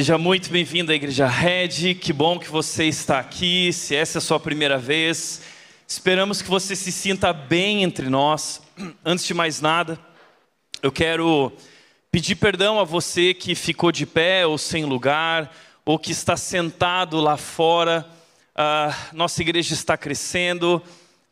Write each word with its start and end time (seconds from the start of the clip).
Seja 0.00 0.16
muito 0.16 0.48
bem-vindo 0.48 0.90
à 0.90 0.94
Igreja 0.94 1.26
Red, 1.26 1.94
que 2.00 2.10
bom 2.10 2.38
que 2.38 2.48
você 2.48 2.86
está 2.86 3.18
aqui. 3.18 3.70
Se 3.70 3.94
essa 3.94 4.16
é 4.16 4.18
a 4.18 4.22
sua 4.22 4.40
primeira 4.40 4.78
vez, 4.78 5.42
esperamos 5.86 6.40
que 6.40 6.48
você 6.48 6.74
se 6.74 6.90
sinta 6.90 7.34
bem 7.34 7.82
entre 7.82 8.08
nós. 8.08 8.62
Antes 9.04 9.26
de 9.26 9.34
mais 9.34 9.60
nada, 9.60 10.00
eu 10.82 10.90
quero 10.90 11.52
pedir 12.10 12.36
perdão 12.36 12.80
a 12.80 12.84
você 12.84 13.34
que 13.34 13.54
ficou 13.54 13.92
de 13.92 14.06
pé 14.06 14.46
ou 14.46 14.56
sem 14.56 14.86
lugar, 14.86 15.54
ou 15.84 15.98
que 15.98 16.12
está 16.12 16.34
sentado 16.34 17.20
lá 17.20 17.36
fora. 17.36 18.08
Uh, 18.56 19.14
nossa 19.14 19.42
igreja 19.42 19.74
está 19.74 19.98
crescendo, 19.98 20.82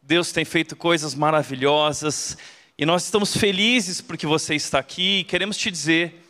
Deus 0.03 0.31
tem 0.31 0.45
feito 0.45 0.77
coisas 0.77 1.15
maravilhosas 1.15 2.37
e 2.77 2.85
nós 2.85 3.05
estamos 3.05 3.35
felizes 3.35 4.03
porque 4.03 4.27
você 4.27 4.55
está 4.55 4.79
aqui 4.79 5.21
e 5.21 5.25
queremos 5.25 5.57
te 5.57 5.71
dizer 5.71 6.28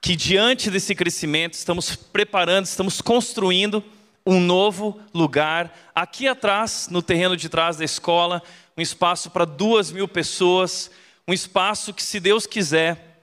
que 0.00 0.16
diante 0.16 0.70
desse 0.70 0.94
crescimento 0.94 1.54
estamos 1.54 1.94
preparando, 1.94 2.64
estamos 2.64 3.00
construindo 3.00 3.84
um 4.24 4.40
novo 4.40 4.98
lugar 5.12 5.90
aqui 5.94 6.26
atrás, 6.26 6.88
no 6.90 7.02
terreno 7.02 7.36
de 7.36 7.48
trás 7.48 7.76
da 7.76 7.84
escola, 7.84 8.42
um 8.76 8.80
espaço 8.80 9.30
para 9.30 9.44
duas 9.44 9.90
mil 9.90 10.08
pessoas, 10.08 10.90
um 11.28 11.32
espaço 11.32 11.92
que, 11.92 12.02
se 12.02 12.18
Deus 12.18 12.46
quiser, 12.46 13.22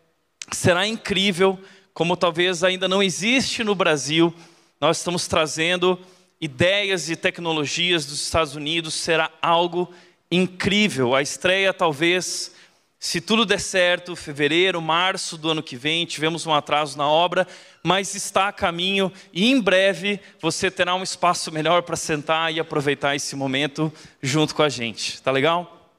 será 0.52 0.88
incrível, 0.88 1.60
como 1.94 2.16
talvez 2.16 2.64
ainda 2.64 2.88
não 2.88 3.02
existe 3.02 3.64
no 3.64 3.74
Brasil. 3.74 4.34
Nós 4.80 4.98
estamos 4.98 5.28
trazendo 5.28 6.00
ideias 6.40 7.10
e 7.10 7.16
tecnologias 7.16 8.06
dos 8.06 8.22
Estados 8.22 8.56
Unidos, 8.56 8.94
será 8.94 9.32
algo 9.42 9.92
incrível. 10.32 11.16
A 11.16 11.22
estreia 11.22 11.74
talvez 11.74 12.52
se 13.00 13.22
tudo 13.22 13.46
der 13.46 13.60
certo, 13.60 14.16
fevereiro, 14.16 14.82
março 14.82 15.38
do 15.38 15.52
ano 15.52 15.62
que 15.62 15.76
vem, 15.76 16.06
tivemos 16.06 16.48
um 16.48 16.54
atraso 16.54 16.98
na 16.98 17.08
obra, 17.08 17.48
mas 17.84 18.16
está 18.16 18.48
a 18.48 18.54
caminho 18.54 19.12
e 19.32 19.52
em 19.52 19.62
breve 19.62 20.20
você 20.42 20.72
terá 20.72 20.96
um 20.96 21.04
espaço 21.04 21.52
melhor 21.52 21.84
para 21.84 21.96
sentar 21.96 22.52
e 22.52 22.60
aproveitar 22.60 23.16
esse 23.16 23.36
momento 23.36 23.94
junto 24.22 24.56
com 24.56 24.64
a 24.64 24.70
gente. 24.70 25.22
Tá 25.22 25.32
legal? 25.32 25.92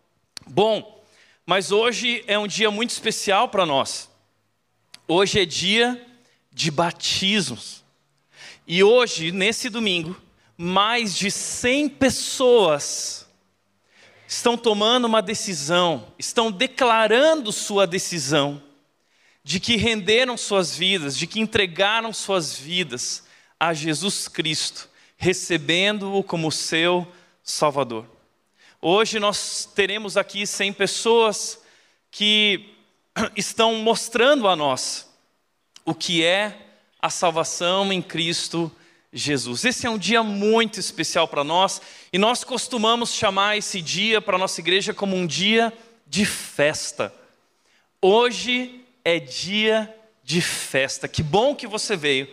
Bom, 0.45 1.05
mas 1.47 1.71
hoje 1.71 2.25
é 2.27 2.37
um 2.37 2.49
dia 2.49 2.71
muito 2.71 2.91
especial 2.91 3.49
para 3.49 3.65
nós. 3.65 4.11
Hoje 5.07 5.41
é 5.41 5.45
dia 5.45 6.05
de 6.53 6.71
batismos. 6.71 7.85
E 8.67 8.83
hoje, 8.83 9.31
nesse 9.31 9.71
domingo, 9.71 10.21
mais 10.57 11.17
de 11.17 11.31
100 11.31 11.91
pessoas 11.91 13.28
estão 14.29 14.59
tomando 14.59 15.07
uma 15.07 15.23
decisão, 15.23 16.13
estão 16.19 16.53
declarando 16.53 17.51
sua 17.51 17.87
decisão 17.87 18.63
de 19.43 19.59
que 19.59 19.77
renderam 19.77 20.37
suas 20.37 20.77
vidas, 20.77 21.17
de 21.17 21.27
que 21.27 21.41
entregaram 21.41 22.13
suas 22.13 22.55
vidas 22.55 23.25
a 23.59 23.73
Jesus 23.73 24.29
Cristo, 24.29 24.87
recebendo-o 25.17 26.23
como 26.23 26.53
seu 26.53 27.11
Salvador. 27.43 28.05
Hoje 28.83 29.19
nós 29.19 29.67
teremos 29.75 30.19
aqui 30.19 30.47
100 30.47 30.75
pessoas 30.75 31.63
que 32.11 32.75
estão 33.35 33.77
mostrando 33.77 34.47
a 34.47 34.55
nós 34.55 35.09
o 35.87 35.95
que 35.95 36.23
é 36.23 36.67
a 37.01 37.09
salvação 37.09 37.91
em 37.91 38.03
Cristo 38.03 38.65
Jesus. 38.65 38.88
Esse 39.65 39.85
é 39.85 39.91
um 39.91 39.99
dia 39.99 40.23
muito 40.23 40.79
especial 40.79 41.27
para 41.27 41.43
nós 41.43 41.83
e 42.13 42.19
nós 42.19 42.45
costumamos 42.45 43.13
chamar 43.13 43.57
esse 43.57 43.83
dia 43.83 44.21
para 44.21 44.37
a 44.37 44.39
nossa 44.39 44.61
igreja 44.61 44.95
como 44.95 45.17
um 45.17 45.27
dia 45.27 45.73
de 46.07 46.25
festa. 46.25 47.13
Hoje 48.01 48.81
é 49.05 49.19
dia 49.19 49.93
de 50.23 50.41
festa. 50.41 51.09
Que 51.09 51.21
bom 51.21 51.53
que 51.53 51.67
você 51.67 51.97
veio, 51.97 52.29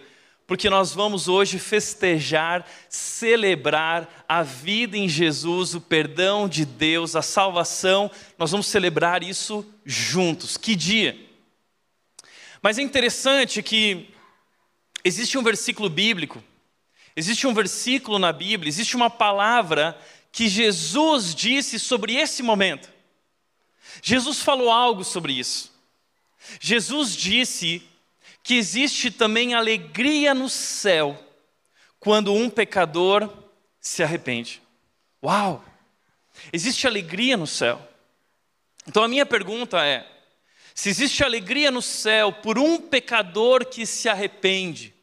porque 0.46 0.70
nós 0.70 0.94
vamos 0.94 1.28
hoje 1.28 1.58
festejar, 1.58 2.70
celebrar 2.88 4.24
a 4.30 4.44
vida 4.44 4.96
em 4.96 5.09
Jesus, 5.09 5.74
o 5.74 5.82
perdão 5.82 6.48
de 6.48 6.66
Deus, 6.66 7.16
a 7.16 7.24
salvação. 7.24 8.12
Nós 8.38 8.52
vamos 8.52 8.68
celebrar 8.68 9.24
isso 9.24 9.66
juntos. 9.84 10.56
Que 10.56 10.76
dia! 10.76 11.18
Mas 12.62 12.78
é 12.78 12.84
interessante 12.84 13.64
que 13.64 14.08
existe 15.04 15.36
um 15.36 15.44
versículo 15.44 15.90
bíblico 15.90 16.44
Existe 17.16 17.48
um 17.48 17.53
versículo 17.53 18.20
na 18.20 18.34
Bíblia, 18.34 18.70
existe 18.70 18.96
uma 18.96 19.09
palavra 19.09 19.98
que 20.31 20.50
Jesus 20.50 21.34
disse 21.34 21.80
sobre 21.80 22.16
esse 22.16 22.44
momento. 22.44 22.92
Jesus 24.02 24.42
falou 24.42 24.70
algo 24.70 25.03
sobre 25.03 25.34
isso. 25.34 25.74
Jesus 26.59 27.16
disse 27.16 27.81
que 28.44 28.56
existe 28.56 29.09
também 29.09 29.53
alegria 29.53 30.34
no 30.34 30.50
céu 30.50 31.18
quando 32.00 32.34
um 32.34 32.50
pecador 32.50 33.34
se 33.80 34.03
arrepende. 34.03 34.62
Uau! 35.24 35.64
Existe 36.52 36.86
alegria 36.86 37.38
no 37.38 37.47
céu. 37.47 37.82
Então 38.88 39.03
a 39.03 39.08
minha 39.08 39.26
pergunta 39.26 39.84
é: 39.86 40.06
se 40.74 40.90
existe 40.90 41.24
alegria 41.24 41.72
no 41.72 41.82
céu 41.82 42.32
por 42.32 42.59
um 42.59 42.80
pecador 42.80 43.66
que 43.66 43.86
se 43.86 44.09
arrepende, 44.09 44.94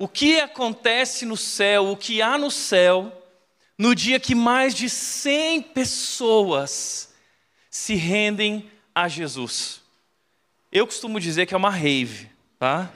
o 0.00 0.08
que 0.08 0.40
acontece 0.40 1.26
no 1.26 1.36
céu, 1.36 1.88
o 1.88 1.96
que 1.96 2.22
há 2.22 2.38
no 2.38 2.50
céu, 2.50 3.12
no 3.76 3.94
dia 3.94 4.18
que 4.18 4.34
mais 4.34 4.74
de 4.74 4.88
100 4.88 5.60
pessoas 5.60 7.12
se 7.70 7.96
rendem 7.96 8.70
a 8.94 9.08
Jesus. 9.08 9.82
Eu 10.72 10.86
costumo 10.86 11.20
dizer 11.20 11.44
que 11.44 11.52
é 11.52 11.56
uma 11.56 11.68
rave, 11.68 12.30
tá? 12.58 12.90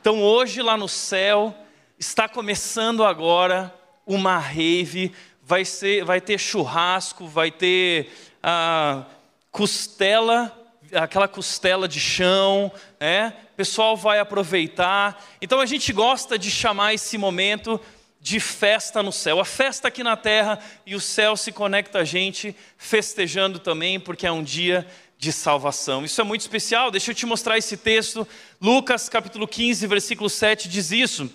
Então 0.00 0.22
hoje 0.22 0.62
lá 0.62 0.78
no 0.78 0.88
céu 0.88 1.54
está 1.98 2.26
começando 2.26 3.04
agora 3.04 3.70
uma 4.06 4.38
rave, 4.38 5.12
vai 5.42 5.66
ser, 5.66 6.06
vai 6.06 6.22
ter 6.22 6.38
churrasco, 6.38 7.28
vai 7.28 7.50
ter 7.50 8.10
ah, 8.42 9.04
costela 9.50 10.65
aquela 10.92 11.28
costela 11.28 11.88
de 11.88 12.00
chão, 12.00 12.70
né? 13.00 13.34
O 13.52 13.56
pessoal 13.56 13.96
vai 13.96 14.18
aproveitar. 14.18 15.24
Então 15.40 15.60
a 15.60 15.66
gente 15.66 15.92
gosta 15.92 16.38
de 16.38 16.50
chamar 16.50 16.94
esse 16.94 17.16
momento 17.16 17.80
de 18.20 18.40
festa 18.40 19.02
no 19.02 19.12
céu. 19.12 19.38
A 19.38 19.44
festa 19.44 19.88
aqui 19.88 20.02
na 20.02 20.16
terra 20.16 20.58
e 20.84 20.94
o 20.94 21.00
céu 21.00 21.36
se 21.36 21.52
conecta 21.52 22.00
a 22.00 22.04
gente 22.04 22.56
festejando 22.76 23.58
também, 23.58 24.00
porque 24.00 24.26
é 24.26 24.32
um 24.32 24.42
dia 24.42 24.86
de 25.18 25.32
salvação. 25.32 26.04
Isso 26.04 26.20
é 26.20 26.24
muito 26.24 26.40
especial. 26.40 26.90
Deixa 26.90 27.10
eu 27.10 27.14
te 27.14 27.24
mostrar 27.24 27.56
esse 27.56 27.76
texto. 27.76 28.26
Lucas 28.60 29.08
capítulo 29.08 29.46
15, 29.46 29.86
versículo 29.86 30.28
7 30.28 30.68
diz 30.68 30.90
isso. 30.90 31.30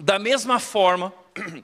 Da 0.00 0.18
mesma 0.18 0.58
forma, 0.58 1.12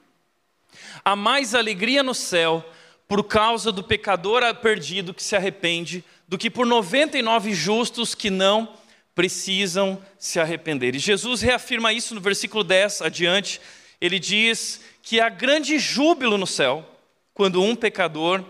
há 1.04 1.16
mais 1.16 1.54
alegria 1.54 2.02
no 2.02 2.14
céu 2.14 2.64
por 3.06 3.24
causa 3.24 3.72
do 3.72 3.82
pecador 3.82 4.42
perdido 4.56 5.14
que 5.14 5.22
se 5.22 5.34
arrepende 5.34 6.04
do 6.28 6.36
que 6.36 6.50
por 6.50 6.66
99 6.66 7.54
justos 7.54 8.14
que 8.14 8.28
não 8.28 8.76
precisam 9.14 10.00
se 10.18 10.38
arrepender. 10.38 10.94
E 10.94 10.98
Jesus 10.98 11.40
reafirma 11.40 11.92
isso 11.92 12.14
no 12.14 12.20
versículo 12.20 12.62
10 12.62 13.02
adiante. 13.02 13.60
Ele 13.98 14.18
diz 14.18 14.82
que 15.02 15.20
há 15.20 15.30
grande 15.30 15.78
júbilo 15.78 16.36
no 16.36 16.46
céu 16.46 16.88
quando 17.32 17.62
um 17.62 17.74
pecador 17.74 18.44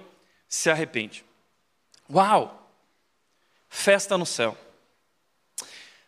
se 0.49 0.69
arrepende. 0.69 1.25
Uau! 2.13 2.69
Festa 3.71 4.19
no 4.19 4.27
céu. 4.27 4.59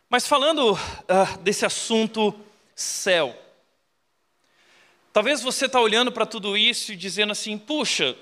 Mas 0.09 0.27
falando 0.27 0.73
uh, 0.73 1.39
desse 1.43 1.65
assunto 1.65 2.35
céu, 2.75 3.39
talvez 5.13 5.41
você 5.41 5.66
está 5.66 5.81
olhando 5.81 6.11
para 6.11 6.27
tudo 6.27 6.57
isso 6.57 6.93
e 6.93 6.97
dizendo 6.97 7.31
assim: 7.31 7.57
puxa, 7.57 8.16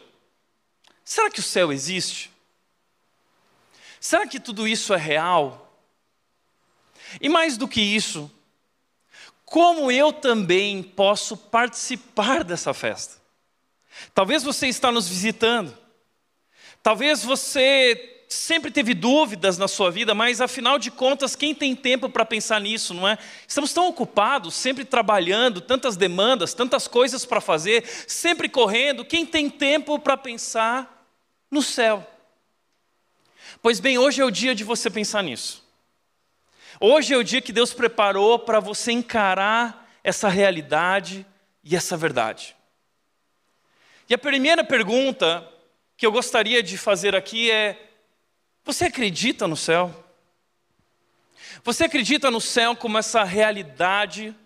será 1.02 1.30
que 1.30 1.40
o 1.40 1.42
céu 1.42 1.72
existe? 1.72 2.30
Será 4.00 4.26
que 4.26 4.38
tudo 4.38 4.66
isso 4.66 4.94
é 4.94 4.96
real? 4.96 5.64
E 7.20 7.28
mais 7.28 7.56
do 7.56 7.66
que 7.66 7.80
isso, 7.80 8.30
como 9.44 9.90
eu 9.90 10.12
também 10.12 10.82
posso 10.82 11.36
participar 11.36 12.44
dessa 12.44 12.74
festa? 12.74 13.16
Talvez 14.14 14.42
você 14.42 14.68
está 14.68 14.92
nos 14.92 15.08
visitando, 15.08 15.76
talvez 16.82 17.24
você 17.24 18.14
sempre 18.28 18.70
teve 18.70 18.92
dúvidas 18.92 19.56
na 19.56 19.66
sua 19.66 19.90
vida, 19.90 20.14
mas 20.14 20.40
afinal 20.40 20.78
de 20.78 20.90
contas, 20.90 21.34
quem 21.34 21.54
tem 21.54 21.74
tempo 21.74 22.10
para 22.10 22.26
pensar 22.26 22.60
nisso, 22.60 22.92
não 22.92 23.08
é? 23.08 23.16
Estamos 23.46 23.72
tão 23.72 23.88
ocupados, 23.88 24.54
sempre 24.54 24.84
trabalhando, 24.84 25.62
tantas 25.62 25.96
demandas, 25.96 26.52
tantas 26.52 26.86
coisas 26.86 27.24
para 27.24 27.40
fazer, 27.40 27.84
sempre 28.06 28.48
correndo, 28.48 29.04
quem 29.04 29.24
tem 29.24 29.48
tempo 29.48 29.98
para 29.98 30.16
pensar 30.16 31.08
no 31.50 31.62
céu? 31.62 32.06
Pois 33.60 33.80
bem, 33.80 33.98
hoje 33.98 34.20
é 34.20 34.24
o 34.24 34.30
dia 34.30 34.54
de 34.54 34.62
você 34.62 34.88
pensar 34.88 35.22
nisso. 35.22 35.66
Hoje 36.80 37.12
é 37.12 37.16
o 37.16 37.24
dia 37.24 37.40
que 37.40 37.52
Deus 37.52 37.74
preparou 37.74 38.38
para 38.38 38.60
você 38.60 38.92
encarar 38.92 39.90
essa 40.04 40.28
realidade 40.28 41.26
e 41.64 41.74
essa 41.74 41.96
verdade. 41.96 42.54
E 44.08 44.14
a 44.14 44.18
primeira 44.18 44.62
pergunta 44.62 45.46
que 45.96 46.06
eu 46.06 46.12
gostaria 46.12 46.62
de 46.62 46.78
fazer 46.78 47.16
aqui 47.16 47.50
é: 47.50 47.90
você 48.64 48.84
acredita 48.84 49.48
no 49.48 49.56
céu? 49.56 49.92
Você 51.64 51.84
acredita 51.84 52.30
no 52.30 52.40
céu 52.40 52.76
como 52.76 52.96
essa 52.96 53.24
realidade 53.24 54.36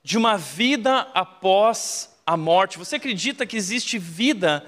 de 0.00 0.16
uma 0.16 0.38
vida 0.38 1.10
após 1.12 2.16
a 2.24 2.36
morte? 2.36 2.78
Você 2.78 2.96
acredita 2.96 3.44
que 3.44 3.56
existe 3.56 3.98
vida 3.98 4.64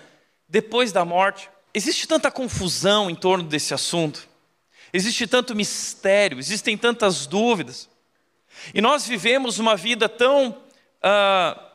depois 0.48 0.90
da 0.90 1.04
morte? 1.04 1.48
Existe 1.76 2.08
tanta 2.08 2.30
confusão 2.30 3.10
em 3.10 3.14
torno 3.14 3.44
desse 3.44 3.74
assunto, 3.74 4.26
existe 4.94 5.26
tanto 5.26 5.54
mistério, 5.54 6.38
existem 6.38 6.74
tantas 6.74 7.26
dúvidas. 7.26 7.86
E 8.72 8.80
nós 8.80 9.06
vivemos 9.06 9.58
uma 9.58 9.76
vida 9.76 10.08
tão. 10.08 10.56
Uh, 11.04 11.66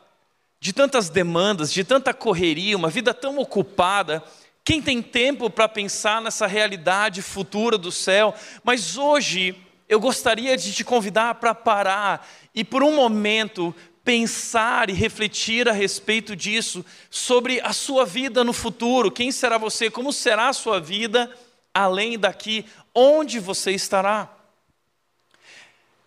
de 0.58 0.72
tantas 0.72 1.08
demandas, 1.08 1.72
de 1.72 1.84
tanta 1.84 2.12
correria, 2.12 2.76
uma 2.76 2.90
vida 2.90 3.14
tão 3.14 3.38
ocupada. 3.38 4.24
Quem 4.64 4.82
tem 4.82 5.00
tempo 5.00 5.48
para 5.48 5.68
pensar 5.68 6.20
nessa 6.20 6.48
realidade 6.48 7.22
futura 7.22 7.78
do 7.78 7.92
céu? 7.92 8.34
Mas 8.64 8.96
hoje 8.96 9.56
eu 9.88 10.00
gostaria 10.00 10.56
de 10.56 10.72
te 10.72 10.82
convidar 10.82 11.36
para 11.36 11.54
parar 11.54 12.28
e 12.52 12.64
por 12.64 12.82
um 12.82 12.94
momento 12.94 13.72
pensar 14.04 14.90
e 14.90 14.92
refletir 14.92 15.68
a 15.68 15.72
respeito 15.72 16.34
disso, 16.34 16.84
sobre 17.10 17.60
a 17.60 17.72
sua 17.72 18.04
vida 18.04 18.42
no 18.42 18.52
futuro. 18.52 19.10
Quem 19.10 19.30
será 19.30 19.58
você? 19.58 19.90
Como 19.90 20.12
será 20.12 20.48
a 20.48 20.52
sua 20.52 20.80
vida 20.80 21.30
além 21.72 22.18
daqui? 22.18 22.64
Onde 22.94 23.38
você 23.38 23.72
estará? 23.72 24.28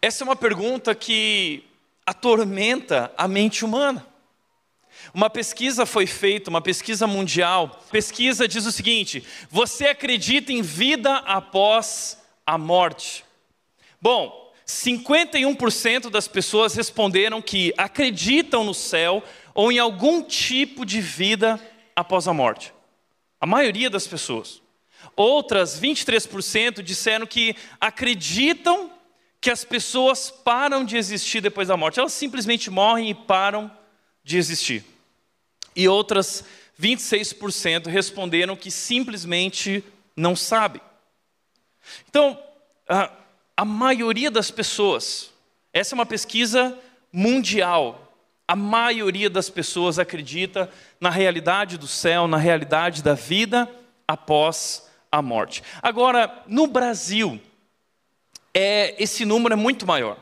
Essa 0.02 0.24
é 0.24 0.26
uma 0.26 0.36
pergunta 0.36 0.94
que 0.94 1.64
atormenta 2.06 3.12
a 3.18 3.28
mente 3.28 3.66
humana. 3.66 4.06
Uma 5.14 5.30
pesquisa 5.30 5.86
foi 5.86 6.06
feita, 6.06 6.50
uma 6.50 6.62
pesquisa 6.62 7.08
mundial. 7.08 7.82
A 7.88 7.92
pesquisa 7.92 8.48
diz 8.48 8.66
o 8.66 8.72
seguinte: 8.72 9.24
você 9.50 9.88
acredita 9.88 10.52
em 10.52 10.62
vida 10.62 11.18
após 11.18 12.18
a 12.46 12.58
morte? 12.58 13.24
Bom, 14.02 14.45
51% 14.66 16.10
das 16.10 16.28
pessoas 16.28 16.74
responderam 16.74 17.42
que 17.42 17.74
acreditam 17.78 18.64
no 18.64 18.74
céu 18.74 19.24
ou 19.54 19.72
em 19.72 19.80
algum 19.80 20.24
tipo 20.24 20.86
de 20.86 21.00
vida 21.00 21.60
após 21.96 22.28
a 22.28 22.34
morte. 22.34 22.74
A 23.40 23.46
maioria 23.46 23.90
das 23.90 24.08
pessoas. 24.08 24.62
Outras 25.16 25.80
23% 25.80 26.82
disseram 26.82 27.28
que 27.28 27.56
acreditam 27.80 28.92
que 29.40 29.52
as 29.52 29.64
pessoas 29.64 30.32
param 30.32 30.84
de 30.84 30.98
existir 30.98 31.42
depois 31.42 31.68
da 31.68 31.78
morte. 31.78 32.00
Elas 32.00 32.14
simplesmente 32.14 32.72
morrem 32.72 33.12
e 33.12 33.16
param 33.16 33.72
de 34.24 34.38
existir. 34.38 34.84
E 35.76 35.88
outras 35.88 36.44
26% 36.82 37.88
responderam 37.88 38.56
que 38.56 38.72
simplesmente 38.72 39.84
não 40.16 40.36
sabem. 40.36 40.82
Então, 42.10 42.42
ah, 42.90 43.12
a 43.58 43.64
maioria 43.64 44.30
das 44.30 44.52
pessoas, 44.52 45.32
essa 45.72 45.94
é 45.94 45.98
uma 45.98 46.06
pesquisa 46.06 46.78
mundial, 47.12 48.14
a 48.48 48.56
maioria 48.56 49.30
das 49.30 49.50
pessoas 49.50 49.98
acredita 49.98 50.70
na 51.00 51.10
realidade 51.10 51.78
do 51.78 51.88
céu, 51.88 52.28
na 52.28 52.38
realidade 52.38 53.02
da 53.02 53.14
vida 53.14 53.70
após 54.08 54.90
a 55.12 55.22
morte. 55.22 55.64
Agora, 55.82 56.44
no 56.46 56.68
Brasil, 56.68 57.42
é, 58.54 59.02
esse 59.02 59.26
número 59.26 59.54
é 59.54 59.58
muito 59.58 59.88
maior. 59.88 60.20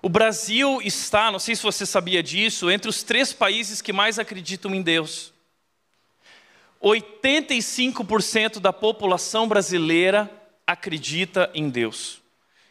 O 0.00 0.08
Brasil 0.08 0.80
está, 0.82 1.30
não 1.30 1.38
sei 1.38 1.54
se 1.54 1.62
você 1.62 1.84
sabia 1.84 2.22
disso, 2.22 2.70
entre 2.70 2.88
os 2.88 3.02
três 3.02 3.32
países 3.32 3.82
que 3.82 3.92
mais 3.92 4.18
acreditam 4.18 4.74
em 4.74 4.82
Deus. 4.82 5.32
85% 6.82 8.60
da 8.60 8.72
população 8.72 9.48
brasileira 9.48 10.30
acredita 10.66 11.50
em 11.52 11.68
Deus. 11.68 12.20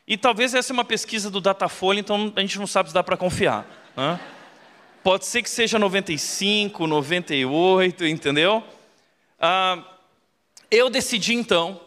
E 0.07 0.15
talvez 0.15 0.53
essa 0.53 0.71
é 0.71 0.73
uma 0.73 0.85
pesquisa 0.85 1.29
do 1.29 1.41
Datafolha, 1.41 1.99
então 1.99 2.31
a 2.33 2.39
gente 2.39 2.57
não 2.57 2.65
sabe 2.65 2.89
se 2.89 2.95
dá 2.95 3.03
para 3.03 3.17
confiar. 3.17 3.67
Né? 3.95 4.17
Pode 5.03 5.25
ser 5.25 5.43
que 5.43 5.49
seja 5.49 5.77
95, 5.77 6.87
98, 6.87 8.05
entendeu? 8.05 8.63
Ah, 9.37 9.83
eu 10.71 10.89
decidi 10.89 11.33
então, 11.33 11.81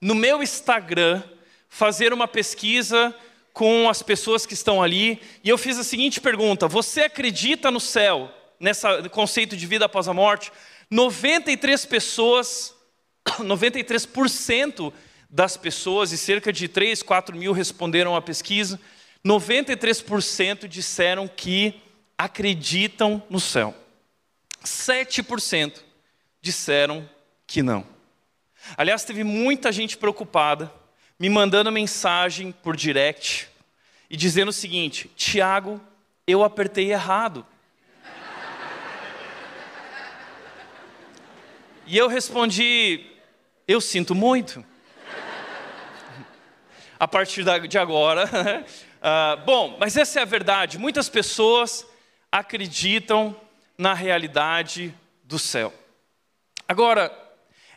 no 0.00 0.16
meu 0.16 0.42
Instagram, 0.42 1.22
fazer 1.68 2.12
uma 2.12 2.26
pesquisa 2.26 3.14
com 3.52 3.88
as 3.88 4.02
pessoas 4.02 4.44
que 4.44 4.54
estão 4.54 4.82
ali, 4.82 5.20
e 5.44 5.48
eu 5.48 5.56
fiz 5.56 5.78
a 5.78 5.84
seguinte 5.84 6.20
pergunta: 6.20 6.66
Você 6.66 7.02
acredita 7.02 7.70
no 7.70 7.78
céu, 7.78 8.32
nesse 8.58 8.86
conceito 9.10 9.56
de 9.56 9.66
vida 9.66 9.84
após 9.84 10.08
a 10.08 10.12
morte? 10.12 10.52
93 10.90 11.86
pessoas, 11.86 12.74
93% 13.38 14.92
das 15.30 15.56
pessoas, 15.56 16.10
e 16.10 16.18
cerca 16.18 16.52
de 16.52 16.66
3, 16.66 17.02
4 17.02 17.36
mil 17.36 17.52
responderam 17.52 18.16
à 18.16 18.20
pesquisa, 18.20 18.80
93% 19.24 20.66
disseram 20.66 21.28
que 21.28 21.80
acreditam 22.18 23.22
no 23.30 23.38
céu. 23.38 23.74
7% 24.64 25.80
disseram 26.42 27.08
que 27.46 27.62
não. 27.62 27.86
Aliás, 28.76 29.04
teve 29.04 29.22
muita 29.22 29.70
gente 29.70 29.96
preocupada, 29.96 30.72
me 31.18 31.30
mandando 31.30 31.70
mensagem 31.70 32.50
por 32.50 32.76
direct 32.76 33.48
e 34.08 34.16
dizendo 34.16 34.48
o 34.48 34.52
seguinte: 34.52 35.10
Tiago, 35.16 35.80
eu 36.26 36.42
apertei 36.42 36.92
errado. 36.92 37.46
e 41.86 41.96
eu 41.96 42.08
respondi: 42.08 43.06
eu 43.66 43.80
sinto 43.80 44.14
muito 44.14 44.64
a 47.00 47.08
partir 47.08 47.42
de 47.66 47.78
agora. 47.78 48.26
uh, 48.26 49.40
bom, 49.46 49.78
mas 49.80 49.96
essa 49.96 50.20
é 50.20 50.22
a 50.22 50.26
verdade. 50.26 50.76
Muitas 50.78 51.08
pessoas 51.08 51.86
acreditam 52.30 53.34
na 53.78 53.94
realidade 53.94 54.94
do 55.24 55.38
céu. 55.38 55.72
Agora, 56.68 57.10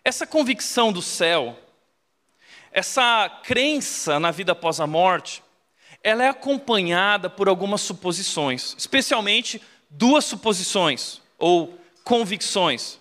essa 0.04 0.28
convicção 0.28 0.92
do 0.92 1.02
céu, 1.02 1.58
essa 2.70 3.30
crença 3.44 4.20
na 4.20 4.30
vida 4.30 4.52
após 4.52 4.82
a 4.82 4.86
morte, 4.86 5.42
ela 6.04 6.26
é 6.26 6.28
acompanhada 6.28 7.30
por 7.30 7.48
algumas 7.48 7.80
suposições, 7.80 8.76
especialmente 8.78 9.62
duas 9.90 10.26
suposições 10.26 11.22
ou 11.40 11.80
convicções. 12.04 13.00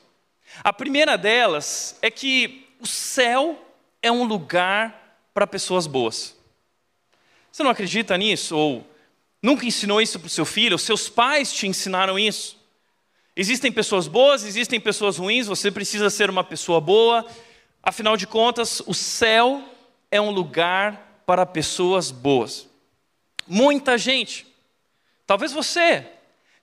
A 0.63 0.73
primeira 0.73 1.19
delas 1.19 1.99
é 2.01 2.13
que 2.13 2.69
o 2.79 2.87
céu 2.87 3.61
é 4.01 4.13
um 4.13 4.23
lugar 4.23 5.02
para 5.33 5.47
pessoas 5.47 5.87
boas. 5.87 6.37
Você 7.51 7.63
não 7.63 7.71
acredita 7.71 8.17
nisso? 8.17 8.57
Ou 8.57 8.87
nunca 9.43 9.67
ensinou 9.67 10.01
isso 10.01 10.19
para 10.19 10.27
o 10.27 10.31
seu 10.31 10.45
filho? 10.45 10.77
Os 10.77 10.83
seus 10.83 11.09
pais 11.09 11.53
te 11.53 11.67
ensinaram 11.67 12.19
isso? 12.19 12.57
Existem 13.35 13.73
pessoas 13.73 14.07
boas, 14.07 14.45
existem 14.45 14.79
pessoas 14.79 15.17
ruins, 15.17 15.47
você 15.47 15.71
precisa 15.71 16.11
ser 16.11 16.29
uma 16.29 16.45
pessoa 16.45 16.81
boa. 16.81 17.27
Afinal 17.83 18.17
de 18.17 18.27
contas, 18.27 18.81
o 18.87 18.93
céu 18.93 19.63
é 20.11 20.21
um 20.21 20.31
lugar 20.31 21.23
para 21.27 21.47
pessoas 21.47 22.11
boas. 22.11 22.69
Muita 23.47 23.97
gente, 23.97 24.47
talvez 25.27 25.53
você, 25.53 26.07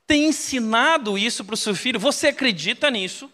tenha 0.05 0.27
ensinado 0.27 1.17
isso 1.17 1.43
para 1.43 1.53
o 1.53 1.57
seu 1.57 1.75
filho, 1.75 1.99
você 1.99 2.27
acredita 2.27 2.89
nisso, 2.89 3.29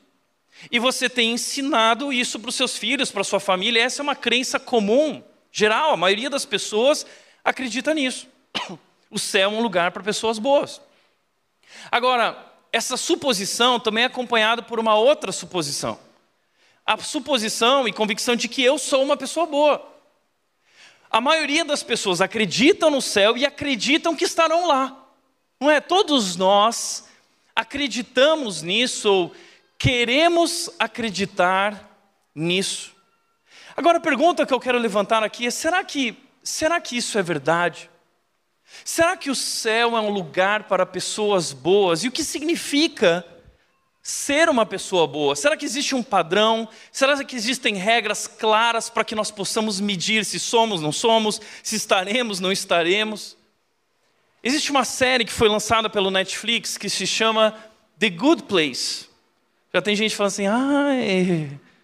e 0.72 0.80
você 0.80 1.10
tem 1.10 1.32
ensinado 1.32 2.12
isso 2.12 2.40
para 2.40 2.50
os 2.50 2.56
seus 2.56 2.78
filhos, 2.78 3.12
para 3.12 3.24
sua 3.24 3.40
família. 3.40 3.84
Essa 3.84 4.02
é 4.02 4.04
uma 4.04 4.16
crença 4.16 4.60
comum, 4.60 5.24
geral. 5.52 5.92
A 5.92 5.98
maioria 5.98 6.30
das 6.30 6.46
pessoas 6.46 7.06
acredita 7.44 7.94
nisso. 7.94 8.28
O 9.08 9.20
céu 9.20 9.52
é 9.52 9.54
um 9.54 9.62
lugar 9.62 9.92
para 9.92 10.04
pessoas 10.04 10.40
boas. 10.40 10.82
Agora, 11.92 12.52
essa 12.72 12.98
suposição 12.98 13.80
também 13.80 14.04
é 14.04 14.08
acompanhada 14.08 14.62
por 14.62 14.80
uma 14.80 14.96
outra 14.96 15.32
suposição. 15.32 15.98
A 16.86 16.98
suposição 16.98 17.88
e 17.88 17.94
convicção 17.94 18.36
de 18.36 18.50
que 18.50 18.62
eu 18.62 18.78
sou 18.78 19.04
uma 19.04 19.16
pessoa 19.16 19.46
boa. 19.46 19.96
A 21.10 21.22
maioria 21.22 21.64
das 21.64 21.84
pessoas 21.84 22.20
acreditam 22.20 22.90
no 22.90 23.02
céu 23.02 23.38
e 23.38 23.46
acreditam 23.46 24.16
que 24.16 24.26
estarão 24.26 24.68
lá. 24.68 25.08
Não 25.62 25.72
é? 25.72 25.80
Todos 25.80 26.36
nós 26.36 27.08
acreditamos 27.56 28.62
nisso 28.62 29.10
ou 29.10 29.36
queremos 29.78 30.70
acreditar 30.80 31.90
nisso. 32.34 32.94
Agora 33.76 33.98
a 33.98 34.02
pergunta 34.02 34.46
que 34.46 34.54
eu 34.54 34.60
quero 34.60 34.78
levantar 34.78 35.24
aqui 35.24 35.48
é: 35.48 35.52
será 35.52 35.84
que, 35.84 36.18
será 36.44 36.80
que 36.80 36.98
isso 36.98 37.18
é 37.18 37.24
verdade? 37.24 37.90
Será 38.84 39.16
que 39.16 39.30
o 39.30 39.36
céu 39.36 39.96
é 39.96 40.02
um 40.02 40.10
lugar 40.10 40.64
para 40.64 40.86
pessoas 40.86 41.54
boas? 41.54 42.04
E 42.04 42.08
o 42.08 42.12
que 42.12 42.24
significa 42.24 43.26
ser 44.02 44.50
uma 44.50 44.66
pessoa 44.66 45.08
boa? 45.08 45.36
Será 45.36 45.56
que 45.56 45.66
existe 45.66 45.96
um 45.96 46.04
padrão? 46.04 46.68
Será 46.92 47.24
que 47.24 47.36
existem 47.36 47.76
regras 47.76 48.28
claras 48.28 48.90
para 48.90 49.04
que 49.04 49.16
nós 49.16 49.32
possamos 49.32 49.80
medir 49.80 50.26
se 50.26 50.40
somos, 50.40 50.82
não 50.82 50.92
somos, 50.92 51.40
se 51.64 51.76
estaremos, 51.76 52.40
não 52.40 52.52
estaremos? 52.52 53.38
Existe 54.44 54.72
uma 54.72 54.86
série 54.86 55.26
que 55.26 55.32
foi 55.32 55.50
lançada 55.50 55.90
pelo 55.90 56.12
Netflix 56.12 56.78
que 56.78 56.90
se 56.90 57.08
chama 57.08 57.56
The 57.98 58.10
Good 58.10 58.44
Place. 58.44 59.08
Já 59.76 59.82
tem 59.82 59.94
gente 59.94 60.16
falando 60.16 60.32
assim, 60.32 60.48
ah, 60.48 60.88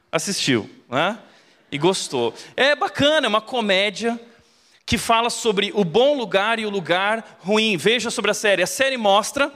assistiu, 0.09 0.69
né? 0.87 1.19
E 1.69 1.77
gostou. 1.77 2.33
É 2.55 2.73
bacana, 2.73 3.27
é 3.27 3.29
uma 3.29 3.41
comédia 3.41 4.17
que 4.85 4.97
fala 4.97 5.29
sobre 5.29 5.73
o 5.75 5.83
bom 5.83 6.15
lugar 6.15 6.57
e 6.57 6.65
o 6.65 6.69
lugar 6.69 7.37
ruim. 7.41 7.75
Veja 7.75 8.09
sobre 8.09 8.31
a 8.31 8.33
série. 8.33 8.63
A 8.63 8.67
série 8.67 8.95
mostra, 8.95 9.51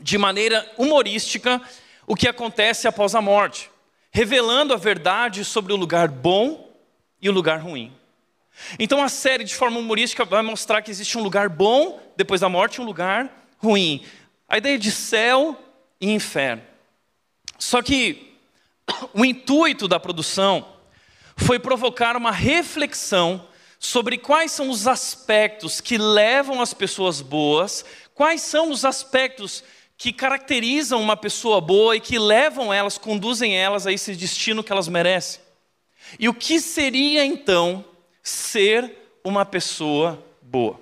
de 0.00 0.18
maneira 0.18 0.68
humorística, 0.76 1.62
o 2.04 2.16
que 2.16 2.26
acontece 2.26 2.88
após 2.88 3.14
a 3.14 3.20
morte, 3.20 3.70
revelando 4.10 4.74
a 4.74 4.76
verdade 4.76 5.44
sobre 5.44 5.72
o 5.72 5.76
lugar 5.76 6.08
bom 6.08 6.68
e 7.20 7.28
o 7.28 7.32
lugar 7.32 7.60
ruim. 7.60 7.92
Então 8.76 9.00
a 9.00 9.08
série, 9.08 9.44
de 9.44 9.54
forma 9.54 9.78
humorística, 9.78 10.24
vai 10.24 10.42
mostrar 10.42 10.82
que 10.82 10.90
existe 10.90 11.16
um 11.16 11.22
lugar 11.22 11.48
bom 11.48 12.02
depois 12.16 12.40
da 12.40 12.48
morte 12.48 12.78
e 12.78 12.80
um 12.80 12.84
lugar 12.84 13.46
ruim. 13.58 14.04
A 14.48 14.58
ideia 14.58 14.76
de 14.76 14.90
céu 14.90 15.56
e 16.00 16.10
inferno. 16.10 16.71
Só 17.62 17.80
que 17.80 18.34
o 19.14 19.24
intuito 19.24 19.86
da 19.86 20.00
produção 20.00 20.66
foi 21.36 21.60
provocar 21.60 22.16
uma 22.16 22.32
reflexão 22.32 23.46
sobre 23.78 24.18
quais 24.18 24.50
são 24.50 24.68
os 24.68 24.88
aspectos 24.88 25.80
que 25.80 25.96
levam 25.96 26.60
as 26.60 26.74
pessoas 26.74 27.20
boas, 27.20 27.84
quais 28.16 28.42
são 28.42 28.72
os 28.72 28.84
aspectos 28.84 29.62
que 29.96 30.12
caracterizam 30.12 31.00
uma 31.00 31.16
pessoa 31.16 31.60
boa 31.60 31.94
e 31.94 32.00
que 32.00 32.18
levam 32.18 32.74
elas, 32.74 32.98
conduzem 32.98 33.56
elas 33.56 33.86
a 33.86 33.92
esse 33.92 34.16
destino 34.16 34.64
que 34.64 34.72
elas 34.72 34.88
merecem. 34.88 35.40
E 36.18 36.28
o 36.28 36.34
que 36.34 36.58
seria 36.58 37.24
então 37.24 37.84
ser 38.24 38.92
uma 39.22 39.46
pessoa 39.46 40.20
boa? 40.42 40.80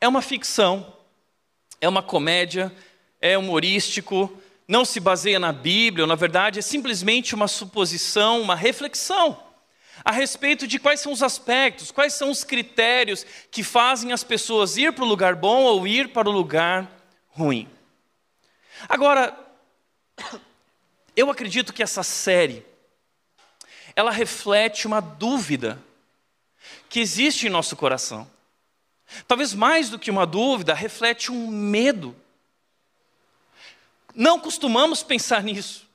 É 0.00 0.08
uma 0.08 0.20
ficção, 0.20 0.92
é 1.80 1.88
uma 1.88 2.02
comédia, 2.02 2.74
é 3.20 3.38
humorístico, 3.38 4.42
não 4.68 4.84
se 4.84 4.98
baseia 4.98 5.38
na 5.38 5.52
Bíblia, 5.52 6.04
ou, 6.04 6.08
na 6.08 6.14
verdade 6.14 6.58
é 6.58 6.62
simplesmente 6.62 7.34
uma 7.34 7.48
suposição, 7.48 8.40
uma 8.40 8.54
reflexão 8.54 9.46
a 10.04 10.12
respeito 10.12 10.66
de 10.66 10.78
quais 10.78 11.00
são 11.00 11.12
os 11.12 11.22
aspectos, 11.22 11.90
quais 11.90 12.14
são 12.14 12.30
os 12.30 12.44
critérios 12.44 13.24
que 13.50 13.62
fazem 13.62 14.12
as 14.12 14.22
pessoas 14.22 14.76
ir 14.76 14.92
para 14.92 15.04
o 15.04 15.08
lugar 15.08 15.34
bom 15.34 15.62
ou 15.62 15.86
ir 15.86 16.12
para 16.12 16.28
o 16.28 16.32
lugar 16.32 16.90
ruim. 17.28 17.68
Agora, 18.88 19.36
eu 21.16 21.30
acredito 21.30 21.72
que 21.72 21.82
essa 21.82 22.02
série 22.02 22.64
ela 23.94 24.10
reflete 24.10 24.86
uma 24.86 25.00
dúvida 25.00 25.82
que 26.88 27.00
existe 27.00 27.46
em 27.46 27.50
nosso 27.50 27.74
coração. 27.74 28.30
Talvez 29.26 29.54
mais 29.54 29.88
do 29.88 29.98
que 29.98 30.10
uma 30.10 30.26
dúvida, 30.26 30.74
reflete 30.74 31.32
um 31.32 31.48
medo. 31.48 32.14
Não 34.16 34.40
costumamos 34.40 35.02
pensar 35.02 35.42
nisso. 35.42 35.86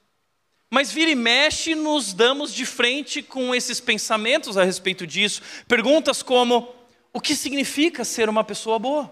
Mas 0.70 0.92
vira 0.92 1.10
e 1.10 1.16
mexe, 1.16 1.74
nos 1.74 2.14
damos 2.14 2.54
de 2.54 2.68
frente 2.68 3.24
com 3.24 3.54
esses 3.54 3.82
pensamentos 3.82 4.58
a 4.58 4.64
respeito 4.64 5.08
disso. 5.08 5.42
Perguntas 5.68 6.22
como: 6.22 6.74
o 7.12 7.20
que 7.20 7.36
significa 7.36 8.06
ser 8.06 8.30
uma 8.30 8.44
pessoa 8.44 8.78
boa? 8.78 9.12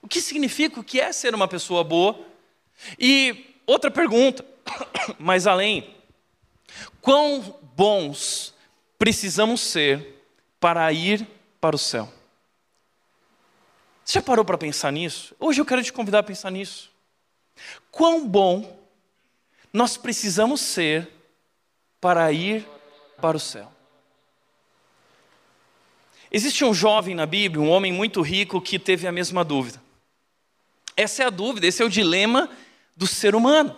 O 0.00 0.06
que 0.06 0.20
significa, 0.20 0.78
o 0.78 0.84
que 0.84 1.00
é 1.00 1.12
ser 1.12 1.34
uma 1.34 1.48
pessoa 1.48 1.82
boa? 1.82 2.18
E 2.96 3.56
outra 3.66 3.90
pergunta, 3.90 4.46
mais 5.18 5.48
além: 5.48 5.92
quão 7.00 7.58
bons 7.74 8.54
precisamos 8.96 9.60
ser 9.60 10.24
para 10.60 10.90
ir 10.92 11.26
para 11.60 11.74
o 11.74 11.78
céu? 11.78 12.10
Você 14.04 14.14
já 14.14 14.22
parou 14.22 14.44
para 14.44 14.56
pensar 14.56 14.92
nisso? 14.92 15.34
Hoje 15.40 15.60
eu 15.60 15.66
quero 15.66 15.82
te 15.82 15.92
convidar 15.92 16.20
a 16.20 16.22
pensar 16.22 16.52
nisso. 16.52 16.91
Quão 17.90 18.26
bom 18.26 18.78
nós 19.72 19.96
precisamos 19.96 20.60
ser 20.60 21.08
para 22.00 22.30
ir 22.32 22.66
para 23.20 23.36
o 23.36 23.40
céu. 23.40 23.70
Existe 26.30 26.64
um 26.64 26.74
jovem 26.74 27.14
na 27.14 27.26
Bíblia, 27.26 27.62
um 27.62 27.70
homem 27.70 27.92
muito 27.92 28.22
rico, 28.22 28.60
que 28.60 28.78
teve 28.78 29.06
a 29.06 29.12
mesma 29.12 29.44
dúvida. 29.44 29.82
Essa 30.96 31.22
é 31.22 31.26
a 31.26 31.30
dúvida, 31.30 31.66
esse 31.66 31.82
é 31.82 31.84
o 31.84 31.90
dilema 31.90 32.48
do 32.96 33.06
ser 33.06 33.34
humano. 33.34 33.76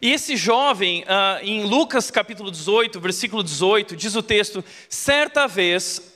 E 0.00 0.12
esse 0.12 0.36
jovem, 0.36 1.04
ah, 1.06 1.38
em 1.42 1.64
Lucas 1.64 2.10
capítulo 2.10 2.50
18, 2.50 3.00
versículo 3.00 3.42
18, 3.42 3.96
diz 3.96 4.14
o 4.14 4.22
texto: 4.22 4.64
certa 4.88 5.46
vez, 5.46 6.14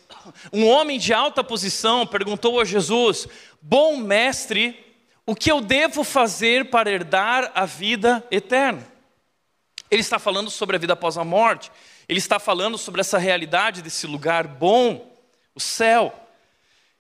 um 0.53 0.67
homem 0.67 0.99
de 0.99 1.13
alta 1.13 1.45
posição 1.45 2.07
perguntou 2.07 2.61
a 2.61 2.65
Jesus: 2.65 3.29
Bom 3.61 3.97
mestre, 3.97 4.88
o 5.29 5.37
que 5.37 5.53
eu 5.53 5.61
devo 5.61 6.03
fazer 6.05 6.71
para 6.71 6.91
herdar 6.91 7.53
a 7.55 7.67
vida 7.67 8.27
eterna? 8.31 8.83
Ele 9.91 10.01
está 10.01 10.19
falando 10.19 10.49
sobre 10.49 10.75
a 10.75 10.79
vida 10.79 10.95
após 10.95 11.19
a 11.19 11.25
morte, 11.25 11.71
ele 12.09 12.19
está 12.19 12.39
falando 12.39 12.79
sobre 12.79 13.03
essa 13.03 13.19
realidade 13.19 13.83
desse 13.83 14.07
lugar 14.07 14.47
bom, 14.47 15.15
o 15.55 15.61
céu. 15.61 16.19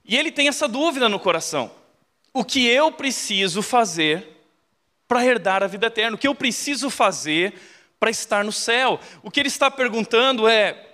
E 0.04 0.14
ele 0.14 0.30
tem 0.30 0.47
essa 0.47 0.68
dúvida 0.68 1.08
no 1.08 1.18
coração: 1.18 1.70
o 2.30 2.44
que 2.44 2.66
eu 2.66 2.92
preciso 2.92 3.62
fazer 3.62 4.28
para 5.08 5.25
herdar 5.25 5.62
a 5.62 5.66
vida 5.66 5.87
eterna? 5.87 6.14
O 6.14 6.18
que 6.18 6.28
eu 6.28 6.35
preciso 6.35 6.90
fazer 6.90 7.54
para 7.99 8.11
estar 8.11 8.44
no 8.44 8.52
céu? 8.52 9.00
O 9.23 9.30
que 9.30 9.40
ele 9.40 9.49
está 9.49 9.70
perguntando 9.70 10.47
é: 10.47 10.87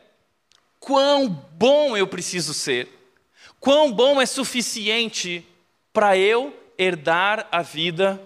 quão 0.79 1.29
bom 1.29 1.97
eu 1.97 2.07
preciso 2.07 2.55
ser? 2.55 2.89
Quão 3.59 3.91
bom 3.91 4.23
é 4.23 4.27
suficiente 4.27 5.45
para 5.93 6.17
eu 6.17 6.61
herdar 6.79 7.47
a 7.51 7.63
vida 7.63 8.21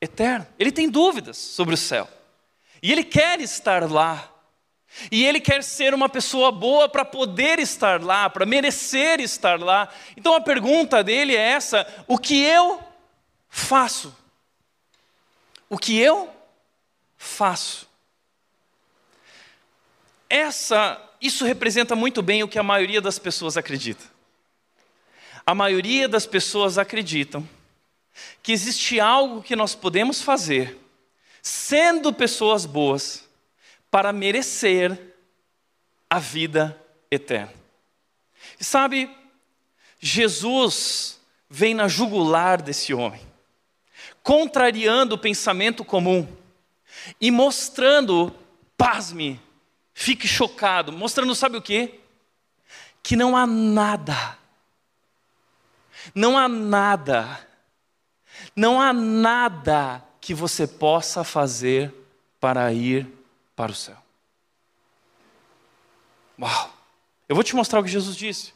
eterna. 0.00 0.48
Ele 0.58 0.72
tem 0.72 0.88
dúvidas 0.88 1.36
sobre 1.36 1.74
o 1.74 1.78
céu. 1.78 2.08
E 2.82 2.92
ele 2.92 3.04
quer 3.04 3.40
estar 3.40 3.90
lá. 3.90 4.32
E 5.10 5.24
ele 5.24 5.40
quer 5.40 5.62
ser 5.62 5.92
uma 5.92 6.08
pessoa 6.08 6.50
boa 6.50 6.88
para 6.88 7.04
poder 7.04 7.58
estar 7.58 8.02
lá, 8.02 8.30
para 8.30 8.46
merecer 8.46 9.20
estar 9.20 9.60
lá. 9.60 9.88
Então 10.16 10.34
a 10.34 10.40
pergunta 10.40 11.04
dele 11.04 11.36
é 11.36 11.50
essa: 11.50 11.86
o 12.06 12.18
que 12.18 12.42
eu 12.42 12.82
faço? 13.48 14.16
O 15.68 15.76
que 15.76 15.98
eu 15.98 16.32
faço? 17.16 17.86
Essa, 20.30 21.00
isso 21.20 21.44
representa 21.44 21.94
muito 21.94 22.22
bem 22.22 22.42
o 22.42 22.48
que 22.48 22.58
a 22.58 22.62
maioria 22.62 23.00
das 23.00 23.18
pessoas 23.18 23.56
acredita. 23.56 24.04
A 25.44 25.54
maioria 25.54 26.08
das 26.08 26.26
pessoas 26.26 26.76
acreditam 26.76 27.48
que 28.42 28.52
existe 28.52 28.98
algo 29.00 29.42
que 29.42 29.56
nós 29.56 29.74
podemos 29.74 30.22
fazer, 30.22 30.78
sendo 31.42 32.12
pessoas 32.12 32.66
boas, 32.66 33.28
para 33.90 34.12
merecer 34.12 35.14
a 36.10 36.18
vida 36.18 36.80
eterna. 37.10 37.52
E 38.58 38.64
sabe, 38.64 39.14
Jesus 39.98 41.20
vem 41.48 41.74
na 41.74 41.88
jugular 41.88 42.60
desse 42.60 42.92
homem, 42.92 43.20
contrariando 44.22 45.14
o 45.14 45.18
pensamento 45.18 45.84
comum 45.84 46.26
e 47.20 47.30
mostrando, 47.30 48.34
pasme, 48.76 49.40
fique 49.94 50.28
chocado, 50.28 50.92
mostrando, 50.92 51.34
sabe 51.34 51.56
o 51.56 51.62
que? 51.62 52.00
Que 53.02 53.16
não 53.16 53.36
há 53.36 53.46
nada, 53.46 54.38
não 56.14 56.36
há 56.36 56.48
nada 56.48 57.47
não 58.54 58.80
há 58.80 58.92
nada 58.92 60.04
que 60.20 60.34
você 60.34 60.66
possa 60.66 61.24
fazer 61.24 61.92
para 62.40 62.72
ir 62.72 63.06
para 63.54 63.72
o 63.72 63.74
céu. 63.74 63.96
Uau! 66.40 66.72
Eu 67.28 67.34
vou 67.34 67.44
te 67.44 67.54
mostrar 67.54 67.80
o 67.80 67.84
que 67.84 67.90
Jesus 67.90 68.16
disse. 68.16 68.52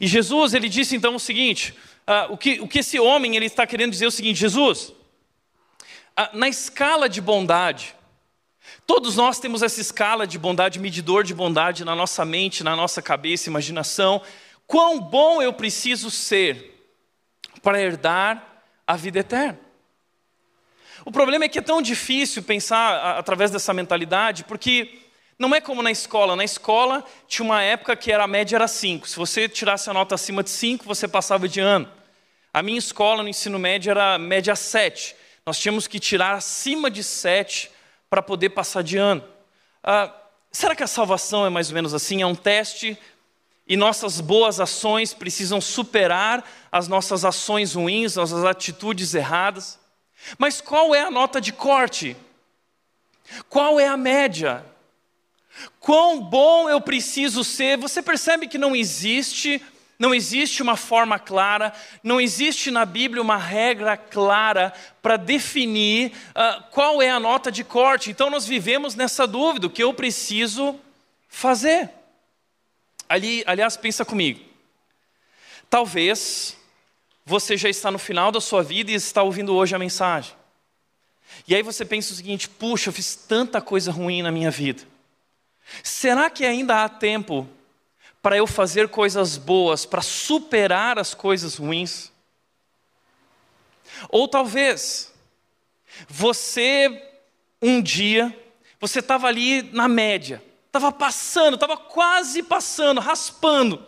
E 0.00 0.06
Jesus, 0.06 0.54
ele 0.54 0.68
disse 0.68 0.96
então 0.96 1.14
o 1.14 1.20
seguinte: 1.20 1.74
uh, 2.06 2.32
o, 2.32 2.36
que, 2.36 2.60
o 2.60 2.68
que 2.68 2.80
esse 2.80 2.98
homem 2.98 3.36
ele 3.36 3.46
está 3.46 3.66
querendo 3.66 3.92
dizer 3.92 4.04
é 4.04 4.08
o 4.08 4.12
seguinte: 4.12 4.38
Jesus, 4.38 4.88
uh, 6.18 6.34
na 6.36 6.48
escala 6.48 7.08
de 7.08 7.20
bondade, 7.20 7.94
todos 8.86 9.16
nós 9.16 9.38
temos 9.38 9.62
essa 9.62 9.80
escala 9.80 10.26
de 10.26 10.38
bondade, 10.38 10.78
medidor 10.78 11.24
de 11.24 11.34
bondade 11.34 11.84
na 11.84 11.94
nossa 11.94 12.24
mente, 12.24 12.64
na 12.64 12.76
nossa 12.76 13.00
cabeça, 13.00 13.48
imaginação. 13.48 14.22
Quão 14.66 15.00
bom 15.00 15.42
eu 15.42 15.52
preciso 15.52 16.10
ser 16.10 16.90
para 17.62 17.80
herdar 17.80 18.51
a 18.86 18.96
vida 18.96 19.20
eterna. 19.20 19.58
O 21.04 21.10
problema 21.10 21.44
é 21.44 21.48
que 21.48 21.58
é 21.58 21.62
tão 21.62 21.82
difícil 21.82 22.42
pensar 22.42 23.18
através 23.18 23.50
dessa 23.50 23.74
mentalidade, 23.74 24.44
porque 24.44 25.00
não 25.38 25.54
é 25.54 25.60
como 25.60 25.82
na 25.82 25.90
escola. 25.90 26.36
Na 26.36 26.44
escola 26.44 27.04
tinha 27.26 27.44
uma 27.44 27.62
época 27.62 27.96
que 27.96 28.12
era, 28.12 28.24
a 28.24 28.28
média 28.28 28.56
era 28.56 28.68
5. 28.68 29.08
Se 29.08 29.16
você 29.16 29.48
tirasse 29.48 29.90
a 29.90 29.92
nota 29.92 30.14
acima 30.14 30.42
de 30.42 30.50
5, 30.50 30.84
você 30.84 31.08
passava 31.08 31.48
de 31.48 31.58
ano. 31.58 31.90
A 32.54 32.62
minha 32.62 32.78
escola 32.78 33.22
no 33.22 33.28
ensino 33.28 33.58
médio 33.58 33.90
era 33.90 34.18
média 34.18 34.54
7. 34.54 35.16
Nós 35.44 35.58
tínhamos 35.58 35.88
que 35.88 35.98
tirar 35.98 36.34
acima 36.34 36.90
de 36.90 37.02
7 37.02 37.70
para 38.08 38.22
poder 38.22 38.50
passar 38.50 38.82
de 38.82 38.96
ano. 38.98 39.24
Ah, 39.82 40.14
será 40.52 40.76
que 40.76 40.82
a 40.82 40.86
salvação 40.86 41.44
é 41.44 41.50
mais 41.50 41.70
ou 41.70 41.74
menos 41.74 41.94
assim? 41.94 42.22
É 42.22 42.26
um 42.26 42.34
teste 42.34 42.96
e 43.66 43.76
nossas 43.76 44.20
boas 44.20 44.60
ações 44.60 45.14
precisam 45.14 45.60
superar 45.60 46.44
as 46.70 46.88
nossas 46.88 47.24
ações 47.24 47.74
ruins, 47.74 48.16
nossas 48.16 48.44
atitudes 48.44 49.14
erradas. 49.14 49.78
Mas 50.38 50.60
qual 50.60 50.94
é 50.94 51.02
a 51.02 51.10
nota 51.10 51.40
de 51.40 51.52
corte? 51.52 52.16
Qual 53.48 53.78
é 53.78 53.86
a 53.86 53.96
média? 53.96 54.64
Quão 55.80 56.20
bom 56.20 56.68
eu 56.68 56.80
preciso 56.80 57.44
ser? 57.44 57.76
Você 57.78 58.02
percebe 58.02 58.46
que 58.46 58.58
não 58.58 58.74
existe 58.74 59.60
Não 59.98 60.12
existe 60.12 60.62
uma 60.62 60.76
forma 60.76 61.16
clara, 61.16 61.72
não 62.02 62.20
existe 62.20 62.72
na 62.72 62.84
Bíblia 62.84 63.22
uma 63.22 63.36
regra 63.36 63.96
clara 63.96 64.72
para 65.00 65.16
definir 65.16 66.10
uh, 66.30 66.62
qual 66.72 67.00
é 67.00 67.08
a 67.08 67.20
nota 67.20 67.52
de 67.52 67.62
corte. 67.62 68.10
Então 68.10 68.28
nós 68.28 68.44
vivemos 68.44 68.96
nessa 68.96 69.28
dúvida: 69.28 69.68
o 69.68 69.70
que 69.70 69.84
eu 69.84 69.94
preciso 69.94 70.74
fazer? 71.28 71.88
Ali, 73.12 73.44
aliás, 73.46 73.76
pensa 73.76 74.06
comigo. 74.06 74.40
Talvez 75.68 76.56
você 77.26 77.58
já 77.58 77.68
está 77.68 77.90
no 77.90 77.98
final 77.98 78.32
da 78.32 78.40
sua 78.40 78.62
vida 78.62 78.90
e 78.90 78.94
está 78.94 79.22
ouvindo 79.22 79.54
hoje 79.54 79.74
a 79.74 79.78
mensagem. 79.78 80.34
E 81.46 81.54
aí 81.54 81.62
você 81.62 81.84
pensa 81.84 82.14
o 82.14 82.16
seguinte: 82.16 82.48
puxa, 82.48 82.88
eu 82.88 82.92
fiz 82.94 83.14
tanta 83.14 83.60
coisa 83.60 83.92
ruim 83.92 84.22
na 84.22 84.32
minha 84.32 84.50
vida. 84.50 84.84
Será 85.82 86.30
que 86.30 86.42
ainda 86.46 86.82
há 86.84 86.88
tempo 86.88 87.46
para 88.22 88.38
eu 88.38 88.46
fazer 88.46 88.88
coisas 88.88 89.36
boas, 89.36 89.84
para 89.84 90.00
superar 90.00 90.98
as 90.98 91.12
coisas 91.12 91.56
ruins? 91.56 92.10
Ou 94.08 94.26
talvez 94.26 95.12
você 96.08 97.10
um 97.60 97.82
dia 97.82 98.34
você 98.80 99.00
estava 99.00 99.26
ali 99.26 99.64
na 99.70 99.86
média, 99.86 100.42
estava 100.72 100.90
passando, 100.90 101.54
estava 101.54 101.76
quase 101.76 102.42
passando, 102.42 102.98
raspando. 102.98 103.84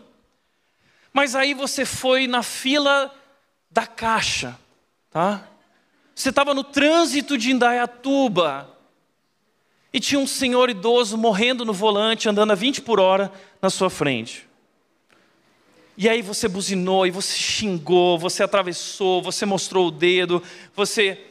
Mas 1.14 1.34
aí 1.34 1.54
você 1.54 1.86
foi 1.86 2.26
na 2.26 2.42
fila 2.42 3.10
da 3.70 3.86
caixa, 3.86 4.58
tá? 5.10 5.48
Você 6.14 6.28
estava 6.28 6.52
no 6.52 6.62
trânsito 6.62 7.38
de 7.38 7.50
Indaiatuba 7.50 8.70
e 9.94 9.98
tinha 9.98 10.20
um 10.20 10.26
senhor 10.26 10.68
idoso 10.68 11.16
morrendo 11.16 11.64
no 11.64 11.72
volante, 11.72 12.28
andando 12.28 12.50
a 12.50 12.54
20 12.54 12.82
por 12.82 13.00
hora 13.00 13.32
na 13.62 13.70
sua 13.70 13.88
frente. 13.88 14.46
E 15.96 16.06
aí 16.06 16.20
você 16.20 16.48
buzinou, 16.48 17.06
e 17.06 17.10
você 17.10 17.34
xingou, 17.34 18.18
você 18.18 18.42
atravessou, 18.42 19.22
você 19.22 19.46
mostrou 19.46 19.88
o 19.88 19.90
dedo, 19.90 20.42
você 20.74 21.30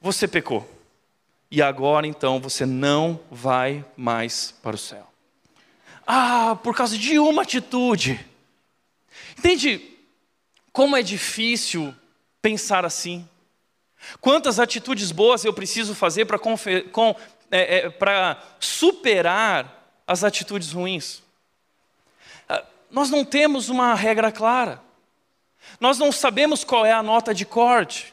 você 0.00 0.28
pecou. 0.28 0.68
E 1.54 1.60
agora 1.60 2.06
então 2.06 2.40
você 2.40 2.64
não 2.64 3.20
vai 3.30 3.84
mais 3.94 4.54
para 4.62 4.74
o 4.74 4.78
céu. 4.78 5.06
Ah, 6.06 6.56
por 6.62 6.74
causa 6.74 6.96
de 6.96 7.18
uma 7.18 7.42
atitude. 7.42 8.24
Entende 9.38 9.98
como 10.72 10.96
é 10.96 11.02
difícil 11.02 11.94
pensar 12.40 12.86
assim? 12.86 13.28
Quantas 14.18 14.58
atitudes 14.58 15.12
boas 15.12 15.44
eu 15.44 15.52
preciso 15.52 15.94
fazer 15.94 16.24
para 16.24 16.40
é, 17.50 17.86
é, 17.86 18.36
superar 18.58 19.94
as 20.06 20.24
atitudes 20.24 20.72
ruins. 20.72 21.22
Ah, 22.48 22.64
nós 22.90 23.10
não 23.10 23.26
temos 23.26 23.68
uma 23.68 23.94
regra 23.94 24.32
clara. 24.32 24.80
Nós 25.78 25.98
não 25.98 26.10
sabemos 26.12 26.64
qual 26.64 26.86
é 26.86 26.92
a 26.92 27.02
nota 27.02 27.34
de 27.34 27.44
corte. 27.44 28.11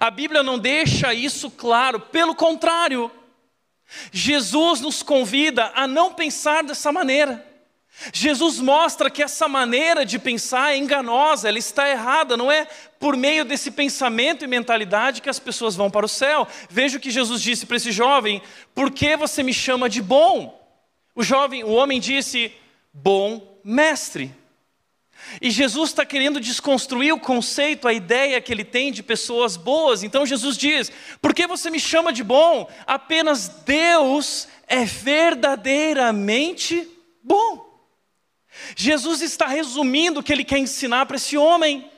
A 0.00 0.10
Bíblia 0.10 0.42
não 0.42 0.58
deixa 0.58 1.14
isso 1.14 1.50
claro, 1.50 2.00
pelo 2.00 2.34
contrário, 2.34 3.10
Jesus 4.12 4.80
nos 4.80 5.02
convida 5.02 5.70
a 5.74 5.86
não 5.86 6.12
pensar 6.12 6.64
dessa 6.64 6.90
maneira. 6.90 7.44
Jesus 8.12 8.58
mostra 8.58 9.08
que 9.08 9.22
essa 9.22 9.46
maneira 9.46 10.04
de 10.04 10.18
pensar 10.18 10.72
é 10.72 10.76
enganosa, 10.76 11.48
ela 11.48 11.58
está 11.58 11.88
errada, 11.88 12.36
não 12.36 12.50
é 12.50 12.66
por 12.98 13.16
meio 13.16 13.44
desse 13.44 13.70
pensamento 13.70 14.44
e 14.44 14.48
mentalidade 14.48 15.22
que 15.22 15.28
as 15.30 15.38
pessoas 15.38 15.76
vão 15.76 15.88
para 15.88 16.04
o 16.04 16.08
céu. 16.08 16.46
Veja 16.68 16.98
o 16.98 17.00
que 17.00 17.10
Jesus 17.10 17.40
disse 17.40 17.66
para 17.66 17.76
esse 17.76 17.92
jovem: 17.92 18.42
Por 18.74 18.90
que 18.90 19.16
você 19.16 19.42
me 19.42 19.54
chama 19.54 19.88
de 19.88 20.02
bom? 20.02 20.60
O 21.14 21.22
jovem, 21.22 21.62
o 21.62 21.70
homem 21.70 22.00
disse: 22.00 22.52
Bom 22.92 23.60
mestre. 23.64 24.34
E 25.40 25.50
Jesus 25.50 25.90
está 25.90 26.06
querendo 26.06 26.40
desconstruir 26.40 27.12
o 27.12 27.20
conceito, 27.20 27.88
a 27.88 27.92
ideia 27.92 28.40
que 28.40 28.52
ele 28.52 28.64
tem 28.64 28.92
de 28.92 29.02
pessoas 29.02 29.56
boas. 29.56 30.02
Então 30.02 30.26
Jesus 30.26 30.56
diz: 30.56 30.90
Por 31.20 31.34
que 31.34 31.46
você 31.46 31.70
me 31.70 31.80
chama 31.80 32.12
de 32.12 32.22
bom? 32.22 32.68
Apenas 32.86 33.48
Deus 33.48 34.48
é 34.66 34.84
verdadeiramente 34.84 36.88
bom. 37.22 37.64
Jesus 38.76 39.20
está 39.20 39.46
resumindo 39.46 40.20
o 40.20 40.22
que 40.22 40.32
ele 40.32 40.44
quer 40.44 40.58
ensinar 40.58 41.06
para 41.06 41.16
esse 41.16 41.36
homem. 41.36 41.90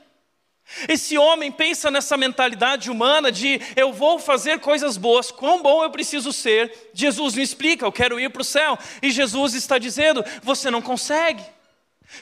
Esse 0.88 1.16
homem 1.16 1.53
pensa 1.53 1.90
nessa 1.90 2.16
mentalidade 2.16 2.90
humana 2.90 3.31
de 3.31 3.61
eu 3.77 3.92
vou 3.92 4.18
fazer 4.18 4.59
coisas 4.59 4.96
boas, 4.96 5.31
quão 5.31 5.62
bom 5.62 5.85
eu 5.85 5.90
preciso 5.90 6.33
ser. 6.33 6.90
Jesus 6.92 7.35
me 7.35 7.42
explica, 7.42 7.87
eu 7.87 7.92
quero 7.92 8.18
ir 8.18 8.31
para 8.31 8.42
o 8.42 8.44
céu. 8.44 8.77
E 9.01 9.11
Jesus 9.11 9.55
está 9.55 9.79
dizendo: 9.79 10.25
você 10.42 10.70
não 10.70 10.83
consegue. 10.83 11.42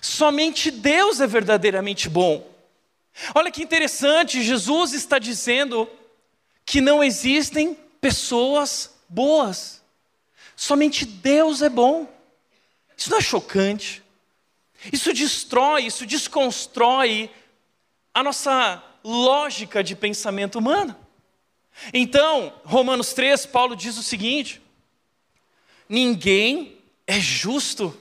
Somente 0.00 0.70
Deus 0.70 1.20
é 1.20 1.26
verdadeiramente 1.26 2.08
bom. 2.08 2.50
Olha 3.34 3.50
que 3.50 3.62
interessante, 3.62 4.42
Jesus 4.42 4.92
está 4.92 5.18
dizendo 5.18 5.88
que 6.64 6.80
não 6.80 7.02
existem 7.02 7.74
pessoas 8.00 8.94
boas. 9.08 9.82
Somente 10.56 11.04
Deus 11.04 11.62
é 11.62 11.68
bom. 11.68 12.08
Isso 12.96 13.10
não 13.10 13.18
é 13.18 13.22
chocante? 13.22 14.02
Isso 14.92 15.12
destrói, 15.12 15.86
isso 15.86 16.04
desconstrói 16.04 17.30
a 18.12 18.22
nossa 18.22 18.82
lógica 19.02 19.82
de 19.82 19.94
pensamento 19.94 20.58
humano. 20.58 20.96
Então, 21.92 22.52
Romanos 22.64 23.12
3, 23.12 23.46
Paulo 23.46 23.74
diz 23.74 23.96
o 23.98 24.02
seguinte: 24.02 24.62
ninguém 25.88 26.78
é 27.06 27.18
justo, 27.18 27.96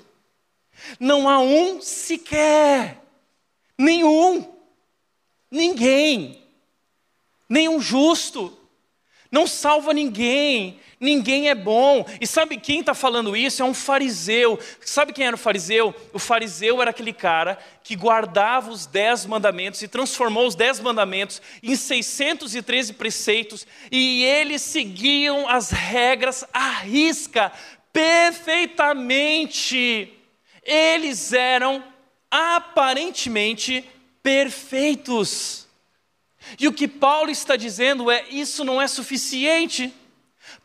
não 0.99 1.29
há 1.29 1.39
um 1.39 1.81
sequer, 1.81 3.01
nenhum, 3.77 4.53
ninguém, 5.49 6.43
nenhum 7.49 7.79
justo, 7.79 8.57
não 9.33 9.45
salva 9.47 9.93
ninguém, 9.93 10.79
ninguém 10.99 11.49
é 11.49 11.55
bom. 11.55 12.05
E 12.21 12.27
sabe 12.27 12.55
quem 12.55 12.81
está 12.81 12.93
falando 12.93 13.35
isso? 13.35 13.63
É 13.63 13.65
um 13.65 13.73
fariseu. 13.73 14.59
Sabe 14.79 15.11
quem 15.11 15.25
era 15.25 15.35
o 15.35 15.39
fariseu? 15.39 15.91
O 16.13 16.19
fariseu 16.19 16.79
era 16.81 16.91
aquele 16.91 17.11
cara 17.11 17.57
que 17.83 17.95
guardava 17.95 18.69
os 18.69 18.85
dez 18.85 19.25
mandamentos 19.25 19.81
e 19.81 19.87
transformou 19.87 20.45
os 20.45 20.53
dez 20.53 20.79
mandamentos 20.79 21.41
em 21.63 21.75
613 21.75 22.93
preceitos, 22.93 23.65
e 23.91 24.23
eles 24.23 24.61
seguiam 24.61 25.49
as 25.49 25.71
regras 25.71 26.45
à 26.53 26.69
risca, 26.69 27.51
perfeitamente. 27.91 30.13
Eles 30.65 31.33
eram 31.33 31.83
aparentemente 32.29 33.87
perfeitos. 34.21 35.67
E 36.59 36.67
o 36.67 36.73
que 36.73 36.87
Paulo 36.87 37.29
está 37.29 37.55
dizendo 37.55 38.09
é: 38.09 38.27
isso 38.29 38.63
não 38.63 38.81
é 38.81 38.87
suficiente. 38.87 39.93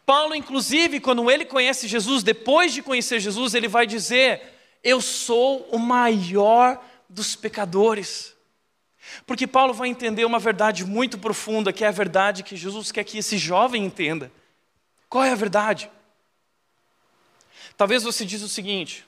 Paulo, 0.05 0.35
inclusive, 0.35 1.01
quando 1.01 1.31
ele 1.31 1.45
conhece 1.45 1.87
Jesus, 1.87 2.23
depois 2.23 2.73
de 2.73 2.83
conhecer 2.83 3.21
Jesus, 3.21 3.55
ele 3.55 3.69
vai 3.69 3.87
dizer: 3.87 4.43
Eu 4.83 5.01
sou 5.01 5.69
o 5.71 5.79
maior 5.79 6.83
dos 7.09 7.37
pecadores. 7.37 8.35
Porque 9.27 9.47
Paulo 9.47 9.73
vai 9.73 9.89
entender 9.89 10.25
uma 10.25 10.39
verdade 10.39 10.85
muito 10.85 11.19
profunda, 11.19 11.73
que 11.73 11.85
é 11.85 11.89
a 11.89 11.93
verdade 11.93 12.43
que 12.43 12.57
Jesus 12.57 12.93
quer 12.93 13.05
que 13.05 13.19
esse 13.19 13.39
jovem 13.39 13.85
entenda. 13.85 14.31
Qual 15.09 15.25
é 15.25 15.31
a 15.31 15.35
verdade? 15.35 15.91
Talvez 17.77 18.03
você 18.03 18.25
diz 18.25 18.43
o 18.43 18.49
seguinte: 18.49 19.07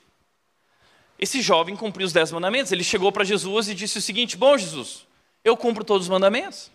esse 1.21 1.41
jovem 1.41 1.75
cumpriu 1.75 2.05
os 2.05 2.11
dez 2.11 2.31
mandamentos, 2.31 2.71
ele 2.71 2.83
chegou 2.83 3.11
para 3.11 3.23
Jesus 3.23 3.69
e 3.69 3.75
disse 3.75 3.99
o 3.99 4.01
seguinte: 4.01 4.35
Bom, 4.35 4.57
Jesus, 4.57 5.05
eu 5.43 5.55
cumpro 5.55 5.83
todos 5.83 6.07
os 6.07 6.09
mandamentos, 6.09 6.71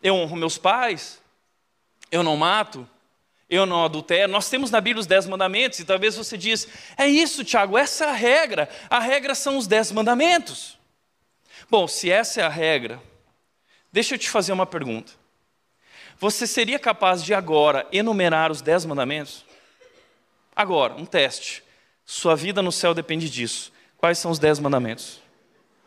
eu 0.00 0.14
honro 0.14 0.36
meus 0.36 0.56
pais, 0.56 1.20
eu 2.10 2.22
não 2.22 2.36
mato, 2.36 2.88
eu 3.50 3.66
não 3.66 3.84
adultero. 3.84 4.30
Nós 4.30 4.48
temos 4.48 4.70
na 4.70 4.80
Bíblia 4.80 5.00
os 5.00 5.06
dez 5.06 5.26
mandamentos, 5.26 5.80
e 5.80 5.84
talvez 5.84 6.16
você 6.16 6.38
diz, 6.38 6.68
é 6.96 7.08
isso, 7.08 7.44
Tiago, 7.44 7.76
essa 7.76 8.04
é 8.04 8.08
a 8.08 8.12
regra. 8.12 8.68
A 8.88 9.00
regra 9.00 9.34
são 9.34 9.58
os 9.58 9.66
dez 9.66 9.90
mandamentos. 9.90 10.78
Bom, 11.68 11.88
se 11.88 12.10
essa 12.10 12.40
é 12.40 12.44
a 12.44 12.48
regra, 12.48 13.02
deixa 13.92 14.14
eu 14.14 14.18
te 14.18 14.30
fazer 14.30 14.52
uma 14.52 14.66
pergunta. 14.66 15.12
Você 16.18 16.46
seria 16.46 16.78
capaz 16.78 17.24
de 17.24 17.34
agora 17.34 17.86
enumerar 17.90 18.52
os 18.52 18.62
dez 18.62 18.84
mandamentos? 18.84 19.44
Agora, 20.54 20.94
um 20.94 21.06
teste. 21.06 21.64
Sua 22.10 22.34
vida 22.34 22.60
no 22.60 22.72
céu 22.72 22.92
depende 22.92 23.30
disso. 23.30 23.72
Quais 23.96 24.18
são 24.18 24.32
os 24.32 24.40
dez 24.40 24.58
mandamentos? 24.58 25.20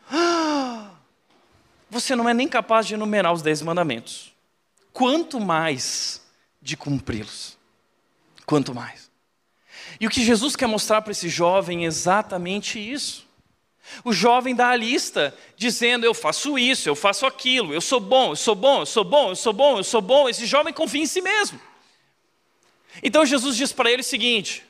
Você 1.91 2.15
não 2.15 2.29
é 2.29 2.33
nem 2.33 2.47
capaz 2.47 2.87
de 2.87 2.93
enumerar 2.93 3.33
os 3.33 3.41
dez 3.41 3.61
mandamentos. 3.61 4.31
Quanto 4.93 5.37
mais 5.37 6.25
de 6.61 6.77
cumpri-los. 6.77 7.57
Quanto 8.45 8.73
mais. 8.73 9.11
E 9.99 10.07
o 10.07 10.09
que 10.09 10.23
Jesus 10.23 10.55
quer 10.55 10.65
mostrar 10.65 11.01
para 11.01 11.11
esse 11.11 11.27
jovem 11.27 11.83
é 11.83 11.87
exatamente 11.87 12.79
isso. 12.79 13.27
O 14.01 14.13
jovem 14.13 14.55
dá 14.55 14.69
a 14.69 14.77
lista, 14.77 15.37
dizendo: 15.57 16.05
Eu 16.05 16.13
faço 16.13 16.57
isso, 16.57 16.87
eu 16.87 16.95
faço 16.95 17.25
aquilo, 17.25 17.73
eu 17.73 17.81
sou 17.81 17.99
bom, 17.99 18.31
eu 18.31 18.37
sou 18.37 18.55
bom, 18.55 18.79
eu 18.79 18.85
sou 18.85 19.03
bom, 19.03 19.27
eu 19.27 19.35
sou 19.35 19.51
bom, 19.51 19.77
eu 19.77 19.83
sou 19.83 20.01
bom. 20.01 20.29
Esse 20.29 20.45
jovem 20.45 20.73
confia 20.73 21.01
em 21.01 21.05
si 21.05 21.21
mesmo. 21.21 21.59
Então 23.03 23.25
Jesus 23.25 23.57
diz 23.57 23.73
para 23.73 23.91
ele 23.91 24.01
o 24.01 24.05
seguinte: 24.05 24.63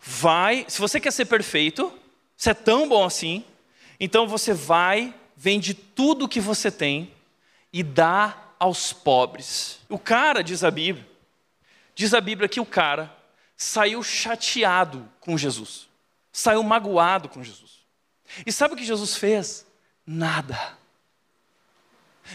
Vai, 0.00 0.64
se 0.66 0.80
você 0.80 0.98
quer 0.98 1.10
ser 1.10 1.26
perfeito, 1.26 1.96
se 2.36 2.48
é 2.50 2.54
tão 2.54 2.88
bom 2.88 3.04
assim, 3.04 3.44
Então 4.02 4.26
você 4.26 4.54
vai, 4.54 5.14
vende 5.36 5.74
tudo 5.74 6.26
que 6.26 6.40
você 6.40 6.70
tem 6.70 7.12
e 7.70 7.82
dá 7.82 8.34
aos 8.58 8.94
pobres. 8.94 9.78
O 9.90 9.98
cara, 9.98 10.42
diz 10.42 10.64
a 10.64 10.70
Bíblia, 10.70 11.06
diz 11.94 12.14
a 12.14 12.20
Bíblia 12.20 12.48
que 12.48 12.60
o 12.60 12.64
cara 12.64 13.14
saiu 13.58 14.02
chateado 14.02 15.06
com 15.20 15.36
Jesus, 15.36 15.86
saiu 16.32 16.62
magoado 16.62 17.28
com 17.28 17.44
Jesus. 17.44 17.80
E 18.46 18.50
sabe 18.50 18.72
o 18.72 18.76
que 18.76 18.84
Jesus 18.84 19.16
fez? 19.16 19.66
Nada. 20.06 20.78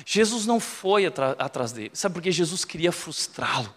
Jesus 0.06 0.46
não 0.46 0.60
foi 0.60 1.08
atrás 1.08 1.72
dele, 1.72 1.92
sabe 1.96 2.14
porque 2.14 2.32
Jesus 2.32 2.64
queria 2.64 2.92
frustrá-lo, 2.92 3.74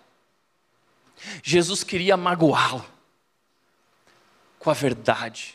Jesus 1.42 1.82
queria 1.82 2.18
magoá-lo 2.18 2.97
com 4.68 4.72
a 4.72 4.74
verdade. 4.74 5.54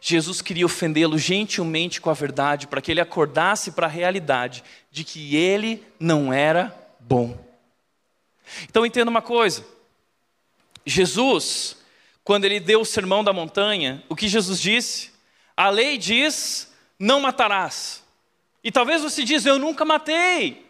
Jesus 0.00 0.40
queria 0.40 0.64
ofendê-lo 0.64 1.18
gentilmente 1.18 2.00
com 2.00 2.08
a 2.08 2.14
verdade, 2.14 2.66
para 2.66 2.80
que 2.80 2.90
ele 2.90 3.02
acordasse 3.02 3.72
para 3.72 3.86
a 3.86 3.90
realidade 3.90 4.64
de 4.90 5.04
que 5.04 5.36
ele 5.36 5.86
não 6.00 6.32
era 6.32 6.74
bom. 6.98 7.38
Então 8.62 8.86
entenda 8.86 9.10
uma 9.10 9.20
coisa: 9.20 9.62
Jesus, 10.86 11.76
quando 12.24 12.46
ele 12.46 12.58
deu 12.58 12.80
o 12.80 12.84
sermão 12.86 13.22
da 13.22 13.30
montanha, 13.30 14.02
o 14.08 14.16
que 14.16 14.26
Jesus 14.26 14.58
disse? 14.58 15.12
A 15.54 15.68
lei 15.68 15.98
diz: 15.98 16.72
não 16.98 17.20
matarás. 17.20 18.02
E 18.64 18.72
talvez 18.72 19.02
você 19.02 19.22
diz: 19.22 19.44
eu 19.44 19.58
nunca 19.58 19.84
matei. 19.84 20.64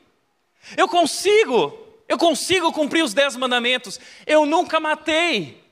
Eu 0.77 0.88
consigo, 0.88 1.79
eu 2.09 2.18
consigo 2.18 2.72
cumprir 2.72 3.05
os 3.05 3.14
dez 3.14 3.37
mandamentos. 3.37 4.01
Eu 4.27 4.44
nunca 4.44 4.81
matei. 4.81 5.65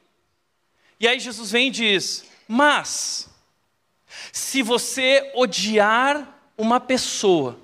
E 0.98 1.09
aí 1.09 1.18
Jesus 1.18 1.50
vem 1.50 1.68
e 1.68 1.70
diz: 1.70 2.24
mas 2.48 3.28
se 4.33 4.62
você 4.62 5.30
odiar 5.35 6.28
uma 6.57 6.78
pessoa, 6.78 7.59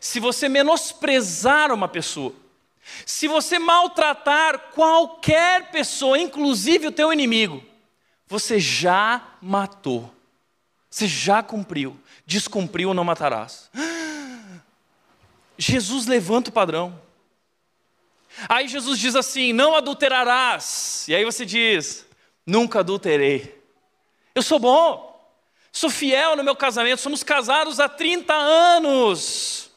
se 0.00 0.20
você 0.20 0.48
menosprezar 0.48 1.72
uma 1.72 1.88
pessoa, 1.88 2.34
se 3.04 3.28
você 3.28 3.58
maltratar 3.58 4.70
qualquer 4.72 5.70
pessoa, 5.70 6.18
inclusive 6.18 6.86
o 6.86 6.92
teu 6.92 7.12
inimigo, 7.12 7.62
você 8.26 8.58
já 8.58 9.34
matou. 9.40 10.14
Você 10.90 11.06
já 11.06 11.42
cumpriu. 11.42 11.98
Descumpriu, 12.26 12.94
não 12.94 13.04
matarás. 13.04 13.70
Jesus 15.58 16.06
levanta 16.06 16.50
o 16.50 16.52
padrão. 16.52 17.00
Aí 18.48 18.68
Jesus 18.68 18.98
diz 18.98 19.16
assim: 19.16 19.52
Não 19.52 19.74
adulterarás. 19.74 21.06
E 21.08 21.14
aí 21.14 21.24
você 21.24 21.44
diz: 21.44 22.07
Nunca 22.48 22.80
adulterei. 22.80 23.62
Eu 24.34 24.40
sou 24.40 24.58
bom. 24.58 25.06
Sou 25.70 25.90
fiel 25.90 26.34
no 26.34 26.42
meu 26.42 26.56
casamento, 26.56 26.98
somos 26.98 27.22
casados 27.22 27.78
há 27.78 27.86
30 27.86 28.32
anos. 28.32 29.70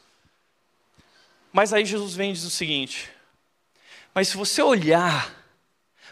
Mas 1.52 1.74
aí 1.74 1.84
Jesus 1.84 2.14
vem 2.14 2.30
e 2.30 2.32
diz 2.32 2.44
o 2.44 2.50
seguinte: 2.50 3.10
Mas 4.14 4.28
se 4.28 4.38
você 4.38 4.62
olhar 4.62 5.30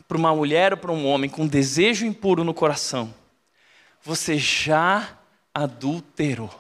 para 0.07 0.19
uma 0.19 0.35
mulher 0.35 0.75
ou 0.75 0.79
para 0.79 0.93
um 0.93 1.07
homem 1.07 1.31
com 1.31 1.47
desejo 1.47 2.05
impuro 2.05 2.45
no 2.45 2.53
coração, 2.53 3.15
você 4.03 4.37
já 4.37 5.19
adulterou. 5.55 6.55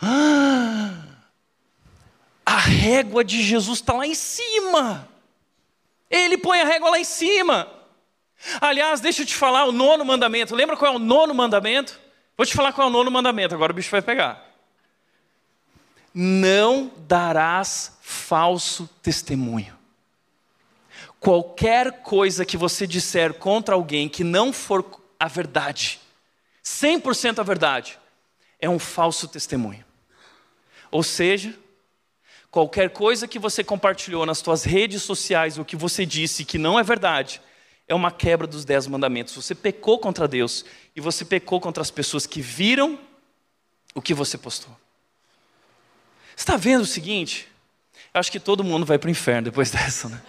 a 2.46 2.56
régua 2.56 3.24
de 3.24 3.42
Jesus 3.42 3.80
está 3.80 3.94
lá 3.94 4.06
em 4.06 4.14
cima. 4.14 5.08
Ele 6.08 6.38
põe 6.38 6.60
a 6.60 6.64
régua 6.64 6.90
lá 6.90 7.00
em 7.00 7.04
cima. 7.04 7.77
Aliás, 8.60 9.00
deixa 9.00 9.22
eu 9.22 9.26
te 9.26 9.34
falar 9.34 9.64
o 9.64 9.72
nono 9.72 10.04
mandamento. 10.04 10.54
Lembra 10.54 10.76
qual 10.76 10.92
é 10.92 10.96
o 10.96 10.98
nono 10.98 11.34
mandamento? 11.34 11.98
Vou 12.36 12.46
te 12.46 12.54
falar 12.54 12.72
qual 12.72 12.86
é 12.86 12.90
o 12.90 12.92
nono 12.92 13.10
mandamento, 13.10 13.54
agora 13.54 13.72
o 13.72 13.74
bicho 13.74 13.90
vai 13.90 14.00
pegar. 14.00 14.46
Não 16.14 16.92
darás 16.98 17.98
falso 18.00 18.88
testemunho. 19.02 19.76
Qualquer 21.20 22.02
coisa 22.02 22.44
que 22.44 22.56
você 22.56 22.86
disser 22.86 23.34
contra 23.34 23.74
alguém 23.74 24.08
que 24.08 24.22
não 24.22 24.52
for 24.52 24.84
a 25.18 25.26
verdade, 25.26 26.00
100% 26.64 27.40
a 27.40 27.42
verdade, 27.42 27.98
é 28.60 28.68
um 28.68 28.78
falso 28.78 29.26
testemunho. 29.26 29.84
Ou 30.92 31.02
seja, 31.02 31.58
qualquer 32.50 32.90
coisa 32.90 33.26
que 33.26 33.38
você 33.38 33.64
compartilhou 33.64 34.24
nas 34.24 34.38
suas 34.38 34.62
redes 34.62 35.02
sociais, 35.02 35.58
o 35.58 35.64
que 35.64 35.76
você 35.76 36.06
disse 36.06 36.44
que 36.44 36.56
não 36.56 36.78
é 36.78 36.84
verdade, 36.84 37.42
é 37.88 37.94
uma 37.94 38.12
quebra 38.12 38.46
dos 38.46 38.64
dez 38.64 38.86
mandamentos. 38.86 39.34
Você 39.34 39.54
pecou 39.54 39.98
contra 39.98 40.28
Deus 40.28 40.64
e 40.94 41.00
você 41.00 41.24
pecou 41.24 41.58
contra 41.58 41.80
as 41.80 41.90
pessoas 41.90 42.26
que 42.26 42.40
viram 42.40 42.98
o 43.94 44.02
que 44.02 44.12
você 44.12 44.36
postou. 44.36 44.76
Está 46.36 46.56
vendo 46.56 46.82
o 46.82 46.86
seguinte? 46.86 47.48
Eu 48.12 48.20
acho 48.20 48.30
que 48.30 48.38
todo 48.38 48.62
mundo 48.62 48.84
vai 48.84 48.98
para 48.98 49.08
o 49.08 49.10
inferno 49.10 49.46
depois 49.46 49.70
dessa, 49.72 50.08
né? 50.08 50.22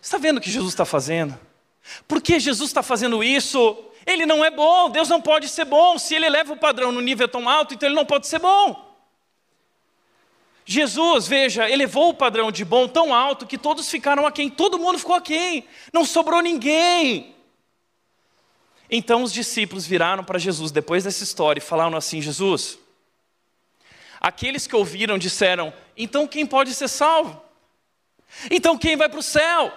Está 0.00 0.18
vendo 0.18 0.38
o 0.38 0.40
que 0.40 0.50
Jesus 0.50 0.72
está 0.72 0.84
fazendo? 0.84 1.38
Por 2.08 2.22
que 2.22 2.40
Jesus 2.40 2.70
está 2.70 2.82
fazendo 2.82 3.22
isso? 3.22 3.84
Ele 4.06 4.24
não 4.24 4.44
é 4.44 4.50
bom, 4.50 4.88
Deus 4.88 5.08
não 5.08 5.20
pode 5.20 5.48
ser 5.48 5.64
bom. 5.64 5.98
Se 5.98 6.14
ele 6.14 6.28
leva 6.28 6.52
o 6.52 6.56
padrão 6.56 6.92
no 6.92 7.00
nível 7.00 7.28
tão 7.28 7.48
alto, 7.48 7.74
então 7.74 7.88
ele 7.88 7.96
não 7.96 8.06
pode 8.06 8.26
ser 8.26 8.38
bom. 8.38 8.85
Jesus, 10.68 11.28
veja, 11.28 11.70
elevou 11.70 12.08
o 12.08 12.14
padrão 12.14 12.50
de 12.50 12.64
bom 12.64 12.88
tão 12.88 13.14
alto 13.14 13.46
que 13.46 13.56
todos 13.56 13.88
ficaram 13.88 14.26
aquém, 14.26 14.50
todo 14.50 14.80
mundo 14.80 14.98
ficou 14.98 15.14
aquém, 15.14 15.64
não 15.92 16.04
sobrou 16.04 16.42
ninguém. 16.42 17.36
Então 18.90 19.22
os 19.22 19.32
discípulos 19.32 19.86
viraram 19.86 20.24
para 20.24 20.40
Jesus 20.40 20.72
depois 20.72 21.04
dessa 21.04 21.22
história 21.22 21.60
e 21.60 21.62
falaram 21.62 21.96
assim: 21.96 22.20
Jesus, 22.20 22.80
aqueles 24.20 24.66
que 24.66 24.74
ouviram 24.74 25.16
disseram: 25.16 25.72
então 25.96 26.26
quem 26.26 26.44
pode 26.44 26.74
ser 26.74 26.88
salvo? 26.88 27.40
Então 28.50 28.76
quem 28.76 28.96
vai 28.96 29.08
para 29.08 29.20
o 29.20 29.22
céu? 29.22 29.72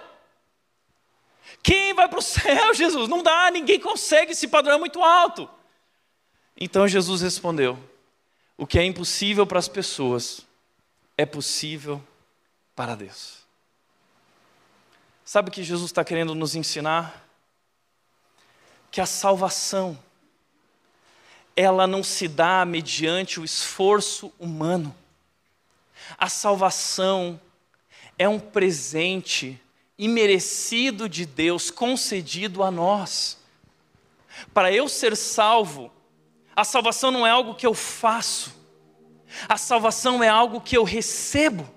Quem 1.62 1.94
vai 1.94 2.10
para 2.10 2.18
o 2.18 2.22
céu, 2.24 2.74
Jesus? 2.74 3.08
Não 3.08 3.22
dá, 3.22 3.52
ninguém 3.52 3.80
consegue, 3.80 4.32
esse 4.32 4.48
padrão 4.48 4.74
é 4.74 4.80
muito 4.80 5.04
alto. 5.04 5.48
Então 6.60 6.88
Jesus 6.88 7.22
respondeu: 7.22 7.78
o 8.58 8.66
que 8.66 8.80
é 8.80 8.84
impossível 8.84 9.46
para 9.46 9.60
as 9.60 9.68
pessoas 9.68 10.49
é 11.20 11.26
possível 11.26 12.02
para 12.74 12.96
Deus. 12.96 13.40
Sabe 15.26 15.50
o 15.50 15.52
que 15.52 15.62
Jesus 15.62 15.92
está 15.92 16.02
querendo 16.02 16.34
nos 16.34 16.56
ensinar? 16.56 17.28
Que 18.90 19.02
a 19.02 19.06
salvação, 19.06 20.00
ela 21.58 21.86
não 21.86 22.02
se 22.04 22.26
dá 22.26 22.64
mediante 22.64 23.38
o 23.38 23.44
esforço 23.44 24.32
humano. 24.40 24.96
A 26.18 26.30
salvação 26.30 27.38
é 28.18 28.30
um 28.30 28.40
presente 28.40 29.62
imerecido 29.98 31.10
de 31.10 31.26
Deus 31.26 31.70
concedido 31.70 32.64
a 32.64 32.72
nós. 32.72 33.38
Para 34.54 34.72
eu 34.72 34.88
ser 34.88 35.18
salvo, 35.18 35.92
a 36.56 36.64
salvação 36.64 37.12
não 37.12 37.28
é 37.28 37.30
algo 37.30 37.56
que 37.56 37.68
eu 37.68 37.74
faço, 37.74 38.59
a 39.48 39.58
salvação 39.58 40.24
é 40.24 40.28
algo 40.28 40.62
que 40.62 40.78
eu 40.78 40.84
recebo. 40.84 41.68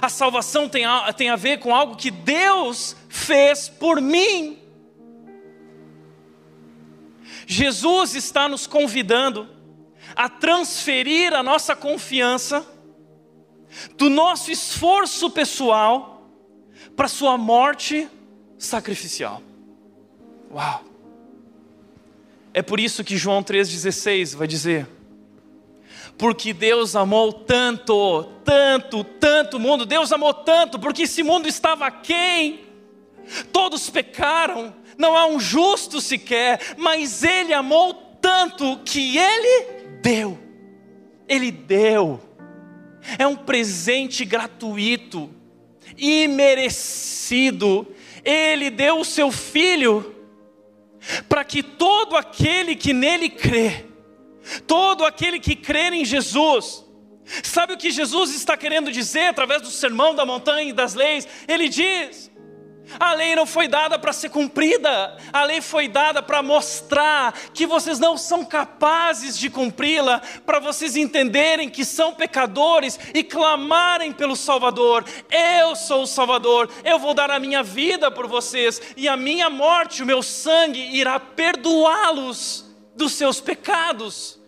A 0.00 0.08
salvação 0.08 0.68
tem 0.68 0.84
a, 0.84 1.12
tem 1.12 1.30
a 1.30 1.36
ver 1.36 1.58
com 1.58 1.74
algo 1.74 1.96
que 1.96 2.10
Deus 2.10 2.96
fez 3.08 3.68
por 3.68 4.00
mim. 4.00 4.58
Jesus 7.46 8.14
está 8.14 8.48
nos 8.48 8.66
convidando 8.66 9.48
a 10.14 10.28
transferir 10.28 11.34
a 11.34 11.42
nossa 11.42 11.74
confiança 11.74 12.64
do 13.96 14.08
nosso 14.08 14.50
esforço 14.50 15.30
pessoal 15.30 16.28
para 16.94 17.08
sua 17.08 17.36
morte 17.36 18.08
sacrificial. 18.58 19.42
Uau! 20.52 20.84
É 22.52 22.62
por 22.62 22.80
isso 22.80 23.02
que 23.04 23.16
João 23.16 23.42
3,16 23.42 24.36
vai 24.36 24.46
dizer: 24.46 24.86
porque 26.20 26.52
Deus 26.52 26.94
amou 26.94 27.32
tanto, 27.32 28.24
tanto, 28.44 29.02
tanto 29.02 29.56
o 29.56 29.60
mundo. 29.60 29.86
Deus 29.86 30.12
amou 30.12 30.34
tanto, 30.34 30.78
porque 30.78 31.04
esse 31.04 31.22
mundo 31.22 31.48
estava 31.48 31.90
quem? 31.90 32.60
Todos 33.50 33.88
pecaram, 33.88 34.74
não 34.98 35.16
há 35.16 35.26
um 35.26 35.40
justo 35.40 35.98
sequer, 35.98 36.74
mas 36.76 37.24
Ele 37.24 37.54
amou 37.54 37.94
tanto 38.20 38.78
que 38.84 39.16
Ele 39.16 39.64
deu. 40.02 40.38
Ele 41.26 41.50
deu. 41.50 42.20
É 43.18 43.26
um 43.26 43.36
presente 43.36 44.22
gratuito, 44.26 45.30
imerecido. 45.96 47.86
Ele 48.22 48.68
deu 48.68 49.00
o 49.00 49.06
seu 49.06 49.32
filho 49.32 50.14
para 51.30 51.44
que 51.44 51.62
todo 51.62 52.14
aquele 52.14 52.76
que 52.76 52.92
nele 52.92 53.30
crê 53.30 53.86
Todo 54.66 55.04
aquele 55.04 55.38
que 55.38 55.54
crer 55.54 55.92
em 55.92 56.04
Jesus, 56.04 56.84
sabe 57.42 57.74
o 57.74 57.78
que 57.78 57.90
Jesus 57.90 58.34
está 58.34 58.56
querendo 58.56 58.90
dizer 58.90 59.28
através 59.28 59.62
do 59.62 59.70
sermão 59.70 60.14
da 60.14 60.26
montanha 60.26 60.70
e 60.70 60.72
das 60.72 60.94
leis? 60.94 61.26
Ele 61.46 61.68
diz: 61.68 62.30
A 62.98 63.12
lei 63.12 63.36
não 63.36 63.46
foi 63.46 63.68
dada 63.68 63.98
para 63.98 64.12
ser 64.12 64.30
cumprida, 64.30 65.16
a 65.32 65.44
lei 65.44 65.60
foi 65.60 65.86
dada 65.86 66.22
para 66.22 66.42
mostrar 66.42 67.32
que 67.54 67.66
vocês 67.66 67.98
não 67.98 68.16
são 68.16 68.44
capazes 68.44 69.38
de 69.38 69.48
cumpri-la, 69.48 70.20
para 70.44 70.58
vocês 70.58 70.96
entenderem 70.96 71.68
que 71.68 71.84
são 71.84 72.12
pecadores 72.12 72.98
e 73.14 73.22
clamarem 73.22 74.12
pelo 74.12 74.34
Salvador. 74.34 75.04
Eu 75.30 75.76
sou 75.76 76.02
o 76.02 76.06
Salvador, 76.06 76.68
eu 76.84 76.98
vou 76.98 77.14
dar 77.14 77.30
a 77.30 77.38
minha 77.38 77.62
vida 77.62 78.10
por 78.10 78.26
vocês, 78.26 78.80
e 78.96 79.06
a 79.08 79.16
minha 79.16 79.48
morte, 79.48 80.02
o 80.02 80.06
meu 80.06 80.22
sangue, 80.22 80.80
irá 80.96 81.20
perdoá-los 81.20 82.68
dos 82.96 83.12
seus 83.12 83.40
pecados. 83.40 84.39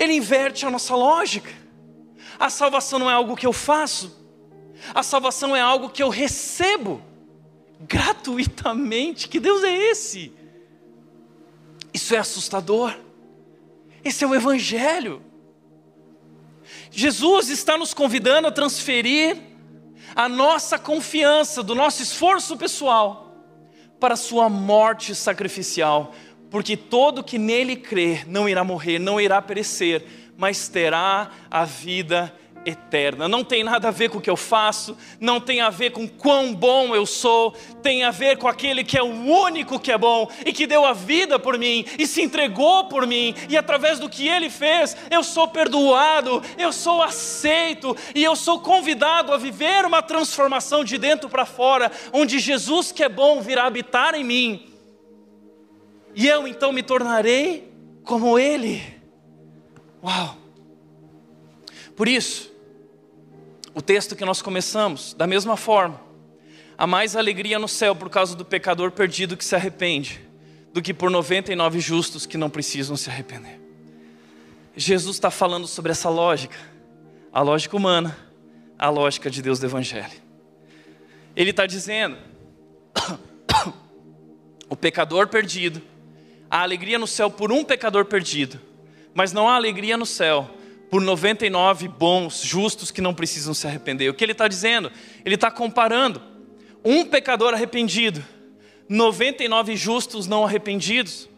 Ele 0.00 0.14
inverte 0.14 0.64
a 0.64 0.70
nossa 0.70 0.96
lógica. 0.96 1.52
A 2.38 2.48
salvação 2.48 2.98
não 2.98 3.10
é 3.10 3.12
algo 3.12 3.36
que 3.36 3.46
eu 3.46 3.52
faço, 3.52 4.18
a 4.94 5.02
salvação 5.02 5.54
é 5.54 5.60
algo 5.60 5.90
que 5.90 6.02
eu 6.02 6.08
recebo 6.08 7.02
gratuitamente. 7.80 9.28
Que 9.28 9.38
Deus 9.38 9.62
é 9.62 9.76
esse? 9.90 10.32
Isso 11.92 12.14
é 12.14 12.18
assustador. 12.18 12.98
Esse 14.02 14.24
é 14.24 14.26
o 14.26 14.34
Evangelho. 14.34 15.22
Jesus 16.90 17.50
está 17.50 17.76
nos 17.76 17.92
convidando 17.92 18.48
a 18.48 18.52
transferir 18.52 19.36
a 20.16 20.28
nossa 20.28 20.78
confiança 20.78 21.62
do 21.62 21.74
nosso 21.74 22.02
esforço 22.02 22.56
pessoal 22.56 23.30
para 24.00 24.14
a 24.14 24.16
sua 24.16 24.48
morte 24.48 25.14
sacrificial, 25.14 26.14
porque 26.50 26.76
todo 26.76 27.22
que 27.22 27.38
nele 27.38 27.76
crê 27.76 28.24
não 28.26 28.48
irá 28.48 28.64
morrer, 28.64 28.98
não 28.98 29.20
irá 29.20 29.40
perecer, 29.40 30.04
mas 30.36 30.68
terá 30.68 31.30
a 31.50 31.64
vida 31.64 32.32
eterna. 32.64 33.28
Não 33.28 33.42
tem 33.42 33.64
nada 33.64 33.88
a 33.88 33.90
ver 33.90 34.10
com 34.10 34.18
o 34.18 34.20
que 34.20 34.28
eu 34.28 34.36
faço, 34.36 34.96
não 35.18 35.40
tem 35.40 35.60
a 35.60 35.70
ver 35.70 35.90
com 35.90 36.08
quão 36.08 36.54
bom 36.54 36.94
eu 36.94 37.06
sou, 37.06 37.52
tem 37.82 38.04
a 38.04 38.10
ver 38.10 38.36
com 38.36 38.48
aquele 38.48 38.84
que 38.84 38.98
é 38.98 39.02
o 39.02 39.06
único 39.06 39.78
que 39.78 39.92
é 39.92 39.98
bom 39.98 40.30
e 40.44 40.52
que 40.52 40.66
deu 40.66 40.84
a 40.84 40.92
vida 40.92 41.38
por 41.38 41.58
mim 41.58 41.84
e 41.98 42.06
se 42.06 42.22
entregou 42.22 42.84
por 42.84 43.06
mim, 43.06 43.34
e 43.48 43.56
através 43.56 43.98
do 43.98 44.08
que 44.08 44.28
ele 44.28 44.50
fez, 44.50 44.96
eu 45.10 45.22
sou 45.22 45.48
perdoado, 45.48 46.42
eu 46.58 46.72
sou 46.72 47.02
aceito 47.02 47.96
e 48.14 48.22
eu 48.22 48.36
sou 48.36 48.60
convidado 48.60 49.32
a 49.32 49.38
viver 49.38 49.84
uma 49.84 50.02
transformação 50.02 50.84
de 50.84 50.98
dentro 50.98 51.28
para 51.28 51.46
fora, 51.46 51.90
onde 52.12 52.38
Jesus 52.38 52.92
que 52.92 53.02
é 53.02 53.08
bom 53.08 53.40
virá 53.40 53.64
habitar 53.64 54.14
em 54.14 54.24
mim. 54.24 54.69
E 56.14 56.26
eu 56.26 56.46
então 56.46 56.72
me 56.72 56.82
tornarei 56.82 57.72
como 58.04 58.38
ele. 58.38 58.82
Uau! 60.02 60.36
Por 61.94 62.08
isso, 62.08 62.50
o 63.74 63.82
texto 63.82 64.16
que 64.16 64.24
nós 64.24 64.42
começamos, 64.42 65.14
da 65.14 65.26
mesma 65.26 65.56
forma, 65.56 66.00
há 66.76 66.86
mais 66.86 67.14
alegria 67.14 67.58
no 67.58 67.68
céu 67.68 67.94
por 67.94 68.08
causa 68.08 68.34
do 68.34 68.44
pecador 68.44 68.90
perdido 68.90 69.36
que 69.36 69.44
se 69.44 69.54
arrepende, 69.54 70.20
do 70.72 70.80
que 70.80 70.94
por 70.94 71.10
99 71.10 71.78
justos 71.78 72.26
que 72.26 72.38
não 72.38 72.48
precisam 72.50 72.96
se 72.96 73.10
arrepender. 73.10 73.60
Jesus 74.76 75.16
está 75.16 75.30
falando 75.30 75.66
sobre 75.66 75.92
essa 75.92 76.08
lógica, 76.08 76.56
a 77.32 77.42
lógica 77.42 77.76
humana, 77.76 78.16
a 78.78 78.88
lógica 78.88 79.30
de 79.30 79.42
Deus 79.42 79.58
do 79.58 79.66
Evangelho. 79.66 80.22
Ele 81.36 81.50
está 81.50 81.66
dizendo: 81.66 82.16
o 84.68 84.76
pecador 84.76 85.28
perdido, 85.28 85.82
há 86.50 86.62
alegria 86.62 86.98
no 86.98 87.06
céu 87.06 87.30
por 87.30 87.52
um 87.52 87.62
pecador 87.62 88.04
perdido, 88.06 88.60
mas 89.14 89.32
não 89.32 89.48
há 89.48 89.54
alegria 89.54 89.96
no 89.96 90.04
céu 90.04 90.50
por 90.90 91.00
99 91.00 91.86
bons, 91.86 92.42
justos 92.42 92.90
que 92.90 93.00
não 93.00 93.14
precisam 93.14 93.54
se 93.54 93.66
arrepender. 93.66 94.10
O 94.10 94.14
que 94.14 94.24
ele 94.24 94.32
está 94.32 94.48
dizendo? 94.48 94.90
Ele 95.24 95.36
está 95.36 95.50
comparando 95.50 96.20
um 96.84 97.04
pecador 97.04 97.54
arrependido, 97.54 98.24
99 98.88 99.76
justos 99.76 100.26
não 100.26 100.44
arrependidos. 100.44 101.28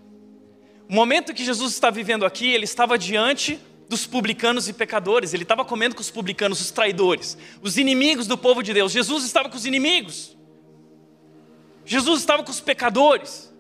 O 0.88 0.94
momento 0.94 1.35
que 1.35 1.44
Jesus 1.44 1.75
está 1.75 1.90
vivendo 1.90 2.25
aqui, 2.25 2.51
ele 2.51 2.64
estava 2.64 2.96
diante 2.96 3.61
dos 3.88 4.07
publicanos 4.07 4.68
e 4.68 4.72
pecadores, 4.72 5.35
ele 5.35 5.42
estava 5.42 5.66
comendo 5.66 5.94
com 5.94 6.01
os 6.01 6.11
publicanos, 6.11 6.62
os 6.62 6.70
traidores, 6.70 7.37
os 7.61 7.77
inimigos 7.77 8.27
do 8.27 8.38
povo 8.38 8.62
de 8.62 8.72
Deus. 8.72 8.90
Jesus 8.90 9.22
estava 9.22 9.51
com 9.51 9.57
os 9.57 9.66
inimigos, 9.66 10.35
Jesus 11.85 12.20
estava 12.20 12.42
com 12.42 12.51
os 12.51 12.61
pecadores. 12.61 13.52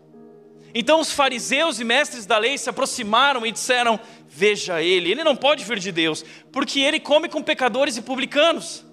Então 0.74 1.00
os 1.00 1.12
fariseus 1.12 1.78
e 1.78 1.84
mestres 1.84 2.24
da 2.24 2.38
lei 2.38 2.56
se 2.56 2.70
aproximaram 2.70 3.44
e 3.44 3.52
disseram: 3.52 4.00
Veja 4.28 4.82
ele, 4.82 5.10
ele 5.10 5.24
não 5.24 5.36
pode 5.36 5.64
vir 5.64 5.78
de 5.78 5.92
Deus, 5.92 6.24
porque 6.50 6.80
ele 6.80 6.98
come 6.98 7.28
com 7.28 7.42
pecadores 7.42 7.96
e 7.96 8.02
publicanos. 8.02 8.84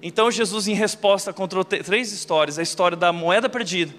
Então 0.00 0.30
Jesus, 0.30 0.68
em 0.68 0.74
resposta, 0.74 1.32
contou 1.32 1.64
três 1.64 2.12
histórias: 2.12 2.58
a 2.58 2.62
história 2.62 2.96
da 2.96 3.12
moeda 3.12 3.48
perdida, 3.48 3.92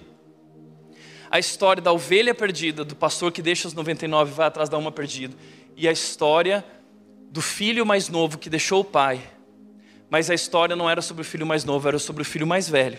a 1.30 1.38
história 1.38 1.82
da 1.82 1.92
ovelha 1.92 2.34
perdida, 2.34 2.84
do 2.84 2.96
pastor 2.96 3.30
que 3.30 3.42
deixa 3.42 3.68
os 3.68 3.74
99 3.74 4.30
e 4.30 4.34
vai 4.34 4.46
atrás 4.46 4.68
da 4.68 4.78
uma 4.78 4.90
perdida, 4.90 5.36
e 5.76 5.86
a 5.86 5.92
história 5.92 6.64
do 7.30 7.42
filho 7.42 7.84
mais 7.84 8.08
novo 8.08 8.38
que 8.38 8.48
deixou 8.48 8.80
o 8.80 8.84
pai. 8.84 9.20
Mas 10.08 10.30
a 10.30 10.34
história 10.34 10.74
não 10.74 10.88
era 10.88 11.02
sobre 11.02 11.20
o 11.20 11.24
filho 11.24 11.46
mais 11.46 11.64
novo, 11.64 11.86
era 11.86 11.98
sobre 11.98 12.22
o 12.22 12.24
filho 12.24 12.46
mais 12.46 12.68
velho. 12.68 12.98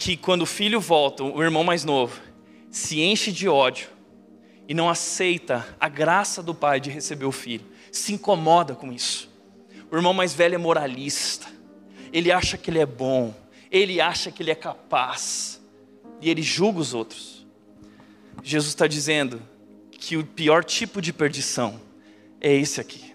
Que 0.00 0.16
quando 0.16 0.42
o 0.42 0.46
filho 0.46 0.80
volta, 0.80 1.22
o 1.22 1.42
irmão 1.42 1.62
mais 1.62 1.84
novo, 1.84 2.18
se 2.70 3.02
enche 3.02 3.30
de 3.30 3.46
ódio 3.46 3.90
e 4.66 4.72
não 4.72 4.88
aceita 4.88 5.76
a 5.78 5.90
graça 5.90 6.42
do 6.42 6.54
pai 6.54 6.80
de 6.80 6.88
receber 6.88 7.26
o 7.26 7.32
filho, 7.32 7.66
se 7.92 8.14
incomoda 8.14 8.74
com 8.74 8.90
isso. 8.90 9.28
O 9.90 9.96
irmão 9.96 10.14
mais 10.14 10.32
velho 10.32 10.54
é 10.54 10.58
moralista, 10.58 11.46
ele 12.14 12.32
acha 12.32 12.56
que 12.56 12.70
ele 12.70 12.78
é 12.78 12.86
bom, 12.86 13.34
ele 13.70 14.00
acha 14.00 14.30
que 14.30 14.42
ele 14.42 14.50
é 14.50 14.54
capaz, 14.54 15.60
e 16.18 16.30
ele 16.30 16.40
julga 16.40 16.80
os 16.80 16.94
outros. 16.94 17.46
Jesus 18.42 18.70
está 18.70 18.86
dizendo 18.86 19.42
que 19.90 20.16
o 20.16 20.24
pior 20.24 20.64
tipo 20.64 21.02
de 21.02 21.12
perdição 21.12 21.78
é 22.40 22.50
esse 22.50 22.80
aqui: 22.80 23.14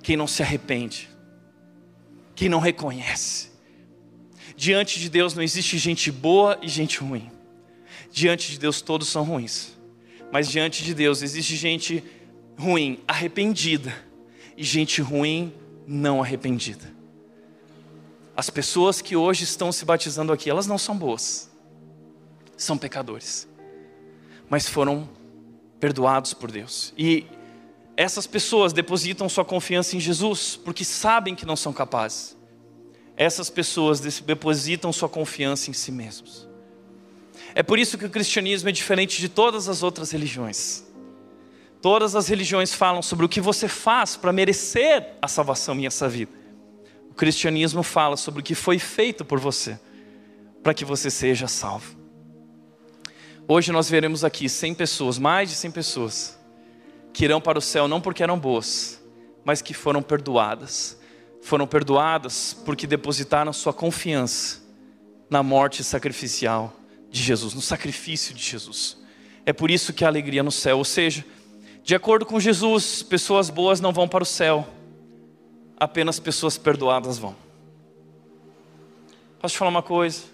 quem 0.00 0.16
não 0.16 0.28
se 0.28 0.44
arrepende, 0.44 1.10
quem 2.36 2.48
não 2.48 2.60
reconhece. 2.60 3.49
Diante 4.60 5.00
de 5.00 5.08
Deus 5.08 5.32
não 5.32 5.42
existe 5.42 5.78
gente 5.78 6.12
boa 6.12 6.58
e 6.60 6.68
gente 6.68 6.98
ruim. 6.98 7.30
Diante 8.12 8.52
de 8.52 8.58
Deus 8.58 8.82
todos 8.82 9.08
são 9.08 9.24
ruins. 9.24 9.72
Mas 10.30 10.50
diante 10.50 10.84
de 10.84 10.92
Deus 10.92 11.22
existe 11.22 11.56
gente 11.56 12.04
ruim, 12.58 13.00
arrependida, 13.08 13.90
e 14.58 14.62
gente 14.62 15.00
ruim, 15.00 15.50
não 15.86 16.20
arrependida. 16.22 16.92
As 18.36 18.50
pessoas 18.50 19.00
que 19.00 19.16
hoje 19.16 19.44
estão 19.44 19.72
se 19.72 19.82
batizando 19.82 20.30
aqui, 20.30 20.50
elas 20.50 20.66
não 20.66 20.76
são 20.76 20.94
boas, 20.94 21.50
são 22.54 22.76
pecadores, 22.76 23.48
mas 24.50 24.68
foram 24.68 25.08
perdoados 25.80 26.34
por 26.34 26.52
Deus. 26.52 26.92
E 26.98 27.24
essas 27.96 28.26
pessoas 28.26 28.74
depositam 28.74 29.26
sua 29.26 29.42
confiança 29.42 29.96
em 29.96 30.00
Jesus, 30.00 30.54
porque 30.62 30.84
sabem 30.84 31.34
que 31.34 31.46
não 31.46 31.56
são 31.56 31.72
capazes. 31.72 32.38
Essas 33.20 33.50
pessoas 33.50 34.00
depositam 34.00 34.90
sua 34.94 35.06
confiança 35.06 35.68
em 35.68 35.74
si 35.74 35.92
mesmos. 35.92 36.48
É 37.54 37.62
por 37.62 37.78
isso 37.78 37.98
que 37.98 38.06
o 38.06 38.08
cristianismo 38.08 38.70
é 38.70 38.72
diferente 38.72 39.20
de 39.20 39.28
todas 39.28 39.68
as 39.68 39.82
outras 39.82 40.10
religiões. 40.10 40.82
Todas 41.82 42.16
as 42.16 42.28
religiões 42.28 42.72
falam 42.72 43.02
sobre 43.02 43.26
o 43.26 43.28
que 43.28 43.38
você 43.38 43.68
faz 43.68 44.16
para 44.16 44.32
merecer 44.32 45.18
a 45.20 45.28
salvação 45.28 45.74
em 45.78 45.84
essa 45.84 46.08
vida. 46.08 46.32
O 47.10 47.14
cristianismo 47.14 47.82
fala 47.82 48.16
sobre 48.16 48.40
o 48.40 48.42
que 48.42 48.54
foi 48.54 48.78
feito 48.78 49.22
por 49.22 49.38
você 49.38 49.78
para 50.62 50.72
que 50.72 50.86
você 50.86 51.10
seja 51.10 51.46
salvo. 51.46 51.94
Hoje 53.46 53.70
nós 53.70 53.90
veremos 53.90 54.24
aqui 54.24 54.48
100 54.48 54.74
pessoas, 54.76 55.18
mais 55.18 55.50
de 55.50 55.56
100 55.56 55.70
pessoas, 55.72 56.40
que 57.12 57.26
irão 57.26 57.38
para 57.38 57.58
o 57.58 57.62
céu 57.62 57.86
não 57.86 58.00
porque 58.00 58.22
eram 58.22 58.38
boas, 58.38 58.98
mas 59.44 59.60
que 59.60 59.74
foram 59.74 60.00
perdoadas. 60.00 60.98
Foram 61.42 61.66
perdoadas 61.66 62.54
porque 62.64 62.86
depositaram 62.86 63.52
sua 63.52 63.72
confiança 63.72 64.60
na 65.28 65.42
morte 65.42 65.82
sacrificial 65.82 66.74
de 67.10 67.22
Jesus, 67.22 67.54
no 67.54 67.60
sacrifício 67.60 68.34
de 68.34 68.42
Jesus. 68.42 68.98
É 69.46 69.52
por 69.52 69.70
isso 69.70 69.92
que 69.92 70.04
há 70.04 70.08
alegria 70.08 70.42
no 70.42 70.52
céu. 70.52 70.78
Ou 70.78 70.84
seja, 70.84 71.24
de 71.82 71.94
acordo 71.94 72.26
com 72.26 72.38
Jesus, 72.38 73.02
pessoas 73.02 73.50
boas 73.50 73.80
não 73.80 73.92
vão 73.92 74.06
para 74.06 74.22
o 74.22 74.26
céu, 74.26 74.66
apenas 75.78 76.20
pessoas 76.20 76.58
perdoadas 76.58 77.18
vão. 77.18 77.34
Posso 79.40 79.54
te 79.54 79.58
falar 79.58 79.70
uma 79.70 79.82
coisa? 79.82 80.24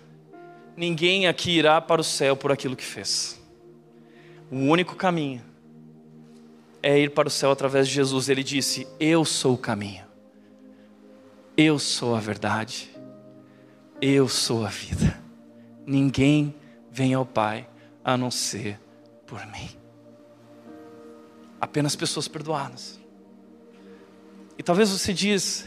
Ninguém 0.76 1.26
aqui 1.26 1.52
irá 1.52 1.80
para 1.80 2.00
o 2.00 2.04
céu 2.04 2.36
por 2.36 2.50
aquilo 2.50 2.74
que 2.74 2.84
fez. 2.84 3.40
O 4.50 4.56
único 4.56 4.96
caminho 4.96 5.42
é 6.82 6.98
ir 6.98 7.10
para 7.10 7.28
o 7.28 7.30
céu 7.30 7.50
através 7.50 7.88
de 7.88 7.94
Jesus. 7.94 8.28
Ele 8.28 8.42
disse: 8.42 8.86
Eu 8.98 9.24
sou 9.24 9.54
o 9.54 9.58
caminho, 9.58 10.04
eu 11.56 11.78
sou 11.78 12.14
a 12.14 12.20
verdade, 12.20 12.90
eu 14.00 14.28
sou 14.28 14.64
a 14.66 14.68
vida. 14.68 15.18
Ninguém 15.86 16.54
vem 16.90 17.14
ao 17.14 17.24
Pai 17.24 17.68
a 18.04 18.16
não 18.16 18.30
ser 18.30 18.78
por 19.26 19.44
mim. 19.46 19.70
Apenas 21.60 21.96
pessoas 21.96 22.28
perdoadas. 22.28 23.00
E 24.58 24.62
talvez 24.62 24.90
você 24.90 25.12
diz: 25.12 25.66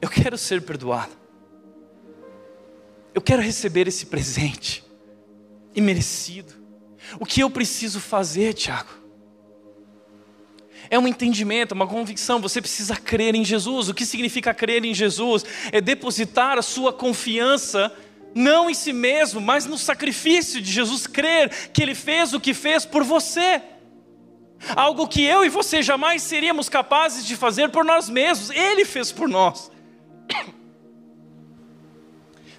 Eu 0.00 0.08
quero 0.08 0.38
ser 0.38 0.62
perdoado. 0.62 1.12
eu 3.14 3.20
quero 3.20 3.42
receber 3.42 3.88
esse 3.88 4.06
presente 4.06 4.84
imerecido. 5.74 6.52
O 7.18 7.26
que 7.26 7.40
eu 7.40 7.50
preciso 7.50 8.00
fazer, 8.00 8.54
Tiago? 8.54 9.03
É 10.94 10.98
um 10.98 11.08
entendimento, 11.08 11.72
uma 11.72 11.88
convicção. 11.88 12.40
Você 12.40 12.60
precisa 12.60 12.94
crer 12.94 13.34
em 13.34 13.44
Jesus. 13.44 13.88
O 13.88 13.94
que 13.94 14.06
significa 14.06 14.54
crer 14.54 14.84
em 14.84 14.94
Jesus? 14.94 15.44
É 15.72 15.80
depositar 15.80 16.56
a 16.56 16.62
sua 16.62 16.92
confiança 16.92 17.92
não 18.32 18.70
em 18.70 18.74
si 18.74 18.92
mesmo, 18.92 19.40
mas 19.40 19.66
no 19.66 19.76
sacrifício 19.76 20.60
de 20.60 20.70
Jesus, 20.70 21.08
crer 21.08 21.50
que 21.72 21.82
Ele 21.82 21.96
fez 21.96 22.32
o 22.32 22.38
que 22.38 22.54
fez 22.54 22.86
por 22.86 23.02
você. 23.02 23.60
Algo 24.76 25.08
que 25.08 25.20
eu 25.20 25.44
e 25.44 25.48
você 25.48 25.82
jamais 25.82 26.22
seríamos 26.22 26.68
capazes 26.68 27.26
de 27.26 27.34
fazer 27.34 27.70
por 27.70 27.84
nós 27.84 28.08
mesmos, 28.08 28.50
Ele 28.50 28.84
fez 28.84 29.10
por 29.10 29.28
nós. 29.28 29.72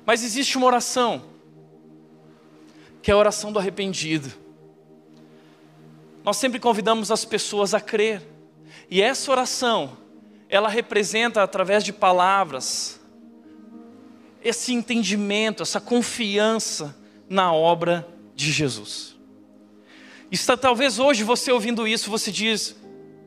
Mas 0.05 0.25
existe 0.25 0.57
uma 0.57 0.67
oração, 0.67 1.23
que 3.01 3.09
é 3.09 3.13
a 3.13 3.17
oração 3.17 3.53
do 3.53 3.59
arrependido. 3.59 4.44
Nós 6.25 6.37
sempre 6.37 6.59
convidamos 6.59 7.11
as 7.11 7.23
pessoas 7.23 7.75
a 7.75 7.79
crer, 7.79 8.19
e 8.89 8.99
essa 8.99 9.31
oração, 9.31 9.95
ela 10.49 10.67
representa 10.67 11.43
através 11.43 11.83
de 11.83 11.93
palavras, 11.93 12.99
esse 14.43 14.73
entendimento, 14.73 15.61
essa 15.61 15.79
confiança 15.79 16.97
na 17.29 17.53
obra 17.53 18.07
de 18.35 18.51
Jesus. 18.51 19.15
Está 20.31 20.57
talvez 20.57 20.97
hoje 20.97 21.23
você 21.23 21.51
ouvindo 21.51 21.87
isso, 21.87 22.09
você 22.09 22.31
diz: 22.31 22.75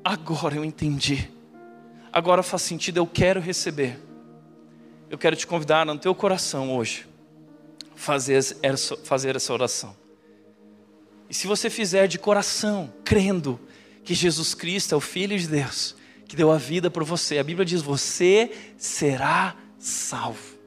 agora 0.04 0.56
eu 0.56 0.64
entendi, 0.64 1.30
agora 2.12 2.42
faz 2.42 2.62
sentido, 2.62 2.96
eu 2.96 3.06
quero 3.06 3.40
receber. 3.40 3.96
Eu 5.08 5.16
quero 5.16 5.36
te 5.36 5.46
convidar 5.46 5.86
no 5.86 5.96
teu 5.96 6.14
coração 6.16 6.76
hoje, 6.76 7.06
fazer 7.94 8.34
essa, 8.34 9.52
oração. 9.52 10.07
E 11.28 11.34
se 11.34 11.46
você 11.46 11.68
fizer 11.68 12.06
de 12.06 12.18
coração, 12.18 12.92
crendo 13.04 13.60
que 14.02 14.14
Jesus 14.14 14.54
Cristo 14.54 14.94
é 14.94 14.96
o 14.96 15.00
Filho 15.00 15.38
de 15.38 15.46
Deus, 15.46 15.94
que 16.26 16.34
deu 16.34 16.50
a 16.50 16.56
vida 16.56 16.90
por 16.90 17.04
você, 17.04 17.38
a 17.38 17.44
Bíblia 17.44 17.64
diz: 17.64 17.82
você 17.82 18.50
será 18.76 19.54
salvo. 19.78 20.58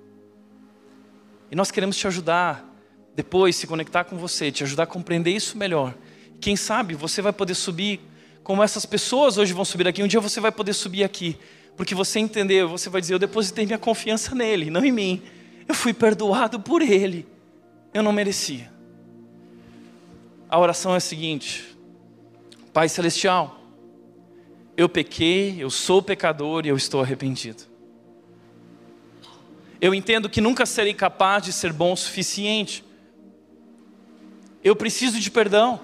E 1.49 1.55
nós 1.55 1.71
queremos 1.71 1.97
te 1.97 2.07
ajudar 2.07 2.67
depois, 3.15 3.55
se 3.55 3.67
conectar 3.67 4.03
com 4.03 4.17
você, 4.17 4.51
te 4.51 4.63
ajudar 4.63 4.83
a 4.83 4.87
compreender 4.87 5.31
isso 5.31 5.57
melhor. 5.57 5.95
Quem 6.39 6.55
sabe 6.55 6.93
você 6.95 7.21
vai 7.21 7.33
poder 7.33 7.55
subir 7.55 7.99
como 8.43 8.63
essas 8.63 8.85
pessoas 8.85 9.37
hoje 9.37 9.53
vão 9.53 9.65
subir 9.65 9.87
aqui. 9.87 10.01
Um 10.01 10.07
dia 10.07 10.19
você 10.19 10.39
vai 10.39 10.51
poder 10.51 10.73
subir 10.73 11.03
aqui, 11.03 11.37
porque 11.75 11.93
você 11.93 12.19
entendeu, 12.19 12.69
você 12.69 12.89
vai 12.89 13.01
dizer: 13.01 13.15
Eu 13.15 13.19
depositei 13.19 13.65
minha 13.65 13.77
confiança 13.77 14.33
nele, 14.33 14.69
não 14.69 14.85
em 14.85 14.91
mim. 14.91 15.21
Eu 15.67 15.75
fui 15.75 15.93
perdoado 15.93 16.59
por 16.59 16.81
ele. 16.81 17.27
Eu 17.93 18.01
não 18.01 18.13
merecia. 18.13 18.70
A 20.51 20.59
oração 20.59 20.93
é 20.93 20.97
a 20.97 20.99
seguinte: 20.99 21.77
Pai 22.73 22.89
Celestial, 22.89 23.57
eu 24.75 24.89
pequei, 24.89 25.55
eu 25.57 25.69
sou 25.69 26.01
pecador 26.03 26.65
e 26.65 26.69
eu 26.69 26.75
estou 26.75 27.01
arrependido. 27.01 27.63
Eu 29.79 29.95
entendo 29.95 30.29
que 30.29 30.41
nunca 30.41 30.65
serei 30.65 30.93
capaz 30.93 31.43
de 31.43 31.53
ser 31.53 31.71
bom 31.71 31.93
o 31.93 31.97
suficiente. 31.97 32.83
Eu 34.61 34.75
preciso 34.75 35.19
de 35.19 35.31
perdão. 35.31 35.79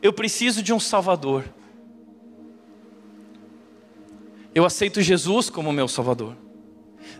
Eu 0.00 0.12
preciso 0.12 0.62
de 0.62 0.72
um 0.72 0.80
Salvador. 0.80 1.44
Eu 4.54 4.64
aceito 4.64 5.02
Jesus 5.02 5.50
como 5.50 5.72
meu 5.72 5.88
Salvador. 5.88 6.36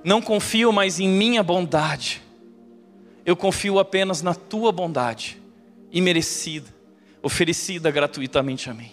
Não 0.03 0.23
confio 0.23 0.73
mais 0.73 0.99
em 0.99 1.09
minha 1.09 1.43
bondade. 1.43 2.23
Eu 3.27 3.37
confio 3.37 3.79
apenas 3.79 4.23
na 4.23 4.35
tua 4.35 4.73
bondade, 4.73 5.39
imerecida, 5.91 6.75
oferecida 7.23 7.91
gratuitamente 7.91 8.69
a 8.71 8.75
mim. 8.75 8.91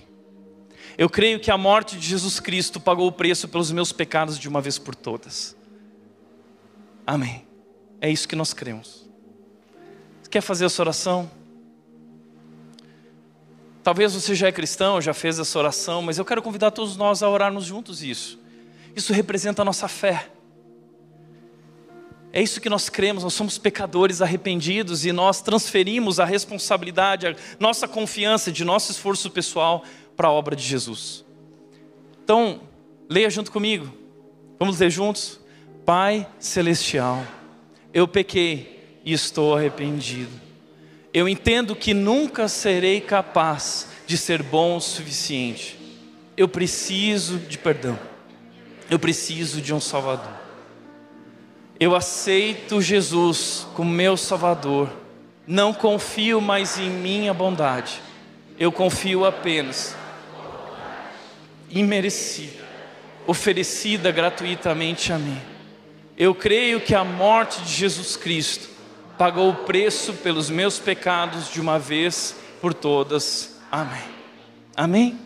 Eu 0.97 1.09
creio 1.09 1.39
que 1.39 1.49
a 1.49 1.57
morte 1.57 1.97
de 1.97 2.07
Jesus 2.07 2.39
Cristo 2.39 2.79
pagou 2.79 3.07
o 3.07 3.11
preço 3.11 3.47
pelos 3.47 3.71
meus 3.71 3.91
pecados 3.91 4.37
de 4.37 4.47
uma 4.47 4.61
vez 4.61 4.77
por 4.77 4.93
todas. 4.93 5.55
Amém. 7.05 7.45
É 7.99 8.09
isso 8.09 8.27
que 8.27 8.35
nós 8.35 8.53
cremos. 8.53 9.09
Você 10.21 10.29
quer 10.29 10.41
fazer 10.41 10.65
essa 10.65 10.81
oração? 10.81 11.29
Talvez 13.83 14.13
você 14.13 14.33
já 14.33 14.47
é 14.47 14.51
cristão, 14.51 15.01
já 15.01 15.13
fez 15.13 15.39
essa 15.39 15.59
oração, 15.59 16.01
mas 16.01 16.17
eu 16.17 16.23
quero 16.23 16.41
convidar 16.41 16.71
todos 16.71 16.95
nós 16.95 17.21
a 17.21 17.29
orarmos 17.29 17.65
juntos 17.65 18.01
isso. 18.01 18.39
Isso 18.95 19.11
representa 19.11 19.61
a 19.61 19.65
nossa 19.65 19.87
fé. 19.87 20.29
É 22.35 22.41
isso 22.41 22.59
que 22.59 22.67
nós 22.67 22.89
cremos, 22.89 23.23
nós 23.23 23.35
somos 23.35 23.59
pecadores 23.59 24.19
arrependidos 24.19 25.05
e 25.05 25.11
nós 25.11 25.39
transferimos 25.39 26.19
a 26.19 26.25
responsabilidade, 26.25 27.27
a 27.27 27.35
nossa 27.59 27.87
confiança 27.87 28.51
de 28.51 28.65
nosso 28.65 28.91
esforço 28.91 29.29
pessoal 29.29 29.83
para 30.17 30.29
a 30.29 30.31
obra 30.31 30.55
de 30.55 30.63
Jesus. 30.63 31.23
Então, 32.23 32.61
leia 33.07 33.29
junto 33.29 33.51
comigo. 33.51 33.93
Vamos 34.57 34.79
ler 34.79 34.89
juntos? 34.89 35.39
Pai 35.85 36.27
celestial, 36.39 37.23
eu 37.93 38.07
pequei 38.07 38.99
e 39.05 39.13
estou 39.13 39.55
arrependido. 39.55 40.31
Eu 41.13 41.29
entendo 41.29 41.75
que 41.75 41.93
nunca 41.93 42.47
serei 42.47 42.99
capaz 42.99 43.89
de 44.07 44.17
ser 44.17 44.41
bom 44.41 44.77
o 44.77 44.81
suficiente. 44.81 45.77
Eu 46.35 46.47
preciso 46.47 47.37
de 47.37 47.59
perdão. 47.59 47.99
Eu 48.89 48.97
preciso 48.97 49.61
de 49.61 49.71
um 49.71 49.79
Salvador. 49.79 50.42
Eu 51.83 51.95
aceito 51.95 52.81
Jesus 52.81 53.67
como 53.73 53.89
meu 53.89 54.15
Salvador. 54.15 54.89
Não 55.45 55.73
confio 55.73 56.39
mais 56.39 56.77
em 56.77 56.89
minha 56.89 57.33
bondade. 57.33 58.01
Eu 58.57 58.71
confio 58.71 59.25
apenas 59.25 59.95
imerecida, 61.69 62.63
oferecida 63.25 64.11
gratuitamente 64.11 65.11
a 65.11 65.17
mim 65.17 65.53
eu 66.17 66.35
creio 66.35 66.79
que 66.79 66.93
a 66.93 67.03
morte 67.03 67.61
de 67.61 67.71
Jesus 67.71 68.15
Cristo 68.15 68.69
pagou 69.17 69.49
o 69.49 69.55
preço 69.55 70.13
pelos 70.13 70.49
meus 70.49 70.77
pecados 70.77 71.51
de 71.51 71.59
uma 71.59 71.79
vez 71.79 72.35
por 72.61 72.73
todas. 72.73 73.59
Amém. 73.71 74.03
Amém? 74.75 75.19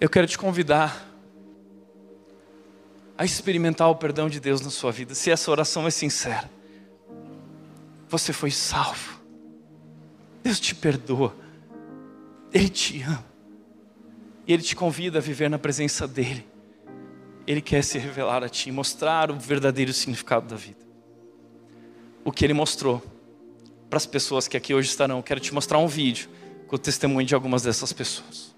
Eu 0.00 0.10
quero 0.10 0.26
te 0.26 0.36
convidar 0.36 1.06
a 3.18 3.24
experimentar 3.24 3.88
o 3.90 3.96
perdão 3.96 4.28
de 4.28 4.38
Deus 4.40 4.60
na 4.60 4.70
sua 4.70 4.92
vida, 4.92 5.14
se 5.14 5.30
essa 5.30 5.50
oração 5.50 5.86
é 5.86 5.90
sincera. 5.90 6.50
Você 8.08 8.32
foi 8.32 8.50
salvo. 8.50 9.20
Deus 10.42 10.60
te 10.60 10.74
perdoa. 10.74 11.34
Ele 12.52 12.68
te 12.68 13.02
ama. 13.02 13.24
E 14.46 14.52
Ele 14.52 14.62
te 14.62 14.76
convida 14.76 15.18
a 15.18 15.20
viver 15.20 15.50
na 15.50 15.58
presença 15.58 16.06
dEle. 16.06 16.46
Ele 17.46 17.60
quer 17.60 17.82
se 17.82 17.98
revelar 17.98 18.42
a 18.44 18.48
ti, 18.48 18.70
mostrar 18.70 19.30
o 19.30 19.38
verdadeiro 19.38 19.92
significado 19.92 20.46
da 20.46 20.56
vida. 20.56 20.78
O 22.24 22.32
que 22.32 22.44
ele 22.44 22.54
mostrou 22.54 23.00
para 23.88 23.96
as 23.96 24.06
pessoas 24.06 24.48
que 24.48 24.56
aqui 24.56 24.74
hoje 24.74 24.88
estarão. 24.88 25.22
Quero 25.22 25.40
te 25.40 25.54
mostrar 25.54 25.78
um 25.78 25.86
vídeo 25.86 26.28
com 26.66 26.74
o 26.74 26.78
testemunho 26.78 27.26
de 27.26 27.34
algumas 27.34 27.62
dessas 27.62 27.92
pessoas. 27.92 28.54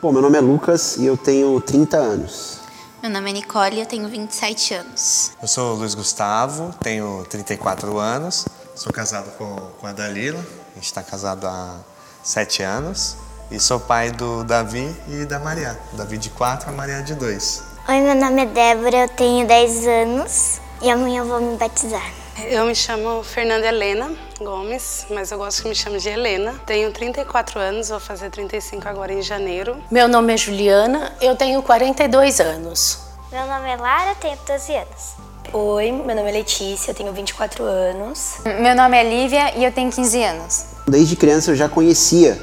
Bom, 0.00 0.10
meu 0.10 0.20
nome 0.20 0.36
é 0.36 0.40
Lucas 0.40 0.96
e 0.96 1.06
eu 1.06 1.16
tenho 1.16 1.60
30 1.60 1.96
anos. 1.96 2.61
Meu 3.02 3.10
nome 3.10 3.30
é 3.30 3.32
Nicole 3.32 3.78
e 3.78 3.80
eu 3.80 3.86
tenho 3.86 4.08
27 4.08 4.74
anos. 4.74 5.32
Eu 5.42 5.48
sou 5.48 5.72
o 5.72 5.74
Luiz 5.74 5.92
Gustavo, 5.92 6.72
tenho 6.80 7.26
34 7.28 7.98
anos, 7.98 8.46
sou 8.76 8.92
casado 8.92 9.28
com, 9.36 9.56
com 9.80 9.86
a 9.88 9.92
Dalila, 9.92 10.38
a 10.38 10.74
gente 10.76 10.84
está 10.84 11.02
casado 11.02 11.44
há 11.48 11.80
7 12.22 12.62
anos 12.62 13.16
e 13.50 13.58
sou 13.58 13.80
pai 13.80 14.12
do 14.12 14.44
Davi 14.44 14.94
e 15.08 15.24
da 15.24 15.40
Maria. 15.40 15.76
Davi 15.94 16.16
de 16.16 16.30
4, 16.30 16.68
a 16.68 16.72
Maria 16.72 17.02
de 17.02 17.16
2. 17.16 17.64
Oi, 17.88 18.00
meu 18.02 18.14
nome 18.14 18.42
é 18.42 18.46
Débora, 18.46 18.96
eu 18.98 19.08
tenho 19.08 19.48
10 19.48 19.86
anos 19.88 20.60
e 20.80 20.88
amanhã 20.88 21.22
eu 21.22 21.26
vou 21.26 21.40
me 21.40 21.56
batizar. 21.56 22.22
Eu 22.38 22.64
me 22.64 22.74
chamo 22.74 23.22
Fernanda 23.22 23.66
Helena 23.66 24.10
Gomes, 24.38 25.06
mas 25.10 25.30
eu 25.30 25.38
gosto 25.38 25.62
que 25.62 25.68
me 25.68 25.74
chame 25.74 25.98
de 25.98 26.08
Helena. 26.08 26.54
Tenho 26.64 26.90
34 26.90 27.60
anos, 27.60 27.90
vou 27.90 28.00
fazer 28.00 28.30
35 28.30 28.88
agora 28.88 29.12
em 29.12 29.20
janeiro. 29.20 29.76
Meu 29.90 30.08
nome 30.08 30.32
é 30.32 30.36
Juliana, 30.36 31.12
eu 31.20 31.36
tenho 31.36 31.62
42 31.62 32.40
anos. 32.40 33.01
Meu 33.32 33.46
nome 33.46 33.70
é 33.70 33.76
Lara, 33.76 34.14
tenho 34.14 34.36
12 34.46 34.74
anos. 34.74 35.16
Oi, 35.52 35.90
meu 35.90 36.14
nome 36.14 36.28
é 36.28 36.32
Letícia, 36.32 36.90
eu 36.90 36.94
tenho 36.94 37.12
24 37.12 37.64
anos. 37.64 38.34
Meu 38.60 38.74
nome 38.76 38.96
é 38.96 39.02
Lívia 39.02 39.56
e 39.56 39.64
eu 39.64 39.72
tenho 39.72 39.90
15 39.90 40.22
anos. 40.22 40.64
Desde 40.86 41.16
criança 41.16 41.50
eu 41.50 41.56
já 41.56 41.68
conhecia 41.68 42.38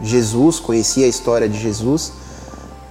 Jesus, 0.00 0.58
conhecia 0.58 1.06
a 1.06 1.08
história 1.08 1.48
de 1.48 1.58
Jesus 1.58 2.24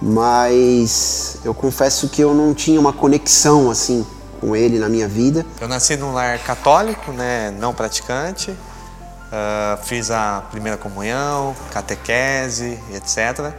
mas 0.00 1.38
eu 1.44 1.54
confesso 1.54 2.10
que 2.10 2.20
eu 2.20 2.34
não 2.34 2.52
tinha 2.52 2.78
uma 2.78 2.92
conexão 2.92 3.70
assim 3.70 4.06
com 4.38 4.54
ele 4.54 4.78
na 4.78 4.88
minha 4.88 5.08
vida. 5.08 5.46
Eu 5.58 5.66
nasci 5.66 5.96
num 5.96 6.12
lar 6.12 6.38
católico, 6.40 7.10
né, 7.10 7.50
não 7.58 7.72
praticante, 7.72 8.50
uh, 8.50 9.82
fiz 9.84 10.10
a 10.10 10.44
primeira 10.50 10.76
comunhão, 10.76 11.56
catequese, 11.72 12.78
etc. 12.92 13.54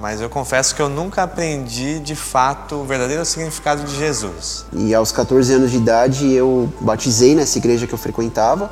mas 0.00 0.20
eu 0.20 0.30
confesso 0.30 0.74
que 0.74 0.80
eu 0.80 0.88
nunca 0.88 1.22
aprendi 1.22 2.00
de 2.00 2.16
fato 2.16 2.76
o 2.76 2.84
verdadeiro 2.84 3.24
significado 3.24 3.84
de 3.84 3.94
Jesus. 3.94 4.64
E 4.72 4.94
aos 4.94 5.12
14 5.12 5.52
anos 5.52 5.70
de 5.70 5.76
idade 5.76 6.32
eu 6.32 6.72
batizei 6.80 7.34
nessa 7.34 7.58
igreja 7.58 7.86
que 7.86 7.92
eu 7.92 7.98
frequentava, 7.98 8.70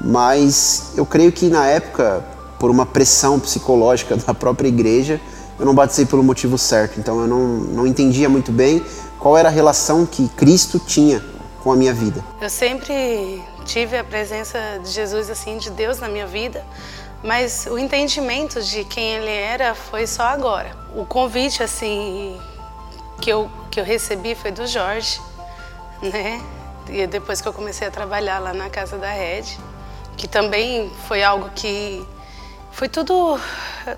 mas 0.00 0.92
eu 0.96 1.04
creio 1.04 1.32
que 1.32 1.48
na 1.48 1.66
época, 1.66 2.24
por 2.60 2.70
uma 2.70 2.86
pressão 2.86 3.40
psicológica 3.40 4.16
da 4.24 4.32
própria 4.32 4.68
igreja, 4.68 5.20
eu 5.58 5.66
não 5.66 5.74
batizei 5.74 6.06
pelo 6.06 6.22
motivo 6.22 6.56
certo. 6.56 7.00
Então 7.00 7.20
eu 7.20 7.26
não, 7.26 7.38
não 7.38 7.86
entendia 7.86 8.28
muito 8.28 8.52
bem 8.52 8.84
qual 9.18 9.36
era 9.36 9.48
a 9.48 9.52
relação 9.52 10.06
que 10.06 10.28
Cristo 10.28 10.78
tinha 10.78 11.22
com 11.62 11.72
a 11.72 11.76
minha 11.76 11.92
vida. 11.92 12.24
Eu 12.40 12.50
sempre 12.50 13.42
tive 13.64 13.96
a 13.96 14.04
presença 14.04 14.58
de 14.82 14.90
Jesus, 14.90 15.30
assim, 15.30 15.58
de 15.58 15.70
Deus 15.70 15.98
na 15.98 16.08
minha 16.08 16.26
vida, 16.26 16.64
mas 17.22 17.66
o 17.70 17.78
entendimento 17.78 18.60
de 18.60 18.84
quem 18.84 19.14
ele 19.14 19.30
era 19.30 19.74
foi 19.74 20.06
só 20.06 20.24
agora. 20.24 20.76
O 20.94 21.06
convite, 21.06 21.62
assim, 21.62 22.40
que 23.20 23.30
eu, 23.30 23.50
que 23.70 23.78
eu 23.78 23.84
recebi 23.84 24.34
foi 24.34 24.50
do 24.50 24.66
Jorge, 24.66 25.20
né? 26.02 26.42
E 26.88 27.06
depois 27.06 27.40
que 27.40 27.46
eu 27.46 27.52
comecei 27.52 27.86
a 27.86 27.90
trabalhar 27.90 28.40
lá 28.40 28.52
na 28.52 28.68
casa 28.68 28.98
da 28.98 29.10
Red, 29.10 29.44
que 30.16 30.26
também 30.26 30.90
foi 31.06 31.22
algo 31.22 31.48
que 31.54 32.04
foi 32.72 32.88
tudo, 32.88 33.38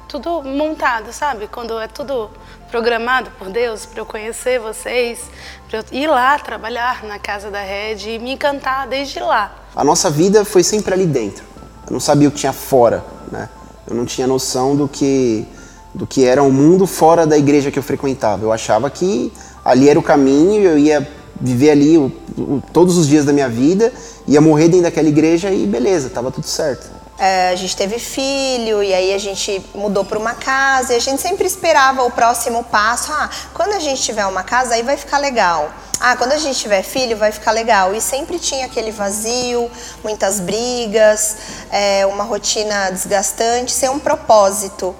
tudo 0.08 0.42
montado, 0.42 1.12
sabe? 1.12 1.46
Quando 1.46 1.78
é 1.78 1.88
tudo 1.88 2.30
programado 2.70 3.30
por 3.38 3.48
Deus 3.48 3.86
para 3.86 4.00
eu 4.00 4.06
conhecer 4.06 4.58
vocês, 4.58 5.30
para 5.68 5.78
eu 5.78 5.84
ir 5.92 6.08
lá 6.08 6.38
trabalhar 6.38 7.04
na 7.04 7.18
casa 7.18 7.50
da 7.50 7.60
Red 7.60 7.98
e 8.06 8.18
me 8.18 8.32
encantar 8.32 8.86
desde 8.86 9.20
lá. 9.20 9.54
A 9.74 9.84
nossa 9.84 10.10
vida 10.10 10.44
foi 10.44 10.62
sempre 10.62 10.92
ali 10.92 11.06
dentro. 11.06 11.44
Eu 11.86 11.92
não 11.92 12.00
sabia 12.00 12.28
o 12.28 12.30
que 12.32 12.38
tinha 12.38 12.52
fora, 12.52 13.04
né? 13.34 13.48
Eu 13.86 13.94
não 13.94 14.06
tinha 14.06 14.26
noção 14.26 14.74
do 14.74 14.88
que 14.88 15.46
do 15.94 16.06
que 16.06 16.24
era 16.24 16.42
o 16.42 16.46
um 16.46 16.50
mundo 16.50 16.88
fora 16.88 17.24
da 17.24 17.38
igreja 17.38 17.70
que 17.70 17.78
eu 17.78 17.82
frequentava. 17.82 18.42
Eu 18.44 18.52
achava 18.52 18.90
que 18.90 19.32
ali 19.64 19.88
era 19.88 19.98
o 19.98 20.02
caminho, 20.02 20.62
eu 20.62 20.76
ia 20.76 21.08
viver 21.40 21.70
ali 21.70 21.96
o, 21.96 22.10
o, 22.36 22.62
todos 22.72 22.96
os 22.96 23.06
dias 23.06 23.24
da 23.24 23.32
minha 23.32 23.48
vida, 23.48 23.92
ia 24.26 24.40
morrer 24.40 24.68
dentro 24.68 24.82
daquela 24.82 25.08
igreja 25.08 25.52
e 25.52 25.66
beleza, 25.66 26.10
tava 26.10 26.32
tudo 26.32 26.46
certo. 26.46 26.90
É, 27.16 27.50
a 27.50 27.54
gente 27.54 27.76
teve 27.76 28.00
filho 28.00 28.82
e 28.82 28.92
aí 28.92 29.14
a 29.14 29.18
gente 29.18 29.64
mudou 29.72 30.04
para 30.04 30.18
uma 30.18 30.34
casa 30.34 30.94
e 30.94 30.96
a 30.96 31.00
gente 31.00 31.22
sempre 31.22 31.46
esperava 31.46 32.02
o 32.02 32.10
próximo 32.10 32.64
passo. 32.64 33.12
Ah, 33.12 33.30
quando 33.52 33.72
a 33.74 33.78
gente 33.78 34.02
tiver 34.02 34.26
uma 34.26 34.42
casa 34.42 34.74
aí 34.74 34.82
vai 34.82 34.96
ficar 34.96 35.18
legal. 35.18 35.70
Ah, 36.00 36.16
quando 36.16 36.32
a 36.32 36.38
gente 36.38 36.58
tiver 36.58 36.82
filho 36.82 37.16
vai 37.16 37.32
ficar 37.32 37.52
legal. 37.52 37.94
E 37.94 38.00
sempre 38.00 38.38
tinha 38.38 38.66
aquele 38.66 38.90
vazio, 38.90 39.70
muitas 40.02 40.40
brigas, 40.40 41.36
é, 41.70 42.04
uma 42.06 42.24
rotina 42.24 42.90
desgastante, 42.90 43.72
sem 43.72 43.88
um 43.88 43.98
propósito. 43.98 44.94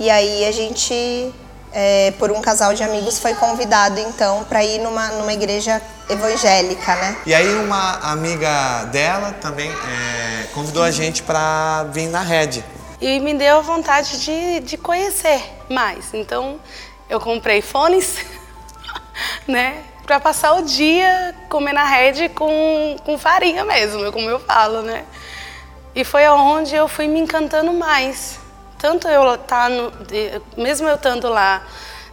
E 0.00 0.08
aí 0.10 0.44
a 0.46 0.52
gente, 0.52 1.34
é, 1.72 2.12
por 2.18 2.30
um 2.30 2.40
casal 2.40 2.72
de 2.74 2.82
amigos, 2.82 3.18
foi 3.18 3.34
convidado 3.34 3.98
então 4.00 4.44
para 4.44 4.64
ir 4.64 4.80
numa, 4.80 5.08
numa 5.08 5.32
igreja 5.32 5.82
evangélica, 6.08 6.94
né? 6.96 7.16
E 7.26 7.34
aí 7.34 7.54
uma 7.56 7.98
amiga 8.10 8.84
dela 8.86 9.32
também 9.40 9.70
é, 9.70 10.44
convidou 10.54 10.82
a 10.82 10.90
gente 10.90 11.22
para 11.22 11.84
vir 11.92 12.08
na 12.08 12.22
rede. 12.22 12.64
E 13.00 13.20
me 13.20 13.34
deu 13.34 13.58
a 13.58 13.60
vontade 13.60 14.20
de, 14.24 14.60
de 14.60 14.76
conhecer 14.76 15.42
mais. 15.68 16.06
Então 16.12 16.58
eu 17.08 17.20
comprei 17.20 17.62
fones, 17.62 18.16
né? 19.46 19.82
Para 20.08 20.18
passar 20.18 20.54
o 20.54 20.62
dia 20.62 21.34
comendo 21.50 21.74
na 21.74 21.84
rede 21.84 22.30
com, 22.30 22.96
com 23.04 23.18
farinha 23.18 23.62
mesmo, 23.62 24.10
como 24.10 24.30
eu 24.30 24.40
falo, 24.40 24.80
né? 24.80 25.04
E 25.94 26.02
foi 26.02 26.24
aonde 26.24 26.74
eu 26.74 26.88
fui 26.88 27.06
me 27.06 27.20
encantando 27.20 27.74
mais. 27.74 28.38
Tanto 28.78 29.06
eu 29.06 29.36
tá 29.36 29.68
no, 29.68 29.92
mesmo 30.56 30.88
eu 30.88 30.94
estando 30.94 31.28
lá 31.28 31.62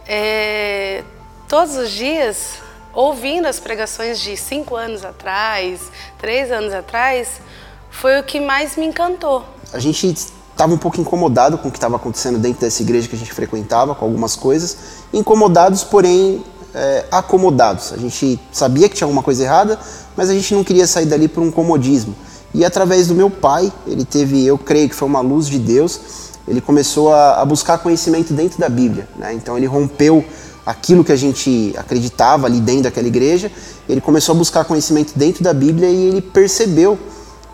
é, 0.06 1.04
todos 1.48 1.74
os 1.76 1.90
dias, 1.90 2.58
ouvindo 2.92 3.46
as 3.46 3.58
pregações 3.58 4.20
de 4.20 4.36
cinco 4.36 4.76
anos 4.76 5.02
atrás, 5.02 5.90
três 6.18 6.52
anos 6.52 6.74
atrás, 6.74 7.40
foi 7.88 8.20
o 8.20 8.22
que 8.22 8.38
mais 8.38 8.76
me 8.76 8.84
encantou. 8.84 9.42
A 9.72 9.78
gente 9.78 10.06
estava 10.06 10.74
um 10.74 10.78
pouco 10.78 11.00
incomodado 11.00 11.56
com 11.56 11.68
o 11.68 11.70
que 11.70 11.78
estava 11.78 11.96
acontecendo 11.96 12.38
dentro 12.38 12.60
dessa 12.60 12.82
igreja 12.82 13.08
que 13.08 13.16
a 13.16 13.18
gente 13.18 13.32
frequentava, 13.32 13.94
com 13.94 14.04
algumas 14.04 14.36
coisas, 14.36 14.76
incomodados, 15.14 15.82
porém 15.82 16.44
é, 16.76 17.06
acomodados. 17.10 17.92
A 17.92 17.96
gente 17.96 18.38
sabia 18.52 18.88
que 18.88 18.94
tinha 18.94 19.06
alguma 19.06 19.22
coisa 19.22 19.42
errada, 19.42 19.78
mas 20.14 20.28
a 20.28 20.34
gente 20.34 20.54
não 20.54 20.62
queria 20.62 20.86
sair 20.86 21.06
dali 21.06 21.26
por 21.26 21.42
um 21.42 21.50
comodismo. 21.50 22.14
E 22.52 22.64
através 22.64 23.08
do 23.08 23.14
meu 23.14 23.30
pai, 23.30 23.72
ele 23.86 24.04
teve, 24.04 24.44
eu 24.44 24.58
creio 24.58 24.88
que 24.88 24.94
foi 24.94 25.08
uma 25.08 25.20
luz 25.20 25.46
de 25.48 25.58
Deus, 25.58 26.00
ele 26.46 26.60
começou 26.60 27.12
a, 27.12 27.40
a 27.40 27.44
buscar 27.44 27.78
conhecimento 27.78 28.32
dentro 28.32 28.58
da 28.60 28.68
Bíblia. 28.68 29.08
Né? 29.16 29.32
Então 29.32 29.56
ele 29.56 29.66
rompeu 29.66 30.24
aquilo 30.64 31.02
que 31.02 31.12
a 31.12 31.16
gente 31.16 31.74
acreditava 31.76 32.46
ali 32.46 32.60
dentro 32.60 32.84
daquela 32.84 33.06
igreja, 33.06 33.50
ele 33.88 34.00
começou 34.00 34.34
a 34.34 34.38
buscar 34.38 34.64
conhecimento 34.64 35.12
dentro 35.16 35.42
da 35.42 35.54
Bíblia 35.54 35.88
e 35.88 36.08
ele 36.08 36.20
percebeu 36.20 36.98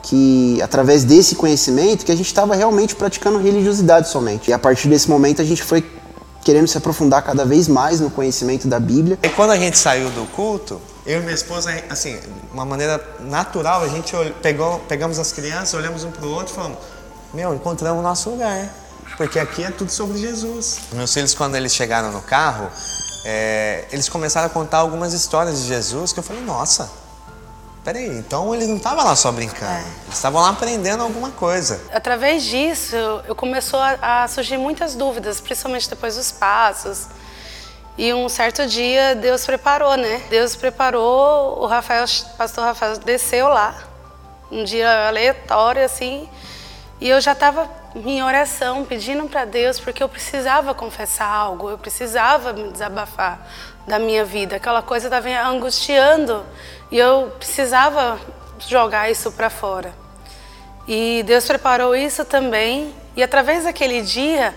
que 0.02 0.60
através 0.60 1.04
desse 1.04 1.36
conhecimento 1.36 2.04
que 2.04 2.10
a 2.10 2.16
gente 2.16 2.26
estava 2.26 2.56
realmente 2.56 2.96
praticando 2.96 3.38
religiosidade 3.38 4.08
somente. 4.08 4.50
E 4.50 4.52
a 4.52 4.58
partir 4.58 4.88
desse 4.88 5.08
momento 5.08 5.40
a 5.40 5.44
gente 5.44 5.62
foi 5.62 5.84
querendo 6.43 6.66
se 6.66 6.76
aprofundar 6.76 7.22
cada 7.22 7.45
vez 7.45 7.68
mais 7.68 8.01
no 8.01 8.11
conhecimento 8.11 8.68
da 8.68 8.80
Bíblia. 8.80 9.18
E 9.22 9.28
quando 9.30 9.51
a 9.51 9.57
gente 9.57 9.78
saiu 9.78 10.11
do 10.11 10.26
culto, 10.32 10.80
eu 11.07 11.18
e 11.18 11.22
minha 11.22 11.34
esposa, 11.34 11.72
assim, 11.90 12.18
uma 12.53 12.64
maneira 12.64 13.03
natural, 13.20 13.82
a 13.82 13.88
gente 13.88 14.12
pegou, 14.40 14.78
pegamos 14.88 15.18
as 15.18 15.32
crianças, 15.32 15.74
olhamos 15.74 16.05
um 16.05 16.11
para 16.11 16.26
o 16.26 16.30
outro 16.30 16.53
e 16.53 16.57
falamos: 16.57 16.78
Meu, 17.32 17.55
encontramos 17.55 18.01
o 18.01 18.03
nosso 18.03 18.30
lugar. 18.30 18.68
Porque 19.16 19.38
aqui 19.38 19.62
é 19.62 19.70
tudo 19.70 19.90
sobre 19.90 20.18
Jesus. 20.18 20.78
Meus 20.93 21.12
filhos, 21.12 21.34
quando 21.34 21.55
eles 21.55 21.74
chegaram 21.74 22.11
no 22.11 22.22
carro, 22.22 22.68
é, 23.24 23.84
eles 23.93 24.09
começaram 24.09 24.47
a 24.47 24.51
contar 24.51 24.78
algumas 24.78 25.12
histórias 25.12 25.61
de 25.61 25.68
Jesus 25.68 26.12
que 26.12 26.18
eu 26.18 26.22
falei, 26.22 26.43
nossa, 26.43 26.90
peraí, 27.84 28.18
então 28.18 28.54
eles 28.54 28.68
não 28.68 28.76
estavam 28.76 29.04
lá 29.04 29.16
só 29.16 29.32
brincando, 29.32 29.72
é. 29.72 29.80
eles 30.04 30.14
estavam 30.14 30.40
lá 30.40 30.50
aprendendo 30.50 31.02
alguma 31.02 31.30
coisa. 31.30 31.80
Através 31.92 32.44
disso, 32.44 32.96
eu 33.26 33.34
começou 33.34 33.80
a, 33.80 34.22
a, 34.22 34.28
surgir 34.28 34.56
muitas 34.56 34.94
dúvidas, 34.94 35.40
principalmente 35.40 35.88
depois 35.88 36.16
dos 36.16 36.30
passos. 36.30 37.08
E 37.98 38.12
um 38.14 38.28
certo 38.28 38.66
dia 38.66 39.14
Deus 39.14 39.44
preparou, 39.44 39.96
né? 39.96 40.22
Deus 40.30 40.56
preparou, 40.56 41.60
o 41.60 41.66
Rafael, 41.66 42.04
o 42.04 42.36
pastor 42.36 42.64
Rafael 42.64 42.96
desceu 42.98 43.48
lá, 43.48 43.74
um 44.50 44.64
dia 44.64 45.08
aleatório 45.08 45.84
assim, 45.84 46.28
e 47.00 47.08
eu 47.08 47.20
já 47.20 47.32
estava 47.32 47.68
em 47.94 48.22
oração, 48.22 48.84
pedindo 48.84 49.28
para 49.28 49.44
Deus, 49.44 49.78
porque 49.78 50.02
eu 50.02 50.08
precisava 50.08 50.74
confessar 50.74 51.26
algo, 51.26 51.68
eu 51.68 51.76
precisava 51.76 52.52
me 52.52 52.70
desabafar 52.70 53.46
da 53.86 53.98
minha 53.98 54.24
vida. 54.24 54.56
Aquela 54.56 54.82
coisa 54.82 55.06
estava 55.06 55.28
angustiando 55.48 56.44
e 56.90 56.98
eu 56.98 57.32
precisava 57.38 58.18
jogar 58.58 59.10
isso 59.10 59.32
para 59.32 59.50
fora. 59.50 59.92
E 60.86 61.22
Deus 61.24 61.46
preparou 61.46 61.94
isso 61.94 62.24
também, 62.24 62.92
e 63.16 63.22
através 63.22 63.64
daquele 63.64 64.02
dia, 64.02 64.54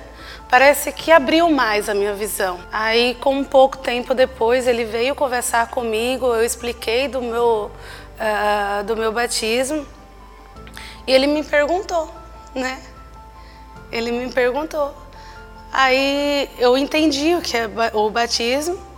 parece 0.50 0.92
que 0.92 1.12
abriu 1.12 1.50
mais 1.50 1.88
a 1.88 1.94
minha 1.94 2.14
visão. 2.14 2.60
Aí, 2.72 3.16
com 3.16 3.36
um 3.36 3.44
pouco 3.44 3.78
tempo 3.78 4.14
depois, 4.14 4.68
ele 4.68 4.86
veio 4.86 5.14
conversar 5.14 5.68
comigo, 5.70 6.26
eu 6.28 6.44
expliquei 6.44 7.08
do 7.08 7.22
meu, 7.22 7.72
uh, 8.20 8.84
do 8.84 8.98
meu 8.98 9.12
batismo, 9.12 9.86
e 11.06 11.14
ele 11.14 11.28
me 11.28 11.44
perguntou, 11.44 12.12
né? 12.56 12.82
Ele 13.92 14.12
me 14.12 14.32
perguntou. 14.32 14.96
Aí 15.72 16.50
eu 16.58 16.76
entendi 16.76 17.36
o 17.36 17.42
que 17.42 17.56
é 17.56 17.70
o 17.94 18.10
batismo 18.10 18.95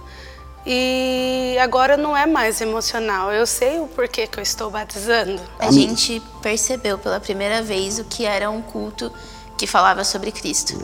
e 0.70 1.58
agora 1.60 1.96
não 1.96 2.16
é 2.16 2.26
mais 2.26 2.60
emocional. 2.60 3.32
Eu 3.32 3.48
sei 3.48 3.80
o 3.80 3.88
porquê 3.88 4.28
que 4.28 4.38
eu 4.38 4.44
estou 4.44 4.70
batizando. 4.70 5.42
A 5.58 5.72
gente 5.72 6.22
percebeu 6.42 6.98
pela 6.98 7.22
primeira 7.22 7.64
vez 7.64 8.00
o 8.00 8.04
que 8.04 8.26
era 8.26 8.52
um 8.52 8.62
culto 8.62 9.10
que 9.58 9.66
falava 9.66 10.04
sobre 10.04 10.30
Cristo. 10.30 10.78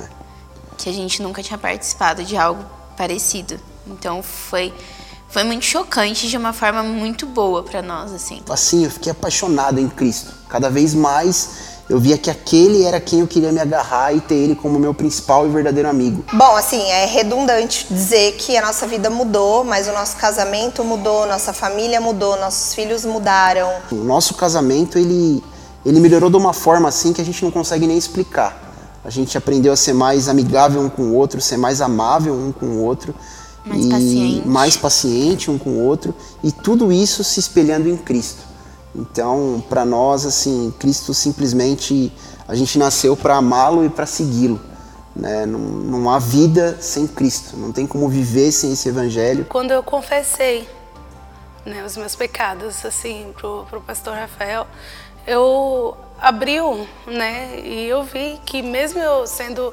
Que 0.77 0.87
a 0.87 0.93
gente 0.93 1.21
nunca 1.21 1.43
tinha 1.43 1.57
participado 1.57 2.23
de 2.23 2.37
algo 2.37 2.63
parecido. 2.95 3.59
Então 3.85 4.23
foi 4.23 4.73
foi 5.27 5.43
muito 5.43 5.65
chocante 5.65 6.29
de 6.29 6.37
uma 6.37 6.53
forma 6.53 6.81
muito 6.81 7.25
boa 7.25 7.61
para 7.61 7.81
nós 7.81 8.13
assim. 8.13 8.41
Assim, 8.49 8.85
eu 8.85 8.91
fiquei 8.91 9.11
apaixonado 9.11 9.79
em 9.81 9.89
Cristo. 9.89 10.31
Cada 10.47 10.69
vez 10.69 10.93
mais 10.93 11.72
eu 11.93 11.99
via 11.99 12.17
que 12.17 12.27
aquele 12.27 12.85
era 12.85 12.99
quem 12.99 13.19
eu 13.19 13.27
queria 13.27 13.51
me 13.51 13.59
agarrar 13.59 14.11
e 14.11 14.19
ter 14.19 14.33
ele 14.33 14.55
como 14.55 14.79
meu 14.79 14.95
principal 14.95 15.45
e 15.45 15.49
verdadeiro 15.51 15.87
amigo. 15.87 16.25
Bom, 16.33 16.55
assim, 16.55 16.81
é 16.89 17.05
redundante 17.05 17.85
dizer 17.87 18.31
que 18.31 18.57
a 18.57 18.65
nossa 18.65 18.87
vida 18.87 19.11
mudou, 19.11 19.63
mas 19.63 19.87
o 19.87 19.91
nosso 19.91 20.17
casamento 20.17 20.83
mudou, 20.83 21.27
nossa 21.27 21.53
família 21.53 22.01
mudou, 22.01 22.35
nossos 22.39 22.73
filhos 22.73 23.05
mudaram. 23.05 23.69
O 23.91 23.97
nosso 23.97 24.33
casamento, 24.33 24.97
ele, 24.97 25.43
ele 25.85 25.99
melhorou 25.99 26.31
de 26.31 26.35
uma 26.35 26.51
forma 26.51 26.89
assim 26.89 27.13
que 27.13 27.21
a 27.21 27.23
gente 27.23 27.43
não 27.43 27.51
consegue 27.51 27.85
nem 27.85 27.95
explicar. 27.95 28.59
A 29.05 29.11
gente 29.11 29.37
aprendeu 29.37 29.71
a 29.71 29.75
ser 29.75 29.93
mais 29.93 30.27
amigável 30.27 30.81
um 30.81 30.89
com 30.89 31.03
o 31.03 31.13
outro, 31.13 31.39
ser 31.39 31.57
mais 31.57 31.79
amável 31.79 32.33
um 32.33 32.51
com 32.51 32.65
o 32.65 32.83
outro. 32.83 33.13
Mais 33.63 33.85
e 33.85 33.89
paciente. 33.89 34.47
mais 34.47 34.77
paciente 34.77 35.51
um 35.51 35.59
com 35.59 35.69
o 35.69 35.83
outro. 35.83 36.15
E 36.43 36.51
tudo 36.51 36.91
isso 36.91 37.23
se 37.23 37.39
espelhando 37.39 37.87
em 37.87 37.95
Cristo. 37.95 38.52
Então, 38.95 39.63
para 39.69 39.83
nós, 39.83 40.25
assim, 40.25 40.73
Cristo 40.79 41.13
simplesmente 41.13 42.11
a 42.47 42.55
gente 42.55 42.77
nasceu 42.77 43.15
para 43.15 43.35
amá-lo 43.35 43.85
e 43.85 43.89
para 43.89 44.05
segui-lo. 44.05 44.59
Né? 45.15 45.45
Não, 45.45 45.59
não 45.59 46.09
há 46.09 46.19
vida 46.19 46.77
sem 46.81 47.07
Cristo, 47.07 47.55
não 47.57 47.71
tem 47.71 47.87
como 47.87 48.07
viver 48.07 48.51
sem 48.51 48.73
esse 48.73 48.89
evangelho. 48.89 49.45
Quando 49.45 49.71
eu 49.71 49.81
confessei 49.81 50.67
né, 51.65 51.83
os 51.83 51.95
meus 51.95 52.15
pecados 52.15 52.85
assim 52.85 53.33
pro, 53.37 53.65
pro 53.69 53.81
pastor 53.81 54.13
Rafael, 54.13 54.67
eu 55.25 55.95
abriu, 56.19 56.87
né? 57.07 57.59
E 57.59 57.85
eu 57.87 58.03
vi 58.03 58.39
que 58.45 58.61
mesmo 58.61 58.99
eu 58.99 59.25
sendo 59.25 59.71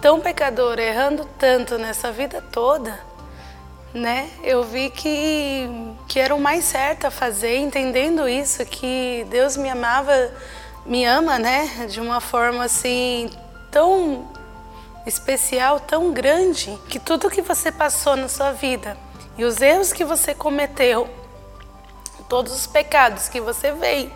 tão 0.00 0.20
pecadora, 0.20 0.82
errando 0.82 1.26
tanto 1.38 1.76
nessa 1.76 2.10
vida 2.10 2.42
toda, 2.52 2.98
né? 3.92 4.30
Eu 4.42 4.62
vi 4.62 4.90
que 4.90 5.68
que 6.08 6.18
era 6.18 6.34
o 6.34 6.40
mais 6.40 6.64
certo 6.64 7.06
a 7.06 7.10
fazer, 7.10 7.56
entendendo 7.58 8.28
isso 8.28 8.64
que 8.66 9.24
Deus 9.30 9.56
me 9.56 9.68
amava, 9.68 10.12
me 10.84 11.04
ama, 11.04 11.38
né? 11.38 11.86
De 11.88 12.00
uma 12.00 12.20
forma 12.20 12.64
assim 12.64 13.30
tão 13.70 14.28
especial, 15.06 15.78
tão 15.78 16.12
grande, 16.12 16.76
que 16.88 16.98
tudo 16.98 17.30
que 17.30 17.42
você 17.42 17.70
passou 17.70 18.16
na 18.16 18.28
sua 18.28 18.52
vida 18.52 18.96
e 19.38 19.44
os 19.44 19.60
erros 19.60 19.92
que 19.92 20.04
você 20.04 20.34
cometeu, 20.34 21.08
todos 22.28 22.52
os 22.52 22.66
pecados 22.66 23.28
que 23.28 23.40
você 23.40 23.72
veio, 23.72 24.12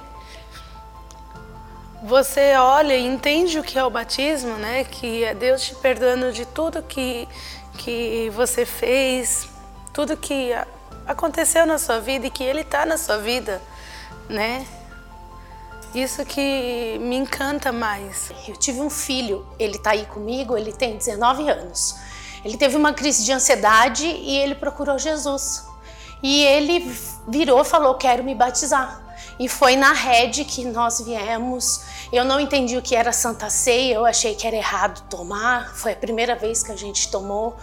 você 2.02 2.54
olha 2.56 2.94
e 2.94 3.06
entende 3.06 3.58
o 3.58 3.62
que 3.62 3.78
é 3.78 3.84
o 3.84 3.88
batismo, 3.88 4.56
né? 4.56 4.84
Que 4.84 5.24
é 5.24 5.34
Deus 5.34 5.62
te 5.62 5.74
perdoando 5.76 6.32
de 6.32 6.44
tudo 6.44 6.82
que, 6.82 7.26
que 7.78 8.30
você 8.34 8.66
fez, 8.66 9.48
tudo 9.94 10.16
que 10.16 10.50
aconteceu 11.06 11.64
na 11.64 11.78
sua 11.78 12.00
vida 12.00 12.26
e 12.26 12.30
que 12.30 12.42
Ele 12.42 12.60
está 12.60 12.84
na 12.84 12.98
sua 12.98 13.16
vida, 13.16 13.62
né? 14.28 14.66
Isso 15.94 16.24
que 16.24 16.98
me 17.00 17.14
encanta 17.14 17.70
mais. 17.70 18.32
Eu 18.48 18.56
tive 18.56 18.80
um 18.80 18.90
filho, 18.90 19.46
ele 19.60 19.76
está 19.76 19.92
aí 19.92 20.04
comigo, 20.06 20.58
ele 20.58 20.72
tem 20.72 20.96
19 20.96 21.48
anos. 21.48 21.94
Ele 22.44 22.56
teve 22.56 22.76
uma 22.76 22.92
crise 22.92 23.24
de 23.24 23.30
ansiedade 23.32 24.04
e 24.04 24.36
ele 24.36 24.56
procurou 24.56 24.98
Jesus. 24.98 25.64
E 26.20 26.42
ele 26.42 26.80
virou 27.28 27.62
falou: 27.64 27.94
Quero 27.94 28.24
me 28.24 28.34
batizar. 28.34 29.02
E 29.38 29.48
foi 29.48 29.76
na 29.76 29.92
rede 29.92 30.44
que 30.44 30.64
nós 30.64 31.00
viemos. 31.00 31.82
Eu 32.12 32.24
não 32.24 32.40
entendi 32.40 32.76
o 32.76 32.82
que 32.82 32.96
era 32.96 33.12
Santa 33.12 33.48
Ceia, 33.48 33.94
eu 33.94 34.04
achei 34.04 34.34
que 34.34 34.48
era 34.48 34.56
errado 34.56 35.08
tomar. 35.08 35.76
Foi 35.76 35.92
a 35.92 35.96
primeira 35.96 36.34
vez 36.34 36.62
que 36.62 36.72
a 36.72 36.76
gente 36.76 37.08
tomou. 37.08 37.56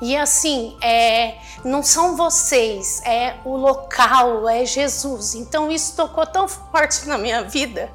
E 0.00 0.16
assim, 0.16 0.76
é, 0.80 1.38
não 1.64 1.82
são 1.82 2.16
vocês, 2.16 3.02
é 3.04 3.36
o 3.44 3.56
local, 3.56 4.48
é 4.48 4.64
Jesus. 4.64 5.34
Então 5.34 5.70
isso 5.70 5.96
tocou 5.96 6.24
tão 6.24 6.46
forte 6.46 7.06
na 7.06 7.18
minha 7.18 7.42
vida 7.42 7.90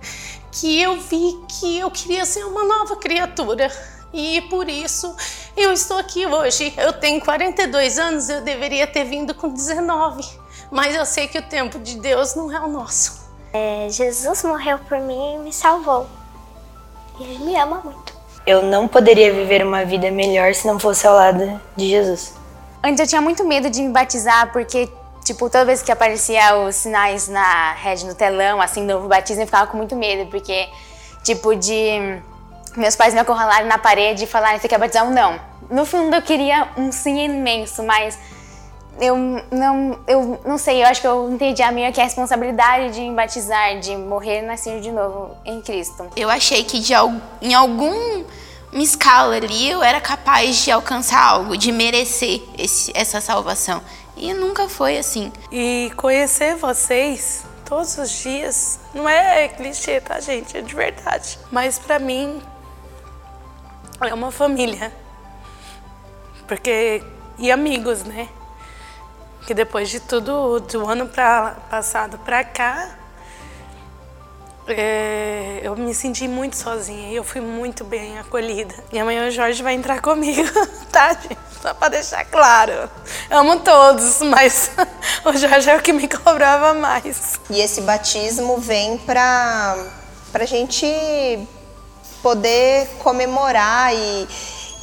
que 0.51 0.79
eu 0.79 0.99
vi 0.99 1.39
que 1.47 1.79
eu 1.79 1.89
queria 1.89 2.25
ser 2.25 2.43
uma 2.45 2.63
nova 2.63 2.95
criatura. 2.97 3.71
E 4.13 4.41
por 4.41 4.69
isso 4.69 5.15
eu 5.57 5.71
estou 5.71 5.97
aqui 5.97 6.25
hoje. 6.25 6.73
Eu 6.77 6.93
tenho 6.93 7.19
42 7.21 7.97
anos, 7.97 8.29
eu 8.29 8.41
deveria 8.41 8.85
ter 8.85 9.05
vindo 9.05 9.33
com 9.33 9.49
19. 9.49 10.23
Mas 10.69 10.95
eu 10.95 11.05
sei 11.05 11.27
que 11.27 11.37
o 11.37 11.41
tempo 11.41 11.79
de 11.79 11.97
Deus 11.97 12.35
não 12.35 12.51
é 12.51 12.59
o 12.59 12.67
nosso. 12.67 13.23
É, 13.51 13.87
Jesus 13.89 14.43
morreu 14.43 14.79
por 14.79 14.99
mim 14.99 15.35
e 15.35 15.37
me 15.39 15.53
salvou. 15.53 16.07
Ele 17.19 17.39
me 17.39 17.55
ama 17.55 17.81
muito. 17.83 18.12
Eu 18.45 18.61
não 18.61 18.87
poderia 18.87 19.31
viver 19.33 19.65
uma 19.65 19.85
vida 19.85 20.11
melhor 20.11 20.53
se 20.53 20.67
não 20.67 20.77
fosse 20.77 21.07
ao 21.07 21.15
lado 21.15 21.61
de 21.77 21.87
Jesus. 21.87 22.33
Antes 22.83 22.99
eu 22.99 23.07
tinha 23.07 23.21
muito 23.21 23.45
medo 23.45 23.69
de 23.69 23.81
me 23.81 23.89
batizar 23.89 24.51
porque, 24.51 24.89
tipo, 25.23 25.49
toda 25.49 25.63
vez 25.63 25.81
que 25.81 25.89
aparecia 25.89 26.57
os 26.57 26.75
sinais 26.75 27.29
na 27.29 27.71
rede, 27.73 28.05
no 28.05 28.13
telão, 28.13 28.61
assim, 28.61 28.83
novo 28.83 29.07
batismo, 29.07 29.43
eu 29.43 29.45
ficava 29.45 29.67
com 29.67 29.77
muito 29.77 29.95
medo, 29.95 30.29
porque, 30.29 30.67
tipo, 31.23 31.55
de 31.55 32.21
meus 32.75 32.97
pais 32.97 33.13
me 33.13 33.21
acorralarem 33.21 33.67
na 33.67 33.77
parede 33.77 34.25
e 34.25 34.27
falarem, 34.27 34.59
você 34.59 34.67
quer 34.67 34.77
batizar 34.77 35.05
ou 35.05 35.11
não? 35.11 35.39
No 35.69 35.85
fundo 35.85 36.13
eu 36.13 36.21
queria 36.21 36.67
um 36.75 36.91
sim 36.91 37.23
imenso, 37.23 37.81
mas 37.81 38.19
eu 38.99 39.17
não, 39.51 39.99
eu 40.07 40.39
não 40.45 40.57
sei, 40.57 40.83
eu 40.83 40.87
acho 40.87 41.01
que 41.01 41.07
eu 41.07 41.31
entendi 41.31 41.61
a 41.61 41.71
minha 41.71 41.91
que 41.91 41.99
é 41.99 42.03
a 42.03 42.05
responsabilidade 42.05 42.93
de 42.93 43.01
me 43.01 43.15
batizar, 43.15 43.79
de 43.79 43.95
morrer 43.95 44.39
e 44.39 44.41
nascer 44.43 44.81
de 44.81 44.91
novo 44.91 45.35
em 45.45 45.61
Cristo. 45.61 46.09
Eu 46.15 46.29
achei 46.29 46.63
que 46.63 46.79
de, 46.79 46.93
em 47.41 47.53
alguma 47.53 48.25
escala 48.73 49.35
ali 49.35 49.69
eu 49.69 49.83
era 49.83 49.99
capaz 49.99 50.63
de 50.63 50.71
alcançar 50.71 51.23
algo, 51.23 51.57
de 51.57 51.71
merecer 51.71 52.41
esse, 52.57 52.91
essa 52.95 53.19
salvação. 53.19 53.81
E 54.15 54.33
nunca 54.33 54.69
foi 54.69 54.97
assim. 54.97 55.31
E 55.51 55.91
conhecer 55.97 56.55
vocês 56.55 57.43
todos 57.65 57.97
os 57.97 58.11
dias 58.11 58.79
não 58.93 59.09
é 59.09 59.47
clichê, 59.47 59.99
tá, 59.99 60.19
gente? 60.19 60.55
É 60.55 60.61
de 60.61 60.75
verdade. 60.75 61.39
Mas 61.51 61.79
para 61.79 61.97
mim 61.97 62.41
é 64.01 64.13
uma 64.13 64.31
família. 64.31 64.93
Porque 66.47 67.01
e 67.37 67.51
amigos, 67.51 68.03
né? 68.03 68.29
Que 69.45 69.53
depois 69.53 69.89
de 69.89 69.99
tudo, 69.99 70.59
do 70.59 70.87
ano 70.87 71.07
pra, 71.07 71.55
passado 71.69 72.17
para 72.19 72.43
cá, 72.43 72.89
é, 74.67 75.59
eu 75.61 75.75
me 75.75 75.93
senti 75.93 76.27
muito 76.27 76.55
sozinha 76.55 77.09
e 77.09 77.15
eu 77.15 77.23
fui 77.23 77.41
muito 77.41 77.83
bem 77.83 78.17
acolhida. 78.17 78.73
E 78.91 78.99
amanhã 78.99 79.27
o 79.27 79.31
Jorge 79.31 79.61
vai 79.61 79.73
entrar 79.73 80.01
comigo, 80.01 80.49
tá, 80.91 81.13
gente? 81.13 81.37
Só 81.61 81.73
para 81.73 81.89
deixar 81.89 82.25
claro. 82.25 82.89
Amo 83.29 83.59
todos, 83.59 84.21
mas 84.21 84.71
o 85.25 85.33
Jorge 85.35 85.69
é 85.69 85.75
o 85.75 85.81
que 85.81 85.93
me 85.93 86.07
cobrava 86.07 86.73
mais. 86.73 87.39
E 87.49 87.59
esse 87.59 87.81
batismo 87.81 88.57
vem 88.57 88.97
para 88.97 89.75
a 90.33 90.45
gente 90.45 90.85
poder 92.21 92.87
comemorar 92.99 93.93
e 93.93 94.27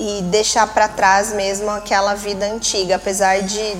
e 0.00 0.22
deixar 0.22 0.66
para 0.66 0.88
trás 0.88 1.30
mesmo 1.34 1.70
aquela 1.70 2.14
vida 2.14 2.46
antiga, 2.46 2.96
apesar 2.96 3.42
de 3.42 3.76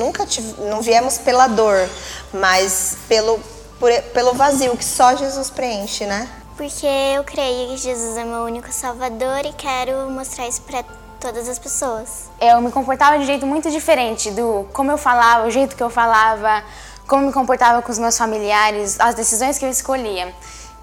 nunca 0.00 0.26
tive, 0.26 0.60
não 0.62 0.82
viemos 0.82 1.18
pela 1.18 1.46
dor, 1.46 1.88
mas 2.34 2.96
pelo 3.08 3.38
por, 3.78 3.92
pelo 4.12 4.32
vazio 4.34 4.76
que 4.76 4.84
só 4.84 5.14
Jesus 5.14 5.50
preenche, 5.50 6.04
né? 6.04 6.28
Porque 6.56 6.84
eu 6.84 7.22
creio 7.22 7.68
que 7.68 7.76
Jesus 7.76 8.16
é 8.16 8.24
meu 8.24 8.40
único 8.40 8.72
Salvador 8.72 9.46
e 9.46 9.52
quero 9.52 10.10
mostrar 10.10 10.48
isso 10.48 10.62
para 10.62 10.84
todas 11.20 11.48
as 11.48 11.60
pessoas. 11.60 12.28
Eu 12.40 12.60
me 12.60 12.72
comportava 12.72 13.16
de 13.16 13.22
um 13.22 13.26
jeito 13.26 13.46
muito 13.46 13.70
diferente 13.70 14.32
do 14.32 14.66
como 14.72 14.90
eu 14.90 14.98
falava, 14.98 15.46
o 15.46 15.50
jeito 15.50 15.76
que 15.76 15.82
eu 15.82 15.90
falava, 15.90 16.64
como 17.06 17.26
me 17.26 17.32
comportava 17.32 17.80
com 17.82 17.92
os 17.92 18.00
meus 18.00 18.18
familiares, 18.18 18.98
as 18.98 19.14
decisões 19.14 19.58
que 19.58 19.64
eu 19.64 19.70
escolhia. 19.70 20.34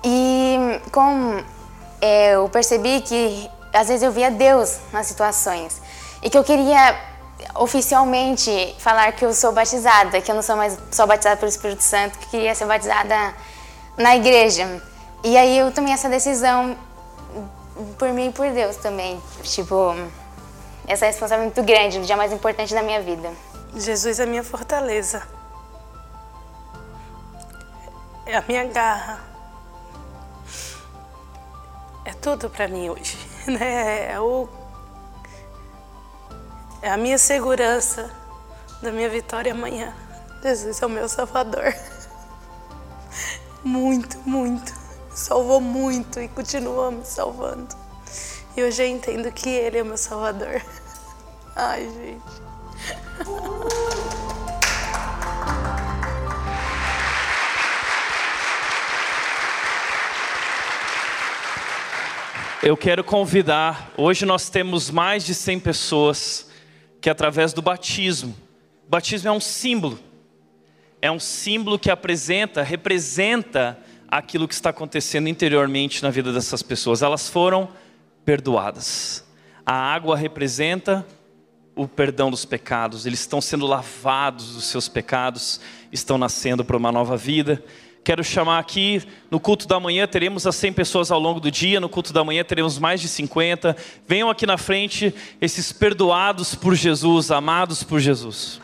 E 0.05 0.79
como 0.89 1.43
é, 2.01 2.35
eu 2.35 2.47
percebi 2.47 3.01
que 3.01 3.49
às 3.73 3.87
vezes 3.87 4.03
eu 4.03 4.11
via 4.11 4.31
Deus 4.31 4.77
nas 4.91 5.07
situações 5.07 5.81
e 6.21 6.29
que 6.29 6.37
eu 6.37 6.43
queria 6.43 6.99
oficialmente 7.55 8.75
falar 8.79 9.11
que 9.13 9.25
eu 9.25 9.33
sou 9.33 9.51
batizada, 9.51 10.21
que 10.21 10.29
eu 10.31 10.35
não 10.35 10.41
sou 10.41 10.55
mais 10.55 10.77
só 10.91 11.05
batizada 11.05 11.37
pelo 11.37 11.49
Espírito 11.49 11.83
Santo, 11.83 12.17
que 12.17 12.27
queria 12.27 12.53
ser 12.53 12.65
batizada 12.65 13.33
na 13.97 14.15
igreja. 14.15 14.81
E 15.23 15.37
aí 15.37 15.57
eu 15.57 15.71
tomei 15.71 15.93
essa 15.93 16.09
decisão 16.09 16.77
por 17.97 18.09
mim 18.09 18.29
e 18.29 18.31
por 18.31 18.49
Deus 18.51 18.75
também. 18.77 19.21
Tipo, 19.43 19.95
essa 20.87 21.05
responsabilidade 21.05 21.55
muito 21.55 21.67
grande, 21.67 21.99
o 21.99 22.01
dia 22.01 22.17
mais 22.17 22.31
importante 22.31 22.73
da 22.73 22.81
minha 22.81 23.01
vida. 23.01 23.31
Jesus 23.75 24.19
é 24.19 24.25
minha 24.25 24.43
fortaleza. 24.43 25.21
É 28.25 28.37
a 28.37 28.43
minha 28.47 28.65
garra. 28.65 29.19
É 32.05 32.13
tudo 32.13 32.49
para 32.49 32.67
mim 32.67 32.89
hoje. 32.89 33.28
né? 33.47 34.13
É, 34.13 34.19
o, 34.19 34.47
é 36.81 36.91
a 36.91 36.97
minha 36.97 37.17
segurança 37.17 38.09
da 38.81 38.91
minha 38.91 39.09
vitória 39.09 39.51
amanhã. 39.51 39.93
Jesus 40.41 40.81
é 40.81 40.85
o 40.85 40.89
meu 40.89 41.09
Salvador. 41.09 41.73
Muito, 43.63 44.17
muito. 44.19 44.73
Salvou 45.13 45.59
muito 45.59 46.17
e 46.21 46.29
continua 46.29 46.91
me 46.91 47.03
salvando. 47.03 47.75
E 48.55 48.63
hoje 48.63 48.83
eu 48.83 48.87
entendo 48.87 49.29
que 49.33 49.49
Ele 49.49 49.79
é 49.79 49.83
meu 49.83 49.97
Salvador. 49.97 50.61
Ai, 51.57 51.89
gente. 51.89 52.41
Eu 62.61 62.75
quero 62.75 63.05
convidar, 63.05 63.89
hoje 63.95 64.25
nós 64.25 64.49
temos 64.49 64.91
mais 64.91 65.23
de 65.23 65.33
100 65.33 65.61
pessoas 65.61 66.49
que 66.99 67.09
através 67.09 67.53
do 67.53 67.61
batismo, 67.61 68.35
o 68.85 68.89
batismo 68.89 69.29
é 69.29 69.31
um 69.31 69.39
símbolo, 69.39 69.97
é 71.01 71.09
um 71.09 71.21
símbolo 71.21 71.79
que 71.79 71.89
apresenta, 71.89 72.61
representa 72.61 73.79
aquilo 74.09 74.45
que 74.45 74.53
está 74.53 74.71
acontecendo 74.71 75.29
interiormente 75.29 76.03
na 76.03 76.09
vida 76.09 76.33
dessas 76.33 76.61
pessoas. 76.61 77.01
Elas 77.01 77.29
foram 77.29 77.69
perdoadas. 78.25 79.25
A 79.65 79.73
água 79.73 80.17
representa 80.17 81.07
o 81.77 81.87
perdão 81.87 82.29
dos 82.29 82.43
pecados, 82.43 83.05
eles 83.05 83.21
estão 83.21 83.39
sendo 83.39 83.65
lavados 83.65 84.55
dos 84.55 84.65
seus 84.65 84.89
pecados, 84.89 85.61
estão 85.93 86.17
nascendo 86.17 86.65
para 86.65 86.75
uma 86.75 86.91
nova 86.91 87.15
vida. 87.15 87.63
Quero 88.03 88.23
chamar 88.23 88.59
aqui, 88.59 89.03
no 89.29 89.39
culto 89.39 89.67
da 89.67 89.79
manhã 89.79 90.07
teremos 90.07 90.47
as 90.47 90.55
100 90.55 90.73
pessoas 90.73 91.11
ao 91.11 91.19
longo 91.19 91.39
do 91.39 91.51
dia, 91.51 91.79
no 91.79 91.89
culto 91.89 92.11
da 92.11 92.23
manhã 92.23 92.43
teremos 92.43 92.79
mais 92.79 93.01
de 93.01 93.07
50. 93.07 93.75
Venham 94.07 94.29
aqui 94.29 94.45
na 94.45 94.57
frente, 94.57 95.13
esses 95.39 95.71
perdoados 95.71 96.55
por 96.55 96.73
Jesus, 96.75 97.29
amados 97.29 97.83
por 97.83 97.99
Jesus. 97.99 98.61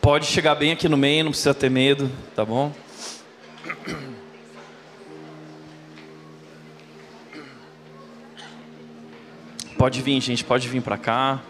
Pode 0.00 0.26
chegar 0.26 0.54
bem 0.54 0.72
aqui 0.72 0.88
no 0.88 0.96
meio, 0.96 1.24
não 1.24 1.30
precisa 1.30 1.52
ter 1.52 1.70
medo, 1.70 2.10
tá 2.34 2.44
bom? 2.44 2.72
Pode 9.80 10.02
vir, 10.02 10.20
gente, 10.20 10.44
pode 10.44 10.68
vir 10.68 10.82
para 10.82 10.98
cá. 10.98 11.40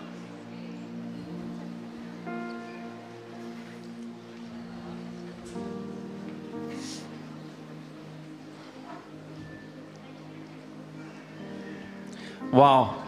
Uau! 12.53 13.03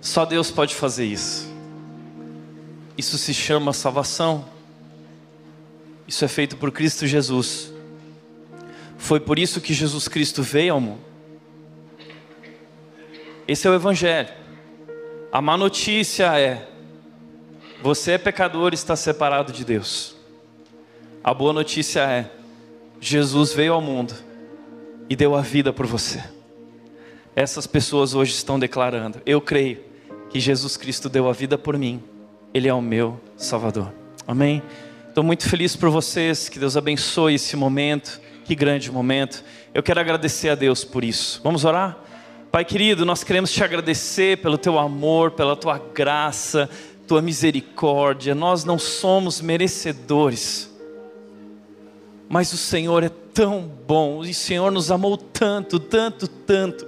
Só 0.00 0.24
Deus 0.24 0.50
pode 0.52 0.74
fazer 0.76 1.04
isso. 1.04 1.52
Isso 2.96 3.18
se 3.18 3.34
chama 3.34 3.72
salvação. 3.72 4.57
Isso 6.08 6.24
é 6.24 6.28
feito 6.28 6.56
por 6.56 6.72
Cristo 6.72 7.06
Jesus. 7.06 7.72
Foi 8.96 9.20
por 9.20 9.38
isso 9.38 9.60
que 9.60 9.72
Jesus 9.72 10.08
Cristo 10.08 10.42
veio 10.42 10.74
ao 10.74 10.80
mundo. 10.80 11.00
Esse 13.46 13.68
é 13.68 13.70
o 13.70 13.74
Evangelho. 13.74 14.30
A 15.30 15.40
má 15.40 15.56
notícia 15.56 16.36
é: 16.40 16.66
você 17.82 18.12
é 18.12 18.18
pecador 18.18 18.72
e 18.72 18.74
está 18.74 18.96
separado 18.96 19.52
de 19.52 19.64
Deus. 19.64 20.16
A 21.22 21.34
boa 21.34 21.52
notícia 21.52 22.00
é: 22.00 22.30
Jesus 22.98 23.52
veio 23.52 23.74
ao 23.74 23.82
mundo 23.82 24.14
e 25.08 25.14
deu 25.14 25.36
a 25.36 25.42
vida 25.42 25.72
por 25.72 25.86
você. 25.86 26.24
Essas 27.36 27.66
pessoas 27.66 28.14
hoje 28.14 28.32
estão 28.32 28.58
declarando: 28.58 29.20
Eu 29.26 29.40
creio 29.40 29.84
que 30.30 30.40
Jesus 30.40 30.76
Cristo 30.76 31.08
deu 31.08 31.28
a 31.28 31.32
vida 31.32 31.58
por 31.58 31.76
mim 31.78 32.02
ele 32.52 32.68
é 32.68 32.74
o 32.74 32.80
meu 32.80 33.20
Salvador. 33.36 33.92
Amém? 34.26 34.62
Estou 35.18 35.26
muito 35.26 35.48
feliz 35.48 35.74
por 35.74 35.90
vocês, 35.90 36.48
que 36.48 36.60
Deus 36.60 36.76
abençoe 36.76 37.34
esse 37.34 37.56
momento, 37.56 38.20
que 38.44 38.54
grande 38.54 38.88
momento. 38.88 39.42
Eu 39.74 39.82
quero 39.82 39.98
agradecer 39.98 40.48
a 40.48 40.54
Deus 40.54 40.84
por 40.84 41.02
isso. 41.02 41.40
Vamos 41.42 41.64
orar? 41.64 41.98
Pai 42.52 42.64
querido, 42.64 43.04
nós 43.04 43.24
queremos 43.24 43.50
te 43.50 43.64
agradecer 43.64 44.40
pelo 44.40 44.56
teu 44.56 44.78
amor, 44.78 45.32
pela 45.32 45.56
tua 45.56 45.76
graça, 45.76 46.70
tua 47.04 47.20
misericórdia. 47.20 48.32
Nós 48.32 48.62
não 48.62 48.78
somos 48.78 49.40
merecedores, 49.40 50.72
mas 52.28 52.52
o 52.52 52.56
Senhor 52.56 53.02
é 53.02 53.08
tão 53.08 53.62
bom, 53.88 54.24
e 54.24 54.30
o 54.30 54.34
Senhor 54.34 54.70
nos 54.70 54.88
amou 54.88 55.16
tanto, 55.16 55.80
tanto, 55.80 56.28
tanto, 56.28 56.86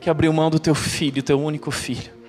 que 0.00 0.08
abriu 0.08 0.32
mão 0.32 0.48
do 0.48 0.60
teu 0.60 0.76
filho, 0.76 1.24
teu 1.24 1.40
único 1.40 1.72
filho 1.72 2.20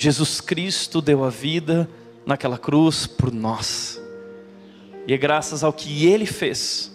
Jesus 0.00 0.40
Cristo 0.40 1.02
deu 1.02 1.22
a 1.22 1.28
vida 1.28 1.86
naquela 2.30 2.56
cruz 2.56 3.06
por 3.06 3.32
nós. 3.32 4.00
E 5.06 5.12
é 5.12 5.18
graças 5.18 5.62
ao 5.62 5.72
que 5.72 6.06
Ele 6.06 6.24
fez 6.24 6.90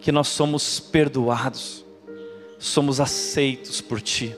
que 0.00 0.12
nós 0.12 0.28
somos 0.28 0.78
perdoados, 0.78 1.84
somos 2.58 3.00
aceitos 3.00 3.80
por 3.80 4.00
Ti 4.00 4.34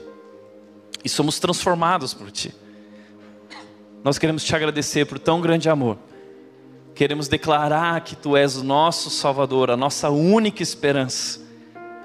e 1.03 1.09
somos 1.09 1.39
transformados 1.39 2.13
por 2.13 2.31
Ti. 2.31 2.53
Nós 4.03 4.17
queremos 4.17 4.43
te 4.43 4.55
agradecer 4.55 5.05
por 5.05 5.19
tão 5.19 5.39
grande 5.39 5.69
amor. 5.69 5.97
Queremos 6.95 7.27
declarar 7.27 8.01
que 8.01 8.15
Tu 8.15 8.35
és 8.35 8.57
o 8.57 8.63
nosso 8.63 9.09
Salvador, 9.09 9.69
a 9.69 9.77
nossa 9.77 10.09
única 10.09 10.63
esperança. 10.63 11.41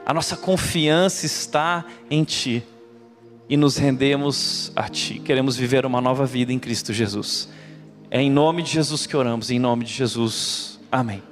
A 0.05 0.13
nossa 0.13 0.37
confiança 0.37 1.25
está 1.25 1.85
em 2.11 2.25
Ti 2.25 2.63
e 3.49 3.57
nos 3.57 3.77
rendemos 3.77 4.71
a 4.77 4.89
Ti. 4.89 5.21
Queremos 5.21 5.57
viver 5.57 5.87
uma 5.87 6.01
nova 6.01 6.27
vida 6.27 6.53
em 6.53 6.59
Cristo 6.59 6.93
Jesus. 6.93 7.49
É 8.15 8.21
em 8.21 8.31
nome 8.31 8.63
de 8.63 8.71
Jesus 8.71 9.07
que 9.07 9.17
oramos, 9.17 9.51
em 9.51 9.59
nome 9.59 9.87
de 9.87 9.95
Jesus. 9.95 10.79
Amém. 10.93 11.23